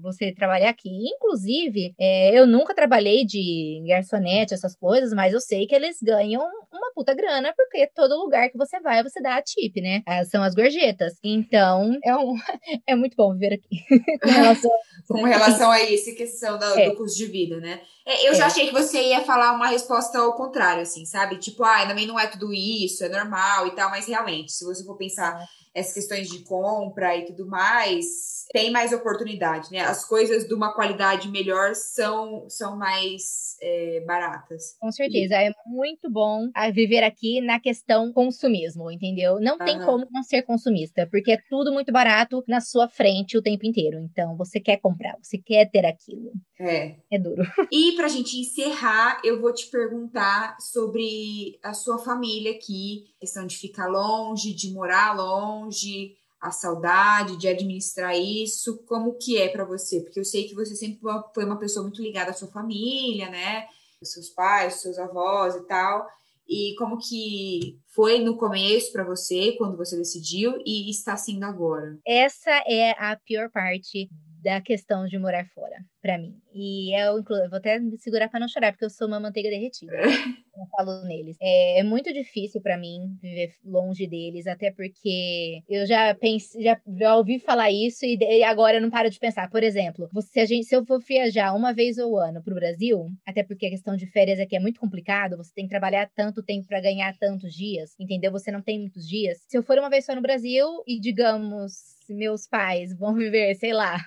você 0.00 0.32
trabalhar 0.32 0.70
aqui. 0.70 0.90
Inclusive, 1.16 1.94
é, 1.98 2.38
eu 2.38 2.46
nunca 2.46 2.74
trabalhei 2.74 3.24
de 3.24 3.82
garçonete, 3.86 4.54
essas 4.54 4.76
coisas, 4.76 5.12
mas 5.12 5.32
eu 5.32 5.40
sei 5.40 5.66
que 5.66 5.74
eles 5.74 5.98
ganham 6.02 6.42
uma 6.72 6.92
puta 6.94 7.14
grana, 7.14 7.52
porque 7.56 7.86
todo 7.94 8.16
lugar 8.16 8.48
que 8.48 8.56
você 8.56 8.80
vai, 8.80 9.02
você 9.02 9.20
dá 9.20 9.36
a 9.36 9.42
tip, 9.42 9.80
né? 9.80 10.02
Ah, 10.06 10.24
são 10.24 10.42
as 10.42 10.54
gorjetas. 10.54 11.14
Então, 11.22 11.98
é, 12.04 12.14
um, 12.16 12.36
é 12.86 12.94
muito 12.94 13.16
bom 13.16 13.32
viver 13.32 13.54
aqui. 13.54 13.82
com 14.22 14.30
relação, 14.30 14.70
com 15.08 15.24
relação 15.24 15.70
a 15.70 15.82
isso, 15.82 16.14
questão 16.14 16.58
do, 16.58 16.64
é. 16.64 16.90
do 16.90 16.91
custo 16.94 17.18
de 17.18 17.26
vida, 17.26 17.60
né? 17.60 17.82
É, 18.06 18.28
eu 18.28 18.32
é. 18.32 18.34
já 18.34 18.46
achei 18.46 18.66
que 18.66 18.72
você 18.72 19.00
ia 19.00 19.22
falar 19.22 19.52
uma 19.52 19.68
resposta 19.68 20.18
ao 20.18 20.34
contrário, 20.34 20.82
assim, 20.82 21.04
sabe? 21.04 21.38
Tipo, 21.38 21.64
ah, 21.64 21.86
também 21.86 22.06
não 22.06 22.18
é 22.18 22.26
tudo 22.26 22.52
isso, 22.52 23.04
é 23.04 23.08
normal 23.08 23.66
e 23.66 23.74
tal, 23.74 23.90
mas 23.90 24.06
realmente, 24.06 24.52
se 24.52 24.64
você 24.64 24.84
for 24.84 24.96
pensar 24.96 25.40
é. 25.40 25.80
essas 25.80 25.94
questões 25.94 26.28
de 26.28 26.40
compra 26.40 27.16
e 27.16 27.24
tudo 27.24 27.46
mais, 27.46 28.42
tem 28.52 28.70
mais 28.70 28.92
oportunidade, 28.92 29.70
né? 29.72 29.80
As 29.80 30.04
coisas 30.04 30.46
de 30.46 30.54
uma 30.54 30.74
qualidade 30.74 31.28
melhor 31.28 31.74
são, 31.74 32.46
são 32.48 32.76
mais 32.76 33.56
é, 33.62 34.00
baratas. 34.06 34.76
Com 34.78 34.92
certeza, 34.92 35.34
e... 35.36 35.48
é 35.48 35.52
muito 35.66 36.10
bom 36.10 36.48
viver 36.74 37.02
aqui 37.02 37.40
na 37.40 37.58
questão 37.58 38.12
consumismo, 38.12 38.90
entendeu? 38.90 39.40
Não 39.40 39.58
tem 39.58 39.78
como 39.78 40.06
não 40.10 40.22
ser 40.22 40.42
consumista, 40.42 41.08
porque 41.10 41.32
é 41.32 41.38
tudo 41.48 41.72
muito 41.72 41.92
barato 41.92 42.44
na 42.46 42.60
sua 42.60 42.88
frente 42.88 43.38
o 43.38 43.42
tempo 43.42 43.66
inteiro. 43.66 43.98
Então, 43.98 44.36
você 44.36 44.60
quer 44.60 44.76
comprar, 44.78 45.16
você 45.22 45.38
quer 45.38 45.70
ter 45.70 45.86
aquilo. 45.86 46.32
É. 46.60 46.96
É 47.10 47.18
duro. 47.18 47.42
E 47.70 47.91
pra 47.94 48.08
gente 48.08 48.38
encerrar, 48.38 49.20
eu 49.24 49.40
vou 49.40 49.52
te 49.52 49.66
perguntar 49.66 50.56
sobre 50.60 51.58
a 51.62 51.74
sua 51.74 51.98
família 51.98 52.52
aqui, 52.52 53.04
questão 53.20 53.46
de 53.46 53.56
ficar 53.56 53.86
longe, 53.86 54.54
de 54.54 54.72
morar 54.72 55.16
longe, 55.16 56.16
a 56.40 56.50
saudade 56.50 57.36
de 57.36 57.46
administrar 57.46 58.18
isso, 58.18 58.84
como 58.86 59.16
que 59.16 59.38
é 59.38 59.48
para 59.48 59.64
você? 59.64 60.00
Porque 60.00 60.18
eu 60.18 60.24
sei 60.24 60.48
que 60.48 60.54
você 60.54 60.74
sempre 60.74 61.00
foi 61.32 61.44
uma 61.44 61.58
pessoa 61.58 61.84
muito 61.84 62.02
ligada 62.02 62.32
à 62.32 62.34
sua 62.34 62.48
família, 62.48 63.30
né? 63.30 63.66
Os 64.00 64.12
seus 64.12 64.28
pais, 64.28 64.74
os 64.74 64.82
seus 64.82 64.98
avós 64.98 65.54
e 65.54 65.64
tal. 65.66 66.04
E 66.48 66.74
como 66.76 66.98
que 66.98 67.78
foi 67.94 68.18
no 68.18 68.36
começo 68.36 68.92
para 68.92 69.04
você, 69.04 69.52
quando 69.52 69.76
você 69.76 69.96
decidiu, 69.96 70.60
e 70.66 70.90
está 70.90 71.16
sendo 71.16 71.44
agora? 71.44 71.96
Essa 72.04 72.50
é 72.66 72.90
a 72.98 73.16
pior 73.24 73.48
parte 73.48 74.10
da 74.42 74.60
questão 74.60 75.06
de 75.06 75.18
morar 75.18 75.46
fora, 75.54 75.76
para 76.00 76.18
mim. 76.18 76.34
E 76.52 76.94
eu, 77.00 77.18
inclusive, 77.18 77.48
vou 77.48 77.58
até 77.58 77.78
me 77.78 77.96
segurar 77.96 78.28
para 78.28 78.40
não 78.40 78.48
chorar, 78.48 78.72
porque 78.72 78.84
eu 78.84 78.90
sou 78.90 79.06
uma 79.06 79.20
manteiga 79.20 79.48
derretida. 79.48 79.92
eu 80.56 80.66
falo 80.76 81.02
neles. 81.04 81.36
É, 81.40 81.80
é 81.80 81.82
muito 81.82 82.12
difícil 82.12 82.60
para 82.60 82.76
mim 82.76 83.16
viver 83.22 83.54
longe 83.64 84.06
deles, 84.06 84.46
até 84.46 84.70
porque 84.70 85.62
eu 85.68 85.86
já 85.86 86.14
pensei, 86.14 86.62
já, 86.62 86.80
já 86.98 87.16
ouvi 87.16 87.38
falar 87.38 87.70
isso 87.70 88.04
e, 88.04 88.16
e, 88.20 88.42
agora 88.42 88.76
eu 88.76 88.82
não 88.82 88.90
paro 88.90 89.08
de 89.08 89.18
pensar. 89.18 89.48
Por 89.48 89.62
exemplo, 89.62 90.08
se, 90.20 90.40
a 90.40 90.44
gente, 90.44 90.66
se 90.66 90.76
eu 90.76 90.84
for 90.84 91.00
viajar 91.00 91.54
uma 91.54 91.72
vez 91.72 91.98
ao 91.98 92.16
ano 92.16 92.42
pro 92.42 92.54
Brasil, 92.54 93.08
até 93.24 93.42
porque 93.42 93.66
a 93.66 93.70
questão 93.70 93.96
de 93.96 94.06
férias 94.06 94.40
aqui 94.40 94.56
é 94.56 94.60
muito 94.60 94.80
complicado, 94.80 95.36
você 95.36 95.52
tem 95.54 95.64
que 95.64 95.70
trabalhar 95.70 96.10
tanto 96.14 96.42
tempo 96.42 96.66
para 96.66 96.80
ganhar 96.80 97.16
tantos 97.16 97.54
dias, 97.54 97.94
entendeu? 97.98 98.32
Você 98.32 98.50
não 98.50 98.60
tem 98.60 98.78
muitos 98.78 99.08
dias. 99.08 99.38
Se 99.48 99.56
eu 99.56 99.62
for 99.62 99.78
uma 99.78 99.88
vez 99.88 100.04
só 100.04 100.14
no 100.14 100.20
Brasil 100.20 100.66
e, 100.86 101.00
digamos, 101.00 102.01
meus 102.12 102.46
pais 102.46 102.96
vão 102.96 103.14
viver, 103.14 103.54
sei 103.54 103.72
lá, 103.72 103.98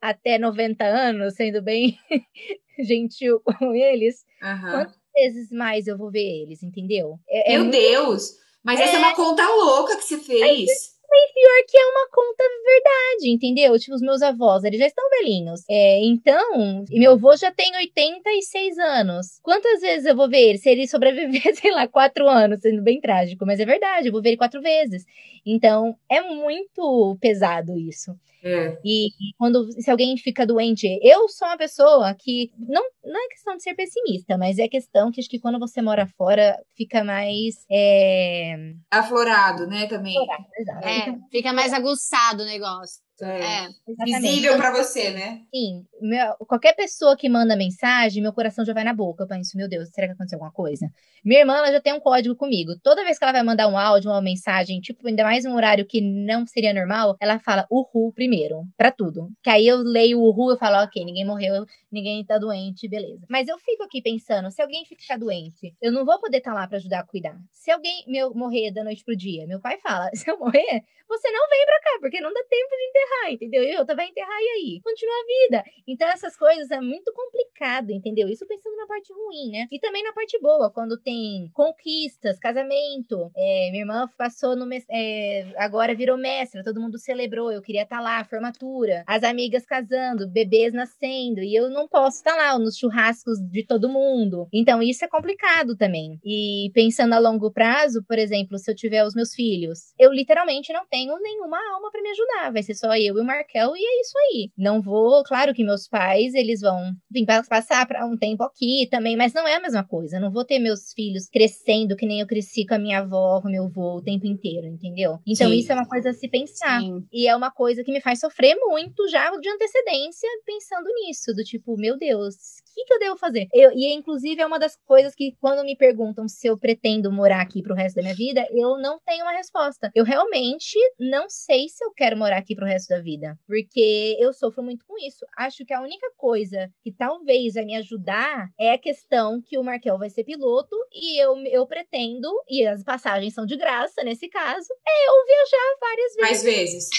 até 0.00 0.38
90 0.38 0.84
anos, 0.84 1.34
sendo 1.34 1.62
bem 1.62 1.98
gentil 2.78 3.40
com 3.44 3.74
eles, 3.74 4.24
uhum. 4.42 4.70
quantas 4.70 4.98
vezes 5.14 5.50
mais 5.50 5.86
eu 5.86 5.96
vou 5.96 6.10
ver 6.10 6.42
eles, 6.42 6.62
entendeu? 6.62 7.18
É, 7.28 7.52
é 7.52 7.54
Meu 7.54 7.64
muito... 7.64 7.76
Deus! 7.76 8.32
Mas 8.62 8.78
é... 8.80 8.84
essa 8.84 8.96
é 8.96 8.98
uma 8.98 9.14
conta 9.14 9.46
louca 9.48 9.96
que 9.96 10.02
você 10.04 10.18
fez. 10.18 10.68
Pior 11.10 11.64
que 11.66 11.76
é 11.76 11.86
uma 11.86 12.08
conta 12.12 12.44
verdade, 12.64 13.30
entendeu? 13.30 13.78
Tipo, 13.78 13.94
os 13.94 14.00
meus 14.00 14.22
avós, 14.22 14.62
eles 14.62 14.78
já 14.78 14.86
estão 14.86 15.08
velhinhos. 15.10 15.62
É, 15.68 16.00
então, 16.04 16.84
e 16.90 16.98
meu 16.98 17.12
avô 17.12 17.36
já 17.36 17.50
tem 17.50 17.74
86 17.76 18.78
anos. 18.78 19.40
Quantas 19.42 19.80
vezes 19.80 20.06
eu 20.06 20.14
vou 20.14 20.28
ver 20.28 20.50
ele? 20.50 20.58
Se 20.58 20.70
ele 20.70 20.86
sobreviver, 20.86 21.42
sei 21.56 21.72
lá, 21.72 21.88
quatro 21.88 22.28
anos, 22.28 22.60
sendo 22.60 22.82
bem 22.82 23.00
trágico, 23.00 23.44
mas 23.44 23.58
é 23.58 23.64
verdade, 23.64 24.08
eu 24.08 24.12
vou 24.12 24.22
ver 24.22 24.30
ele 24.30 24.36
quatro 24.36 24.60
vezes. 24.62 25.04
Então, 25.44 25.96
é 26.08 26.20
muito 26.20 27.16
pesado 27.20 27.76
isso. 27.76 28.14
É. 28.42 28.78
E, 28.82 29.08
e, 29.08 29.34
quando 29.36 29.70
se 29.72 29.90
alguém 29.90 30.16
fica 30.16 30.46
doente, 30.46 30.86
eu 31.02 31.28
sou 31.28 31.46
uma 31.46 31.58
pessoa 31.58 32.14
que 32.14 32.50
não, 32.58 32.82
não 33.04 33.24
é 33.24 33.28
questão 33.28 33.56
de 33.56 33.62
ser 33.62 33.74
pessimista, 33.74 34.38
mas 34.38 34.58
é 34.58 34.66
questão 34.66 35.10
que 35.12 35.20
acho 35.20 35.28
que 35.28 35.38
quando 35.38 35.58
você 35.58 35.82
mora 35.82 36.06
fora 36.06 36.58
fica 36.74 37.04
mais 37.04 37.66
é... 37.70 38.72
aflorado, 38.90 39.66
né, 39.66 39.86
também. 39.86 40.16
Aflorado, 40.16 40.44
exato. 40.58 40.88
É, 40.88 40.99
fica 41.30 41.52
mais 41.52 41.72
aguçado 41.72 42.42
o 42.42 42.46
negócio. 42.46 43.00
É, 43.24 43.64
é 43.66 44.04
visível 44.04 44.56
para 44.56 44.70
você, 44.70 45.10
né? 45.10 45.42
Sim. 45.54 45.84
Meu, 46.00 46.34
qualquer 46.46 46.74
pessoa 46.74 47.16
que 47.16 47.28
manda 47.28 47.56
mensagem, 47.56 48.22
meu 48.22 48.32
coração 48.32 48.64
já 48.64 48.72
vai 48.72 48.84
na 48.84 48.94
boca. 48.94 49.24
Eu 49.24 49.28
penso, 49.28 49.56
meu 49.56 49.68
Deus, 49.68 49.88
será 49.90 50.06
que 50.06 50.12
aconteceu 50.14 50.36
alguma 50.36 50.52
coisa? 50.52 50.90
Minha 51.24 51.40
irmã, 51.40 51.58
ela 51.58 51.70
já 51.70 51.80
tem 51.80 51.92
um 51.92 52.00
código 52.00 52.34
comigo. 52.34 52.72
Toda 52.82 53.04
vez 53.04 53.18
que 53.18 53.24
ela 53.24 53.32
vai 53.32 53.42
mandar 53.42 53.68
um 53.68 53.76
áudio, 53.76 54.10
uma 54.10 54.22
mensagem, 54.22 54.80
tipo, 54.80 55.06
ainda 55.06 55.22
mais 55.22 55.44
um 55.44 55.54
horário 55.54 55.86
que 55.86 56.00
não 56.00 56.46
seria 56.46 56.72
normal, 56.72 57.16
ela 57.20 57.38
fala 57.38 57.66
uhul 57.70 58.12
primeiro, 58.12 58.64
para 58.76 58.90
tudo. 58.90 59.28
Que 59.42 59.50
aí 59.50 59.66
eu 59.66 59.78
leio 59.78 60.18
o 60.18 60.30
uhul, 60.30 60.52
eu 60.52 60.56
falo, 60.56 60.82
ok, 60.82 61.04
ninguém 61.04 61.26
morreu, 61.26 61.66
ninguém 61.92 62.24
tá 62.24 62.38
doente, 62.38 62.88
beleza. 62.88 63.26
Mas 63.28 63.48
eu 63.48 63.58
fico 63.58 63.82
aqui 63.82 64.00
pensando, 64.00 64.50
se 64.50 64.62
alguém 64.62 64.84
ficar 64.86 65.18
doente, 65.18 65.74
eu 65.80 65.92
não 65.92 66.04
vou 66.04 66.18
poder 66.18 66.38
estar 66.38 66.52
tá 66.52 66.60
lá 66.60 66.66
para 66.66 66.78
ajudar 66.78 67.00
a 67.00 67.06
cuidar. 67.06 67.36
Se 67.52 67.70
alguém 67.70 68.04
meu, 68.06 68.34
morrer 68.34 68.70
da 68.72 68.82
noite 68.82 69.04
pro 69.04 69.16
dia, 69.16 69.46
meu 69.46 69.60
pai 69.60 69.78
fala, 69.78 70.08
se 70.14 70.30
eu 70.30 70.38
morrer, 70.38 70.82
você 71.08 71.30
não 71.30 71.48
vem 71.48 71.66
pra 71.66 71.80
cá, 71.80 71.98
porque 72.00 72.20
não 72.20 72.32
dá 72.32 72.40
tempo 72.48 72.70
de 72.70 72.84
enterrar 72.84 73.09
enterrar, 73.10 73.32
entendeu? 73.32 73.62
Eu, 73.62 73.84
tu 73.84 73.94
vai 73.96 74.06
enterrar 74.06 74.38
e 74.40 74.48
aí? 74.48 74.80
Continua 74.82 75.14
a 75.14 75.26
vida. 75.26 75.64
Então, 75.86 76.08
essas 76.08 76.36
coisas 76.36 76.70
é 76.70 76.80
muito 76.80 77.12
complicado, 77.12 77.90
entendeu? 77.90 78.28
Isso 78.28 78.46
pensando 78.46 78.76
na 78.76 78.86
parte 78.86 79.12
ruim, 79.12 79.50
né? 79.50 79.66
E 79.70 79.78
também 79.78 80.02
na 80.02 80.12
parte 80.12 80.38
boa, 80.40 80.70
quando 80.70 80.98
tem 80.98 81.50
conquistas, 81.52 82.38
casamento. 82.38 83.30
É, 83.36 83.70
minha 83.70 83.82
irmã 83.82 84.08
passou 84.16 84.54
no. 84.56 84.68
É, 84.90 85.52
agora 85.56 85.94
virou 85.94 86.16
mestra, 86.16 86.62
todo 86.62 86.80
mundo 86.80 86.98
celebrou. 86.98 87.50
Eu 87.50 87.62
queria 87.62 87.82
estar 87.82 87.96
tá 87.96 88.02
lá, 88.02 88.24
formatura. 88.24 89.04
As 89.06 89.24
amigas 89.24 89.66
casando, 89.66 90.28
bebês 90.28 90.72
nascendo. 90.72 91.40
E 91.40 91.54
eu 91.54 91.68
não 91.70 91.88
posso 91.88 92.18
estar 92.18 92.32
tá 92.32 92.36
lá 92.36 92.58
nos 92.58 92.76
churrascos 92.76 93.38
de 93.40 93.64
todo 93.64 93.88
mundo. 93.88 94.48
Então, 94.52 94.82
isso 94.82 95.04
é 95.04 95.08
complicado 95.08 95.76
também. 95.76 96.18
E 96.24 96.70
pensando 96.72 97.14
a 97.14 97.18
longo 97.18 97.50
prazo, 97.50 98.04
por 98.06 98.18
exemplo, 98.18 98.58
se 98.58 98.70
eu 98.70 98.74
tiver 98.74 99.04
os 99.04 99.14
meus 99.14 99.34
filhos, 99.34 99.92
eu 99.98 100.12
literalmente 100.12 100.72
não 100.72 100.86
tenho 100.86 101.18
nenhuma 101.20 101.58
alma 101.74 101.90
para 101.90 102.02
me 102.02 102.10
ajudar. 102.10 102.52
Vai 102.52 102.62
ser 102.62 102.74
só 102.74 102.94
eu 103.00 103.16
e 103.16 103.20
o 103.20 103.24
Markel, 103.24 103.76
e 103.76 103.80
é 103.80 104.00
isso 104.00 104.18
aí. 104.18 104.50
Não 104.56 104.80
vou, 104.80 105.22
claro 105.24 105.54
que 105.54 105.64
meus 105.64 105.88
pais, 105.88 106.34
eles 106.34 106.60
vão 106.60 106.92
vir 107.10 107.26
passar 107.48 107.86
para 107.86 108.06
um 108.06 108.16
tempo 108.16 108.42
aqui 108.42 108.86
também, 108.90 109.16
mas 109.16 109.32
não 109.32 109.46
é 109.46 109.56
a 109.56 109.60
mesma 109.60 109.84
coisa. 109.84 110.20
não 110.20 110.30
vou 110.30 110.44
ter 110.44 110.58
meus 110.58 110.92
filhos 110.92 111.28
crescendo 111.28 111.96
que 111.96 112.06
nem 112.06 112.20
eu 112.20 112.26
cresci 112.26 112.66
com 112.66 112.74
a 112.74 112.78
minha 112.78 112.98
avó, 113.00 113.40
com 113.40 113.48
meu 113.48 113.64
avô 113.64 113.96
o 113.96 114.02
tempo 114.02 114.26
inteiro, 114.26 114.66
entendeu? 114.66 115.18
Então 115.26 115.48
Sim. 115.48 115.58
isso 115.58 115.72
é 115.72 115.74
uma 115.74 115.88
coisa 115.88 116.10
a 116.10 116.12
se 116.12 116.28
pensar. 116.28 116.80
Sim. 116.80 117.04
E 117.12 117.26
é 117.26 117.34
uma 117.34 117.50
coisa 117.50 117.82
que 117.84 117.92
me 117.92 118.00
faz 118.00 118.20
sofrer 118.20 118.56
muito 118.56 119.08
já 119.08 119.30
de 119.30 119.48
antecedência 119.48 120.28
pensando 120.44 120.88
nisso, 120.94 121.34
do 121.34 121.42
tipo, 121.42 121.76
meu 121.76 121.96
Deus, 121.98 122.34
que, 122.74 122.84
que 122.84 122.94
eu 122.94 122.98
devo 122.98 123.16
fazer? 123.16 123.48
Eu, 123.52 123.72
e 123.72 123.92
inclusive 123.92 124.40
é 124.40 124.46
uma 124.46 124.58
das 124.58 124.76
coisas 124.86 125.14
que 125.14 125.36
quando 125.40 125.64
me 125.64 125.76
perguntam 125.76 126.28
se 126.28 126.46
eu 126.46 126.58
pretendo 126.58 127.12
morar 127.12 127.40
aqui 127.40 127.62
pro 127.62 127.74
resto 127.74 127.96
da 127.96 128.02
minha 128.02 128.14
vida, 128.14 128.46
eu 128.50 128.78
não 128.78 128.98
tenho 129.04 129.24
uma 129.24 129.32
resposta. 129.32 129.90
Eu 129.94 130.04
realmente 130.04 130.78
não 130.98 131.28
sei 131.28 131.68
se 131.68 131.84
eu 131.84 131.92
quero 131.92 132.16
morar 132.16 132.38
aqui 132.38 132.54
pro 132.54 132.66
resto 132.66 132.88
da 132.88 133.00
vida, 133.00 133.38
porque 133.46 134.16
eu 134.18 134.32
sofro 134.32 134.62
muito 134.62 134.84
com 134.86 134.96
isso. 134.98 135.24
Acho 135.36 135.64
que 135.64 135.72
a 135.72 135.80
única 135.80 136.10
coisa 136.16 136.70
que 136.82 136.92
talvez 136.92 137.54
vai 137.54 137.64
me 137.64 137.76
ajudar 137.76 138.48
é 138.58 138.72
a 138.72 138.78
questão 138.78 139.42
que 139.44 139.58
o 139.58 139.64
Markel 139.64 139.98
vai 139.98 140.10
ser 140.10 140.24
piloto 140.24 140.76
e 140.92 141.22
eu, 141.22 141.36
eu 141.46 141.66
pretendo, 141.66 142.28
e 142.48 142.66
as 142.66 142.82
passagens 142.82 143.34
são 143.34 143.46
de 143.46 143.56
graça 143.56 144.02
nesse 144.02 144.28
caso, 144.28 144.68
é 144.86 145.08
eu 145.08 145.26
viajar 145.26 145.76
várias 145.80 146.14
vezes. 146.14 146.20
Mais 146.20 146.42
vezes. 146.42 146.90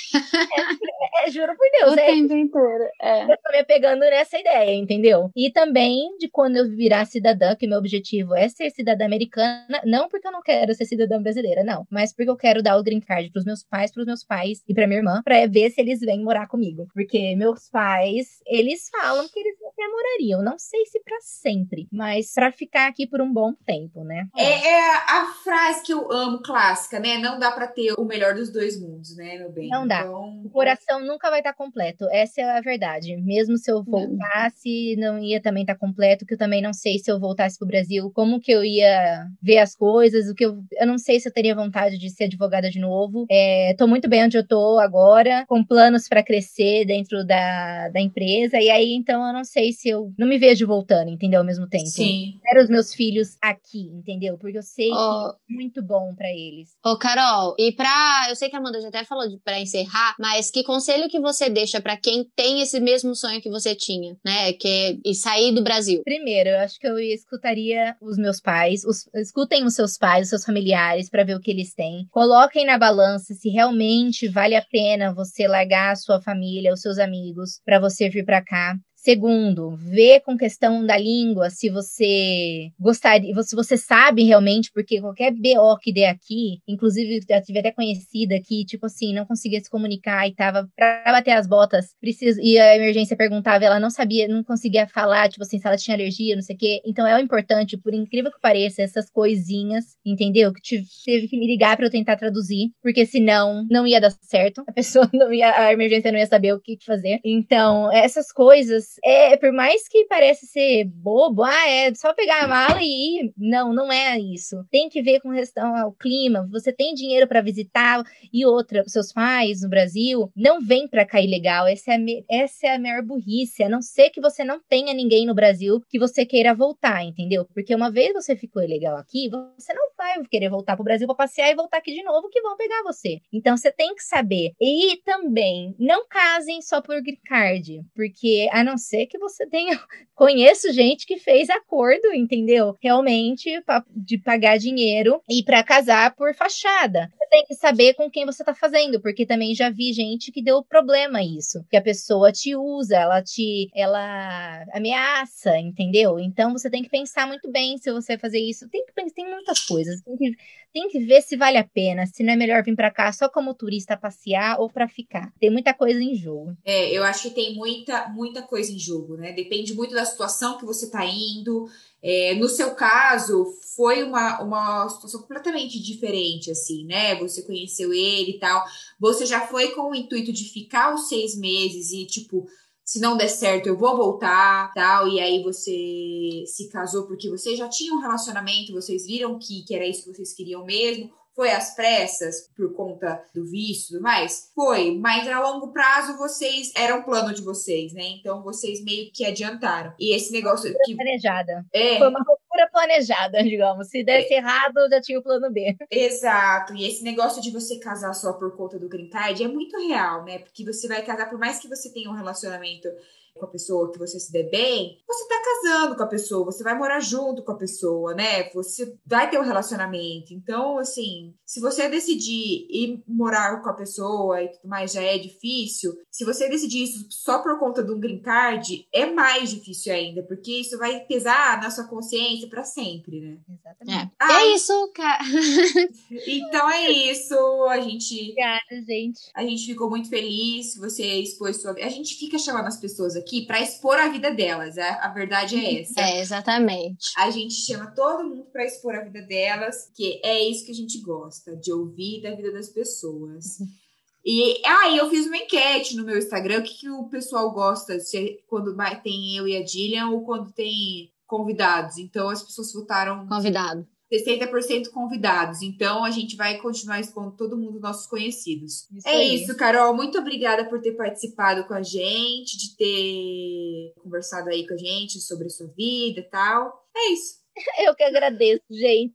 É, 1.21 1.27
é, 1.27 1.31
juro 1.31 1.55
por 1.55 1.67
Deus. 1.79 1.93
O 1.93 1.99
é, 1.99 2.05
tempo 2.05 2.33
inteiro. 2.33 2.89
É. 3.01 3.23
Eu 3.23 3.37
tô 3.37 3.51
me 3.51 3.63
pegando 3.63 3.99
nessa 3.99 4.37
ideia, 4.37 4.73
entendeu? 4.75 5.29
E 5.35 5.51
também 5.61 6.17
de 6.17 6.27
quando 6.27 6.57
eu 6.57 6.67
virar 6.67 7.05
cidadã, 7.05 7.55
que 7.55 7.67
meu 7.67 7.77
objetivo 7.77 8.33
é 8.33 8.49
ser 8.49 8.71
cidadã 8.71 9.05
americana, 9.05 9.79
não 9.85 10.09
porque 10.09 10.27
eu 10.27 10.31
não 10.31 10.41
quero 10.41 10.73
ser 10.73 10.85
cidadã 10.85 11.21
brasileira, 11.21 11.63
não, 11.63 11.85
mas 11.89 12.11
porque 12.11 12.31
eu 12.31 12.35
quero 12.35 12.63
dar 12.63 12.77
o 12.77 12.83
green 12.83 12.99
card 12.99 13.29
pros 13.29 13.45
meus 13.45 13.63
pais, 13.63 13.91
pros 13.91 14.07
meus 14.07 14.23
pais 14.23 14.63
e 14.67 14.73
pra 14.73 14.87
minha 14.87 14.99
irmã, 14.99 15.21
pra 15.23 15.45
ver 15.45 15.69
se 15.69 15.79
eles 15.79 15.99
vêm 15.99 16.23
morar 16.23 16.47
comigo. 16.47 16.87
Porque 16.93 17.35
meus 17.35 17.69
pais, 17.69 18.41
eles 18.47 18.89
falam 18.89 19.27
que 19.29 19.39
eles 19.39 19.55
até 19.71 19.87
morariam. 19.87 20.41
Não 20.41 20.57
sei 20.57 20.85
se 20.87 20.99
para 20.99 21.19
sempre, 21.21 21.87
mas 21.91 22.33
para 22.33 22.51
ficar 22.51 22.87
aqui 22.87 23.05
por 23.05 23.21
um 23.21 23.31
bom 23.31 23.53
tempo, 23.53 24.03
né? 24.03 24.27
É, 24.35 24.67
é, 24.67 24.95
a 24.95 25.25
frase 25.43 25.83
que 25.83 25.93
eu 25.93 26.11
amo, 26.11 26.41
clássica, 26.41 26.99
né? 26.99 27.19
Não 27.19 27.37
dá 27.37 27.51
para 27.51 27.67
ter 27.67 27.93
o 27.97 28.03
melhor 28.03 28.33
dos 28.33 28.51
dois 28.51 28.79
mundos, 28.81 29.15
né, 29.15 29.37
meu 29.37 29.51
bem? 29.51 29.69
Não 29.69 29.85
dá. 29.85 30.01
Então... 30.01 30.41
O 30.43 30.49
coração 30.49 30.99
nunca 30.99 31.29
vai 31.29 31.39
estar 31.39 31.53
tá 31.53 31.57
completo. 31.57 32.07
Essa 32.11 32.41
é 32.41 32.57
a 32.57 32.61
verdade. 32.61 33.15
Mesmo 33.17 33.57
se 33.57 33.71
eu 33.71 33.83
voltasse, 33.83 34.95
não 34.97 35.19
ia 35.19 35.39
também 35.51 35.65
tá 35.65 35.75
completo, 35.75 36.25
que 36.25 36.33
eu 36.33 36.37
também 36.37 36.61
não 36.61 36.71
sei 36.71 36.97
se 36.97 37.11
eu 37.11 37.19
voltasse 37.19 37.59
pro 37.59 37.67
Brasil, 37.67 38.09
como 38.11 38.39
que 38.39 38.51
eu 38.51 38.63
ia 38.63 39.27
ver 39.41 39.57
as 39.57 39.75
coisas, 39.75 40.29
o 40.29 40.33
que 40.33 40.45
eu, 40.45 40.63
eu 40.79 40.87
não 40.87 40.97
sei 40.97 41.19
se 41.19 41.27
eu 41.27 41.33
teria 41.33 41.53
vontade 41.53 41.97
de 41.97 42.09
ser 42.09 42.23
advogada 42.23 42.69
de 42.69 42.79
novo. 42.79 43.25
É, 43.29 43.75
tô 43.77 43.85
muito 43.85 44.07
bem 44.07 44.23
onde 44.23 44.37
eu 44.37 44.47
tô 44.47 44.79
agora, 44.79 45.45
com 45.47 45.63
planos 45.63 46.07
para 46.07 46.23
crescer 46.23 46.85
dentro 46.85 47.25
da, 47.25 47.89
da 47.89 47.99
empresa, 47.99 48.57
e 48.59 48.69
aí 48.69 48.93
então 48.93 49.27
eu 49.27 49.33
não 49.33 49.43
sei 49.43 49.73
se 49.73 49.89
eu 49.89 50.13
não 50.17 50.27
me 50.27 50.37
vejo 50.37 50.65
voltando, 50.65 51.09
entendeu? 51.09 51.41
Ao 51.41 51.45
mesmo 51.45 51.67
tempo. 51.67 51.87
Sim. 51.87 52.39
Quero 52.43 52.63
os 52.63 52.69
meus 52.69 52.93
filhos 52.93 53.35
aqui, 53.41 53.91
entendeu? 53.93 54.37
Porque 54.37 54.57
eu 54.57 54.63
sei 54.63 54.89
oh. 54.89 55.33
que 55.33 55.53
é 55.53 55.55
muito 55.55 55.83
bom 55.83 56.15
para 56.15 56.29
eles. 56.29 56.69
Ô, 56.85 56.91
oh, 56.91 56.97
Carol, 56.97 57.55
e 57.59 57.73
pra. 57.73 58.27
Eu 58.29 58.35
sei 58.35 58.49
que 58.49 58.55
a 58.55 58.59
Amanda 58.59 58.79
já 58.79 58.87
até 58.87 59.03
falou 59.03 59.27
de, 59.27 59.37
pra 59.39 59.59
encerrar, 59.59 60.15
mas 60.17 60.49
que 60.49 60.63
conselho 60.63 61.09
que 61.09 61.19
você 61.19 61.49
deixa 61.49 61.81
para 61.81 61.97
quem 61.97 62.25
tem 62.35 62.61
esse 62.61 62.79
mesmo 62.79 63.13
sonho 63.15 63.41
que 63.41 63.49
você 63.49 63.75
tinha, 63.75 64.15
né? 64.23 64.53
Que 64.53 64.67
é 64.67 65.01
e 65.03 65.15
sair 65.15 65.40
do 65.49 65.63
Brasil? 65.63 66.03
Primeiro, 66.03 66.49
eu 66.49 66.59
acho 66.59 66.77
que 66.77 66.87
eu 66.87 66.99
escutaria 66.99 67.95
os 67.99 68.17
meus 68.17 68.39
pais, 68.39 68.83
os, 68.85 69.09
escutem 69.15 69.65
os 69.65 69.73
seus 69.73 69.97
pais, 69.97 70.25
os 70.25 70.29
seus 70.29 70.45
familiares, 70.45 71.09
para 71.09 71.23
ver 71.23 71.35
o 71.35 71.39
que 71.39 71.49
eles 71.49 71.73
têm. 71.73 72.05
Coloquem 72.11 72.65
na 72.65 72.77
balança 72.77 73.33
se 73.33 73.49
realmente 73.49 74.27
vale 74.27 74.55
a 74.55 74.61
pena 74.61 75.13
você 75.13 75.47
largar 75.47 75.93
a 75.93 75.95
sua 75.95 76.21
família, 76.21 76.73
os 76.73 76.81
seus 76.81 76.99
amigos, 76.99 77.59
para 77.65 77.79
você 77.79 78.09
vir 78.09 78.23
para 78.23 78.43
cá. 78.43 78.75
Segundo, 79.03 79.75
ver 79.77 80.19
com 80.19 80.37
questão 80.37 80.85
da 80.85 80.95
língua 80.95 81.49
se 81.49 81.71
você 81.71 82.69
gostaria, 82.79 83.33
se 83.41 83.55
você 83.55 83.75
sabe 83.75 84.21
realmente, 84.21 84.69
porque 84.71 85.01
qualquer 85.01 85.31
BO 85.31 85.75
que 85.81 85.91
der 85.91 86.09
aqui, 86.09 86.59
inclusive 86.67 87.19
já 87.27 87.41
tive 87.41 87.57
até 87.57 87.71
conhecida 87.71 88.39
que, 88.39 88.63
tipo 88.63 88.85
assim, 88.85 89.11
não 89.11 89.25
conseguia 89.25 89.59
se 89.59 89.71
comunicar 89.71 90.27
e 90.27 90.35
tava 90.35 90.69
pra 90.75 91.01
bater 91.07 91.31
as 91.31 91.47
botas, 91.47 91.95
preciso, 91.99 92.39
e 92.43 92.59
a 92.59 92.75
emergência 92.75 93.17
perguntava, 93.17 93.65
ela 93.65 93.79
não 93.79 93.89
sabia, 93.89 94.27
não 94.27 94.43
conseguia 94.43 94.87
falar, 94.87 95.29
tipo 95.29 95.41
assim, 95.41 95.57
se 95.57 95.65
ela 95.65 95.77
tinha 95.77 95.97
alergia, 95.97 96.35
não 96.35 96.43
sei 96.43 96.55
o 96.55 96.59
quê. 96.59 96.79
Então 96.85 97.07
é 97.07 97.19
importante, 97.19 97.79
por 97.79 97.95
incrível 97.95 98.31
que 98.31 98.39
pareça, 98.39 98.83
essas 98.83 99.09
coisinhas, 99.09 99.97
entendeu? 100.05 100.53
Que 100.53 100.83
teve 101.03 101.27
que 101.27 101.39
me 101.39 101.47
ligar 101.47 101.75
para 101.75 101.87
eu 101.87 101.91
tentar 101.91 102.17
traduzir, 102.17 102.69
porque 102.83 103.03
senão 103.07 103.65
não 103.67 103.87
ia 103.87 103.99
dar 103.99 104.11
certo. 104.21 104.63
A 104.67 104.71
pessoa 104.71 105.09
não 105.11 105.33
ia, 105.33 105.57
a 105.57 105.73
emergência 105.73 106.11
não 106.11 106.19
ia 106.19 106.27
saber 106.27 106.53
o 106.53 106.61
que 106.61 106.77
fazer. 106.85 107.19
Então, 107.25 107.91
essas 107.91 108.31
coisas 108.31 108.90
é, 109.03 109.37
por 109.37 109.51
mais 109.51 109.87
que 109.87 110.05
pareça 110.05 110.45
ser 110.45 110.85
bobo, 110.85 111.43
ah, 111.43 111.69
é 111.69 111.93
só 111.93 112.13
pegar 112.13 112.43
a 112.43 112.47
mala 112.47 112.79
e 112.81 113.19
ir. 113.19 113.33
Não, 113.37 113.73
não 113.73 113.91
é 113.91 114.19
isso. 114.19 114.65
Tem 114.69 114.89
que 114.89 115.01
ver 115.01 115.19
com 115.21 115.29
relação 115.29 115.75
ao 115.75 115.91
clima. 115.91 116.47
Você 116.51 116.71
tem 116.71 116.93
dinheiro 116.93 117.27
para 117.27 117.41
visitar 117.41 118.03
e 118.33 118.45
outra, 118.45 118.83
seus 118.87 119.11
pais 119.11 119.61
no 119.61 119.69
Brasil 119.69 120.31
não 120.35 120.61
vem 120.61 120.87
para 120.87 121.05
cá 121.05 121.21
ilegal. 121.21 121.67
Essa 121.67 121.93
é, 121.93 121.95
a, 121.95 122.43
essa 122.43 122.67
é 122.67 122.75
a 122.75 122.79
maior 122.79 123.03
burrice. 123.03 123.63
A 123.63 123.69
não 123.69 123.81
ser 123.81 124.09
que 124.09 124.21
você 124.21 124.43
não 124.43 124.59
tenha 124.59 124.93
ninguém 124.93 125.25
no 125.25 125.33
Brasil 125.33 125.81
que 125.89 125.99
você 125.99 126.25
queira 126.25 126.53
voltar, 126.53 127.03
entendeu? 127.03 127.45
Porque 127.53 127.75
uma 127.75 127.91
vez 127.91 128.13
você 128.13 128.35
ficou 128.35 128.63
ilegal 128.63 128.97
aqui, 128.97 129.29
você 129.29 129.73
não 129.73 129.90
vai 130.01 130.23
querer 130.25 130.49
voltar 130.49 130.75
pro 130.75 130.83
Brasil 130.83 131.05
para 131.05 131.15
passear 131.15 131.51
e 131.51 131.55
voltar 131.55 131.77
aqui 131.77 131.93
de 131.93 132.03
novo 132.03 132.29
que 132.29 132.41
vão 132.41 132.57
pegar 132.57 132.81
você. 132.83 133.19
Então 133.31 133.55
você 133.55 133.71
tem 133.71 133.93
que 133.93 134.03
saber. 134.03 134.53
E 134.59 134.97
também, 135.05 135.75
não 135.77 136.07
casem 136.07 136.61
só 136.61 136.81
por 136.81 137.01
green 137.01 137.19
card, 137.25 137.81
porque 137.95 138.49
a 138.51 138.63
não 138.63 138.77
ser 138.77 139.05
que 139.05 139.19
você 139.19 139.45
tenha. 139.47 139.79
Conheço 140.15 140.71
gente 140.71 141.05
que 141.05 141.17
fez 141.17 141.49
acordo, 141.49 142.13
entendeu? 142.13 142.75
Realmente, 142.81 143.49
de 143.89 144.17
pagar 144.17 144.57
dinheiro 144.57 145.21
e 145.29 145.43
para 145.43 145.63
casar 145.63 146.15
por 146.15 146.33
fachada. 146.35 147.11
Tem 147.31 147.45
que 147.45 147.55
saber 147.55 147.93
com 147.93 148.11
quem 148.11 148.25
você 148.25 148.43
tá 148.43 148.53
fazendo, 148.53 149.01
porque 149.01 149.25
também 149.25 149.55
já 149.55 149.69
vi 149.69 149.93
gente 149.93 150.33
que 150.33 150.43
deu 150.43 150.61
problema 150.61 151.23
isso. 151.23 151.65
Que 151.69 151.77
a 151.77 151.81
pessoa 151.81 152.29
te 152.29 152.55
usa, 152.57 152.97
ela 152.97 153.21
te. 153.23 153.69
ela 153.73 154.65
ameaça, 154.73 155.57
entendeu? 155.57 156.19
Então 156.19 156.51
você 156.51 156.69
tem 156.69 156.83
que 156.83 156.89
pensar 156.89 157.25
muito 157.25 157.49
bem 157.49 157.77
se 157.77 157.89
você 157.89 158.17
fazer 158.17 158.39
isso. 158.39 158.67
Tem 158.69 158.85
que 158.85 158.91
tem 159.13 159.29
muitas 159.29 159.61
coisas. 159.61 160.01
Tem 160.01 160.17
que 160.17 160.35
tem 160.73 160.87
que 160.87 160.99
ver 160.99 161.21
se 161.21 161.35
vale 161.35 161.57
a 161.57 161.67
pena, 161.67 162.05
se 162.05 162.23
não 162.23 162.33
é 162.33 162.35
melhor 162.35 162.63
vir 162.63 162.75
para 162.75 162.91
cá 162.91 163.11
só 163.11 163.29
como 163.29 163.53
turista 163.53 163.97
passear 163.97 164.59
ou 164.59 164.69
para 164.69 164.87
ficar. 164.87 165.31
Tem 165.39 165.49
muita 165.49 165.73
coisa 165.73 166.01
em 166.01 166.15
jogo. 166.15 166.55
É, 166.63 166.91
eu 166.91 167.03
acho 167.03 167.23
que 167.23 167.35
tem 167.35 167.55
muita, 167.55 168.07
muita 168.09 168.41
coisa 168.41 168.71
em 168.71 168.79
jogo, 168.79 169.17
né? 169.17 169.33
Depende 169.33 169.73
muito 169.73 169.93
da 169.93 170.05
situação 170.05 170.57
que 170.57 170.65
você 170.65 170.89
tá 170.89 171.05
indo. 171.05 171.67
É, 172.03 172.33
no 172.35 172.49
seu 172.49 172.73
caso, 172.73 173.45
foi 173.75 174.03
uma, 174.03 174.41
uma 174.41 174.89
situação 174.89 175.21
completamente 175.21 175.79
diferente, 175.79 176.49
assim, 176.51 176.85
né? 176.85 177.15
Você 177.15 177.43
conheceu 177.43 177.93
ele 177.93 178.31
e 178.31 178.39
tal. 178.39 178.63
Você 178.99 179.25
já 179.25 179.47
foi 179.47 179.69
com 179.71 179.91
o 179.91 179.95
intuito 179.95 180.33
de 180.33 180.45
ficar 180.45 180.93
os 180.93 181.07
seis 181.07 181.37
meses 181.37 181.91
e, 181.91 182.05
tipo, 182.05 182.47
se 182.83 182.99
não 182.99 183.15
der 183.15 183.29
certo, 183.29 183.67
eu 183.67 183.77
vou 183.77 183.95
voltar, 183.95 184.73
tal. 184.73 185.07
E 185.07 185.19
aí 185.19 185.41
você 185.43 186.43
se 186.47 186.69
casou 186.69 187.05
porque 187.07 187.29
você 187.29 187.55
já 187.55 187.69
tinha 187.69 187.93
um 187.93 187.99
relacionamento, 187.99 188.73
vocês 188.73 189.05
viram 189.05 189.39
que, 189.39 189.63
que 189.63 189.75
era 189.75 189.87
isso 189.87 190.03
que 190.03 190.15
vocês 190.15 190.33
queriam 190.33 190.65
mesmo. 190.65 191.11
Foi 191.35 191.51
às 191.51 191.75
pressas 191.75 192.49
por 192.55 192.73
conta 192.73 193.23
do 193.33 193.45
vício 193.45 193.85
e 193.85 193.87
tudo 193.93 194.03
mais? 194.03 194.51
Foi, 194.53 194.97
mas 194.97 195.27
a 195.27 195.39
longo 195.39 195.71
prazo 195.71 196.17
vocês 196.17 196.71
era 196.75 196.95
um 196.95 197.03
plano 197.03 197.33
de 197.33 197.41
vocês, 197.41 197.93
né? 197.93 198.03
Então 198.19 198.43
vocês 198.43 198.83
meio 198.83 199.11
que 199.13 199.25
adiantaram. 199.25 199.93
E 199.99 200.15
esse 200.15 200.31
negócio 200.31 200.73
que 200.83 200.95
planejada. 200.95 201.65
É. 201.73 201.97
Foi 201.97 202.07
uma 202.07 202.19
loucura 202.19 202.69
planejada, 202.71 203.41
digamos. 203.43 203.87
Se 203.87 204.03
desse 204.03 204.33
é. 204.33 204.37
errado, 204.37 204.89
já 204.89 205.01
tinha 205.01 205.19
o 205.19 205.23
plano 205.23 205.51
B. 205.51 205.75
Exato. 205.89 206.75
E 206.75 206.85
esse 206.85 207.03
negócio 207.03 207.41
de 207.41 207.51
você 207.51 207.79
casar 207.79 208.13
só 208.13 208.33
por 208.33 208.55
conta 208.55 208.77
do 208.77 208.89
green 208.89 209.09
card 209.09 209.43
é 209.43 209.47
muito 209.47 209.77
real, 209.77 210.23
né? 210.25 210.39
Porque 210.39 210.65
você 210.65 210.87
vai 210.87 211.01
casar 211.03 211.29
por 211.29 211.39
mais 211.39 211.59
que 211.59 211.67
você 211.67 211.91
tenha 211.91 212.09
um 212.09 212.15
relacionamento 212.15 212.89
com 213.33 213.45
a 213.45 213.49
pessoa 213.49 213.91
que 213.91 213.99
você 213.99 214.19
se 214.19 214.31
dê 214.31 214.43
bem, 214.43 214.97
você 215.07 215.27
tá 215.27 215.35
casando 215.43 215.95
com 215.95 216.03
a 216.03 216.07
pessoa, 216.07 216.45
você 216.45 216.63
vai 216.63 216.77
morar 216.77 216.99
junto 216.99 217.43
com 217.43 217.51
a 217.51 217.57
pessoa, 217.57 218.13
né? 218.13 218.49
Você 218.53 218.95
vai 219.05 219.29
ter 219.29 219.39
um 219.39 219.43
relacionamento. 219.43 220.33
Então, 220.33 220.77
assim, 220.77 221.33
se 221.45 221.59
você 221.59 221.87
decidir 221.89 222.67
ir 222.69 223.03
morar 223.07 223.61
com 223.61 223.69
a 223.69 223.73
pessoa 223.73 224.41
e 224.41 224.49
tudo 224.49 224.67
mais 224.67 224.91
já 224.91 225.01
é 225.01 225.17
difícil, 225.17 225.93
se 226.09 226.25
você 226.25 226.49
decidir 226.49 226.83
isso 226.83 227.07
só 227.09 227.39
por 227.39 227.57
conta 227.59 227.83
de 227.83 227.91
um 227.91 227.99
green 227.99 228.21
card, 228.21 228.87
é 228.93 229.05
mais 229.05 229.49
difícil 229.49 229.93
ainda, 229.93 230.23
porque 230.23 230.51
isso 230.51 230.77
vai 230.77 230.99
pesar 231.01 231.61
na 231.61 231.69
sua 231.69 231.85
consciência 231.85 232.47
para 232.47 232.63
sempre, 232.63 233.21
né? 233.21 233.37
Exatamente. 233.49 234.15
É, 234.21 234.25
é 234.25 234.55
isso, 234.55 234.91
cara. 234.93 235.23
então 236.27 236.69
é 236.69 236.89
isso. 236.89 237.35
A 237.69 237.79
gente. 237.79 238.15
Obrigada, 238.21 238.85
gente. 238.87 239.19
A 239.35 239.43
gente 239.43 239.65
ficou 239.65 239.89
muito 239.89 240.09
feliz 240.09 240.75
você 240.77 241.05
expôs 241.21 241.61
sua. 241.61 241.71
A 241.71 241.89
gente 241.89 242.15
fica 242.15 242.37
chamando 242.37 242.67
as 242.67 242.79
pessoas 242.79 243.15
aqui 243.15 243.20
para 243.45 243.61
expor 243.61 243.97
a 243.97 244.09
vida 244.09 244.31
delas. 244.31 244.77
A, 244.77 245.05
a 245.05 245.09
verdade 245.09 245.55
é 245.55 245.81
essa. 245.81 245.99
É, 245.99 246.19
exatamente. 246.19 247.05
A 247.17 247.29
gente 247.29 247.53
chama 247.53 247.91
todo 247.91 248.27
mundo 248.27 248.45
para 248.51 248.65
expor 248.65 248.95
a 248.95 249.03
vida 249.03 249.21
delas, 249.21 249.91
que 249.95 250.19
é 250.23 250.41
isso 250.43 250.65
que 250.65 250.71
a 250.71 250.75
gente 250.75 250.99
gosta, 251.01 251.55
de 251.55 251.71
ouvir 251.71 252.21
da 252.21 252.35
vida 252.35 252.51
das 252.51 252.69
pessoas. 252.69 253.57
E 254.23 254.61
aí 254.63 254.63
ah, 254.65 254.95
eu 254.97 255.09
fiz 255.09 255.25
uma 255.25 255.37
enquete 255.37 255.95
no 255.95 256.05
meu 256.05 256.15
Instagram, 256.15 256.59
o 256.59 256.63
que, 256.63 256.75
que 256.75 256.89
o 256.89 257.05
pessoal 257.05 257.51
gosta, 257.51 257.99
se 257.99 258.39
quando 258.47 258.77
tem 259.01 259.35
eu 259.35 259.47
e 259.47 259.57
a 259.57 259.63
Dillian 259.63 260.09
ou 260.09 260.23
quando 260.23 260.51
tem 260.51 261.11
convidados. 261.25 261.97
Então 261.97 262.29
as 262.29 262.43
pessoas 262.43 262.71
votaram. 262.71 263.27
Convidado. 263.27 263.87
60% 264.11 264.89
convidados. 264.89 265.61
Então 265.61 266.03
a 266.03 266.11
gente 266.11 266.35
vai 266.35 266.57
continuar 266.57 266.99
expondo 266.99 267.35
todo 267.37 267.57
mundo 267.57 267.79
nossos 267.79 268.07
conhecidos. 268.07 268.89
Isso 268.91 269.07
é 269.07 269.11
aí. 269.11 269.35
isso, 269.35 269.55
Carol. 269.55 269.95
Muito 269.95 270.17
obrigada 270.19 270.65
por 270.65 270.81
ter 270.81 270.93
participado 270.93 271.65
com 271.65 271.73
a 271.73 271.81
gente, 271.81 272.57
de 272.57 272.75
ter 272.75 273.93
conversado 274.01 274.49
aí 274.49 274.67
com 274.67 274.73
a 274.73 274.77
gente 274.77 275.21
sobre 275.21 275.47
a 275.47 275.49
sua 275.49 275.67
vida 275.67 276.19
e 276.19 276.29
tal. 276.29 276.85
É 276.95 277.13
isso. 277.13 277.41
Eu 277.85 277.95
que 277.95 278.03
agradeço, 278.03 278.63
gente. 278.69 279.13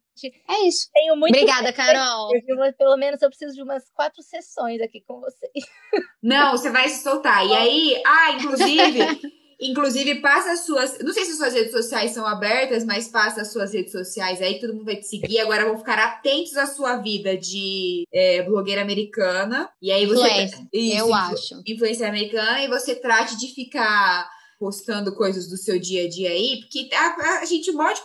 É 0.49 0.67
isso. 0.67 0.89
Tenho 0.95 1.15
muito 1.17 1.35
Obrigada, 1.35 1.73
Carol. 1.73 2.31
Pelo 2.79 2.97
menos 2.97 3.21
eu 3.21 3.29
preciso 3.29 3.55
de 3.55 3.63
umas 3.63 3.91
quatro 3.91 4.23
sessões 4.23 4.81
aqui 4.81 5.03
com 5.07 5.21
vocês. 5.21 5.53
Não, 6.23 6.53
você 6.53 6.71
vai 6.71 6.89
se 6.89 7.03
soltar. 7.03 7.47
E 7.47 7.53
aí, 7.53 8.03
ah, 8.05 8.33
inclusive, 8.33 8.99
Inclusive, 9.61 10.17
passa 10.17 10.53
as 10.53 10.61
suas. 10.61 10.99
Não 10.99 11.13
sei 11.13 11.25
se 11.25 11.37
suas 11.37 11.55
redes 11.55 11.73
sociais 11.73 12.13
são 12.13 12.27
abertas, 12.27 12.85
mas 12.85 13.09
passa 13.09 13.41
as 13.43 13.53
suas 13.53 13.73
redes 13.73 13.93
sociais 13.93 14.43
aí, 14.43 14.61
todo 14.61 14.75
mundo 14.75 14.85
vai 14.85 14.97
te 14.97 15.07
seguir. 15.07 15.39
Agora 15.41 15.65
vão 15.65 15.79
ficar 15.79 15.99
atentos 15.99 16.57
à 16.57 16.67
sua 16.67 16.97
vida 16.97 17.37
de 17.37 18.07
é, 18.13 18.43
blogueira 18.43 18.83
americana. 18.83 19.69
E 19.81 19.91
aí 19.91 20.07
você. 20.07 20.27
Influência, 20.27 20.69
Isso, 20.73 20.97
eu 20.99 21.15
acho. 21.15 21.63
Influência 21.67 22.09
americana, 22.09 22.63
e 22.63 22.69
você 22.69 22.95
trate 22.95 23.39
de 23.39 23.49
ficar 23.55 24.29
postando 24.59 25.15
coisas 25.15 25.47
do 25.49 25.57
seu 25.57 25.79
dia 25.79 26.05
a 26.05 26.09
dia 26.09 26.31
aí, 26.31 26.61
porque 26.61 26.89
a, 26.95 27.41
a, 27.41 27.45
gente 27.45 27.71
morre 27.73 27.95
de 27.95 28.03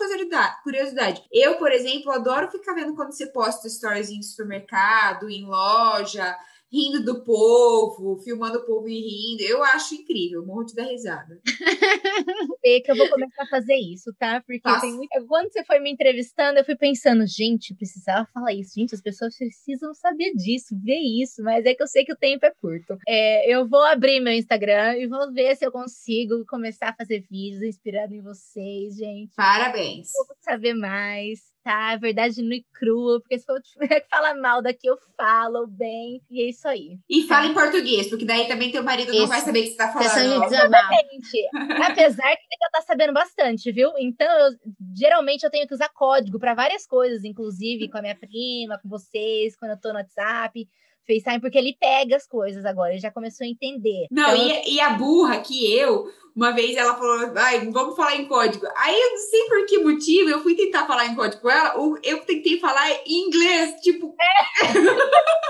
curiosidade. 0.64 1.24
Eu, 1.32 1.56
por 1.56 1.72
exemplo, 1.72 2.12
adoro 2.12 2.52
ficar 2.52 2.74
vendo 2.74 2.94
quando 2.94 3.14
você 3.14 3.28
posta 3.28 3.70
stories 3.70 4.10
em 4.10 4.22
supermercado, 4.22 5.30
em 5.30 5.46
loja 5.46 6.36
rindo 6.72 7.04
do 7.04 7.24
povo, 7.24 8.18
filmando 8.24 8.60
o 8.60 8.66
povo 8.66 8.88
e 8.88 9.00
rindo. 9.00 9.44
Eu 9.44 9.64
acho 9.64 9.96
incrível, 9.96 10.46
morro 10.46 10.64
de 10.64 10.74
dar 10.74 10.86
risada. 10.86 11.42
que 12.64 12.92
eu 12.92 12.96
vou 12.96 13.10
começar 13.10 13.44
a 13.44 13.48
fazer 13.48 13.76
isso, 13.76 14.14
tá? 14.18 14.42
Porque 14.42 14.62
tem 14.80 14.94
muito... 14.94 15.10
quando 15.28 15.52
você 15.52 15.64
foi 15.66 15.80
me 15.80 15.92
entrevistando, 15.92 16.60
eu 16.60 16.66
fui 16.66 16.76
pensando, 16.76 17.26
gente, 17.28 17.76
precisava 17.76 18.28
falar 18.34 18.54
isso. 18.54 18.74
Gente, 18.76 18.96
as 18.96 19.02
pessoas 19.02 19.36
precisam 19.38 19.94
saber 19.94 20.34
disso, 20.34 20.76
ver 20.82 21.00
isso. 21.00 21.44
Mas 21.44 21.66
é 21.66 21.74
que 21.74 21.84
eu 21.84 21.88
sei 21.88 22.06
que 22.06 22.14
o 22.14 22.18
tempo 22.18 22.46
é 22.46 22.52
curto. 22.52 22.98
É, 23.08 23.54
eu 23.54 23.68
vou 23.68 23.84
abrir 23.84 24.22
meu 24.22 24.34
Instagram 24.34 24.98
e 24.98 25.08
vou 25.08 25.32
ver 25.34 25.56
se 25.56 25.66
eu 25.66 25.72
consigo 25.72 26.46
começar 26.48 26.90
a 26.90 26.96
fazer 26.96 27.26
vídeos 27.30 27.64
inspirado 27.64 28.14
em 28.14 28.22
vocês, 28.22 28.96
gente. 28.96 29.36
Parabéns. 29.36 30.12
Vou 30.16 30.36
saber 30.40 30.74
mais 30.74 31.52
tá? 31.64 31.92
A 31.92 31.98
verdade 31.98 32.42
nua 32.42 32.56
e 32.56 32.66
crua, 32.74 33.20
porque 33.20 33.40
se 33.40 33.46
for 33.46 33.62
tiver 33.62 34.00
que 34.02 34.10
falar 34.10 34.36
mal 34.36 34.62
daqui, 34.62 34.88
eu 34.88 34.98
falo 35.18 35.68
bem. 35.68 36.22
E 36.30 36.42
é 36.42 36.50
isso 36.50 36.68
aí. 36.68 36.98
E 37.10 37.24
fala 37.24 37.48
em 37.48 37.54
português, 37.54 38.10
porque 38.10 38.26
daí 38.26 38.48
também 38.48 38.72
teu 38.72 38.84
marido 38.84 39.12
isso. 39.12 39.22
não 39.22 39.28
vai 39.28 39.42
saber 39.42 39.60
o 39.60 39.64
que 39.64 39.70
você 39.70 39.78
tá 39.78 39.92
falando. 39.92 40.10
Questão 40.10 40.40
de 40.40 40.56
Exatamente. 40.56 41.50
Apesar 41.92 42.36
que 42.36 42.44
ele 42.44 42.60
já 42.62 42.70
tá 42.72 42.82
sabendo 42.82 43.14
bastante, 43.14 43.72
viu? 43.72 43.92
Então, 43.98 44.28
eu, 44.28 44.52
geralmente 44.98 45.44
eu 45.44 45.52
tenho 45.52 45.68
que 45.68 45.74
usar 45.74 45.90
código 45.90 46.40
para 46.40 46.54
várias 46.54 46.86
coisas, 46.86 47.24
inclusive 47.24 47.90
com 47.90 47.98
a 47.98 48.02
minha 48.02 48.16
prima, 48.16 48.80
com 48.80 48.90
vocês, 48.90 49.56
quando 49.56 49.72
eu 49.72 49.80
tô 49.80 49.90
no 49.90 50.00
WhatsApp. 50.00 50.68
FaceTime, 51.08 51.42
porque 51.42 51.58
ele 51.58 51.76
pega 51.80 52.16
as 52.16 52.28
coisas 52.28 52.64
agora, 52.66 52.92
ele 52.92 53.00
já 53.00 53.10
começou 53.12 53.46
a 53.46 53.50
entender. 53.50 54.06
Não, 54.12 54.36
então, 54.36 54.62
e, 54.66 54.76
e, 54.76 54.80
a 54.80 54.92
burra 54.92 55.40
que 55.40 55.76
eu, 55.76 56.08
uma 56.36 56.52
vez 56.52 56.78
ela 56.78 56.94
falou, 56.96 57.34
vai, 57.34 57.60
vamos 57.70 57.96
falar 57.96 58.16
em 58.16 58.28
código. 58.28 58.68
Aí 58.76 59.00
eu 59.00 59.10
não 59.10 59.18
sei 59.18 59.48
por 59.48 59.66
que 59.66 59.80
motivo, 59.80 60.30
eu 60.30 60.42
fui 60.42 60.54
tentar 60.56 60.86
falar 60.86 61.08
em 61.08 61.16
código 61.16 61.42
com 61.42 61.50
ela, 61.50 61.74
eu 62.04 62.24
tentei 62.26 62.60
falar 62.60 62.88
em 63.06 63.28
inglês, 63.28 63.82
tipo. 63.82 64.16
É. 64.20 64.62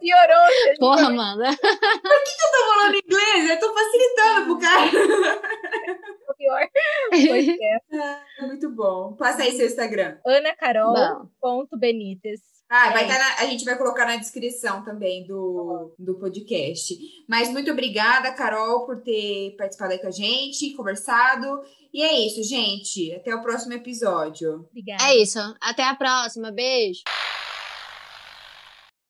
Piorou. 0.00 0.46
Porra, 0.78 1.08
Amanda. 1.08 1.44
Por 1.44 1.58
que, 1.58 1.58
que 1.58 2.44
eu 2.44 2.50
tô 2.52 2.58
falando 2.66 2.96
inglês? 3.04 3.50
Eu 3.50 3.60
tô 3.60 3.74
facilitando 3.74 4.46
pro 4.46 4.58
cara. 4.58 4.90
Pior. 6.36 6.68
Pois 7.10 7.48
é. 7.60 7.80
é. 7.92 8.20
Muito 8.46 8.70
bom. 8.70 9.12
Passa 9.14 9.42
aí 9.42 9.52
seu 9.52 9.66
Instagram. 9.66 10.18
anacarol.benites. 10.24 12.57
Ah, 12.70 12.90
vai 12.90 13.04
é. 13.04 13.08
tá 13.08 13.36
a 13.38 13.46
gente 13.46 13.64
vai 13.64 13.76
colocar 13.78 14.04
na 14.04 14.16
descrição 14.16 14.84
também 14.84 15.26
do, 15.26 15.94
do 15.98 16.14
podcast. 16.16 16.94
Mas 17.26 17.50
muito 17.50 17.70
obrigada, 17.70 18.32
Carol, 18.32 18.84
por 18.84 19.00
ter 19.00 19.54
participado 19.56 19.92
aí 19.92 19.98
com 19.98 20.08
a 20.08 20.10
gente, 20.10 20.74
conversado. 20.74 21.62
E 21.92 22.02
é 22.02 22.26
isso, 22.26 22.42
gente. 22.42 23.14
Até 23.14 23.34
o 23.34 23.40
próximo 23.40 23.72
episódio. 23.72 24.66
Obrigada. 24.70 25.02
É 25.04 25.16
isso. 25.16 25.38
Até 25.60 25.84
a 25.84 25.94
próxima. 25.94 26.52
Beijo. 26.52 27.02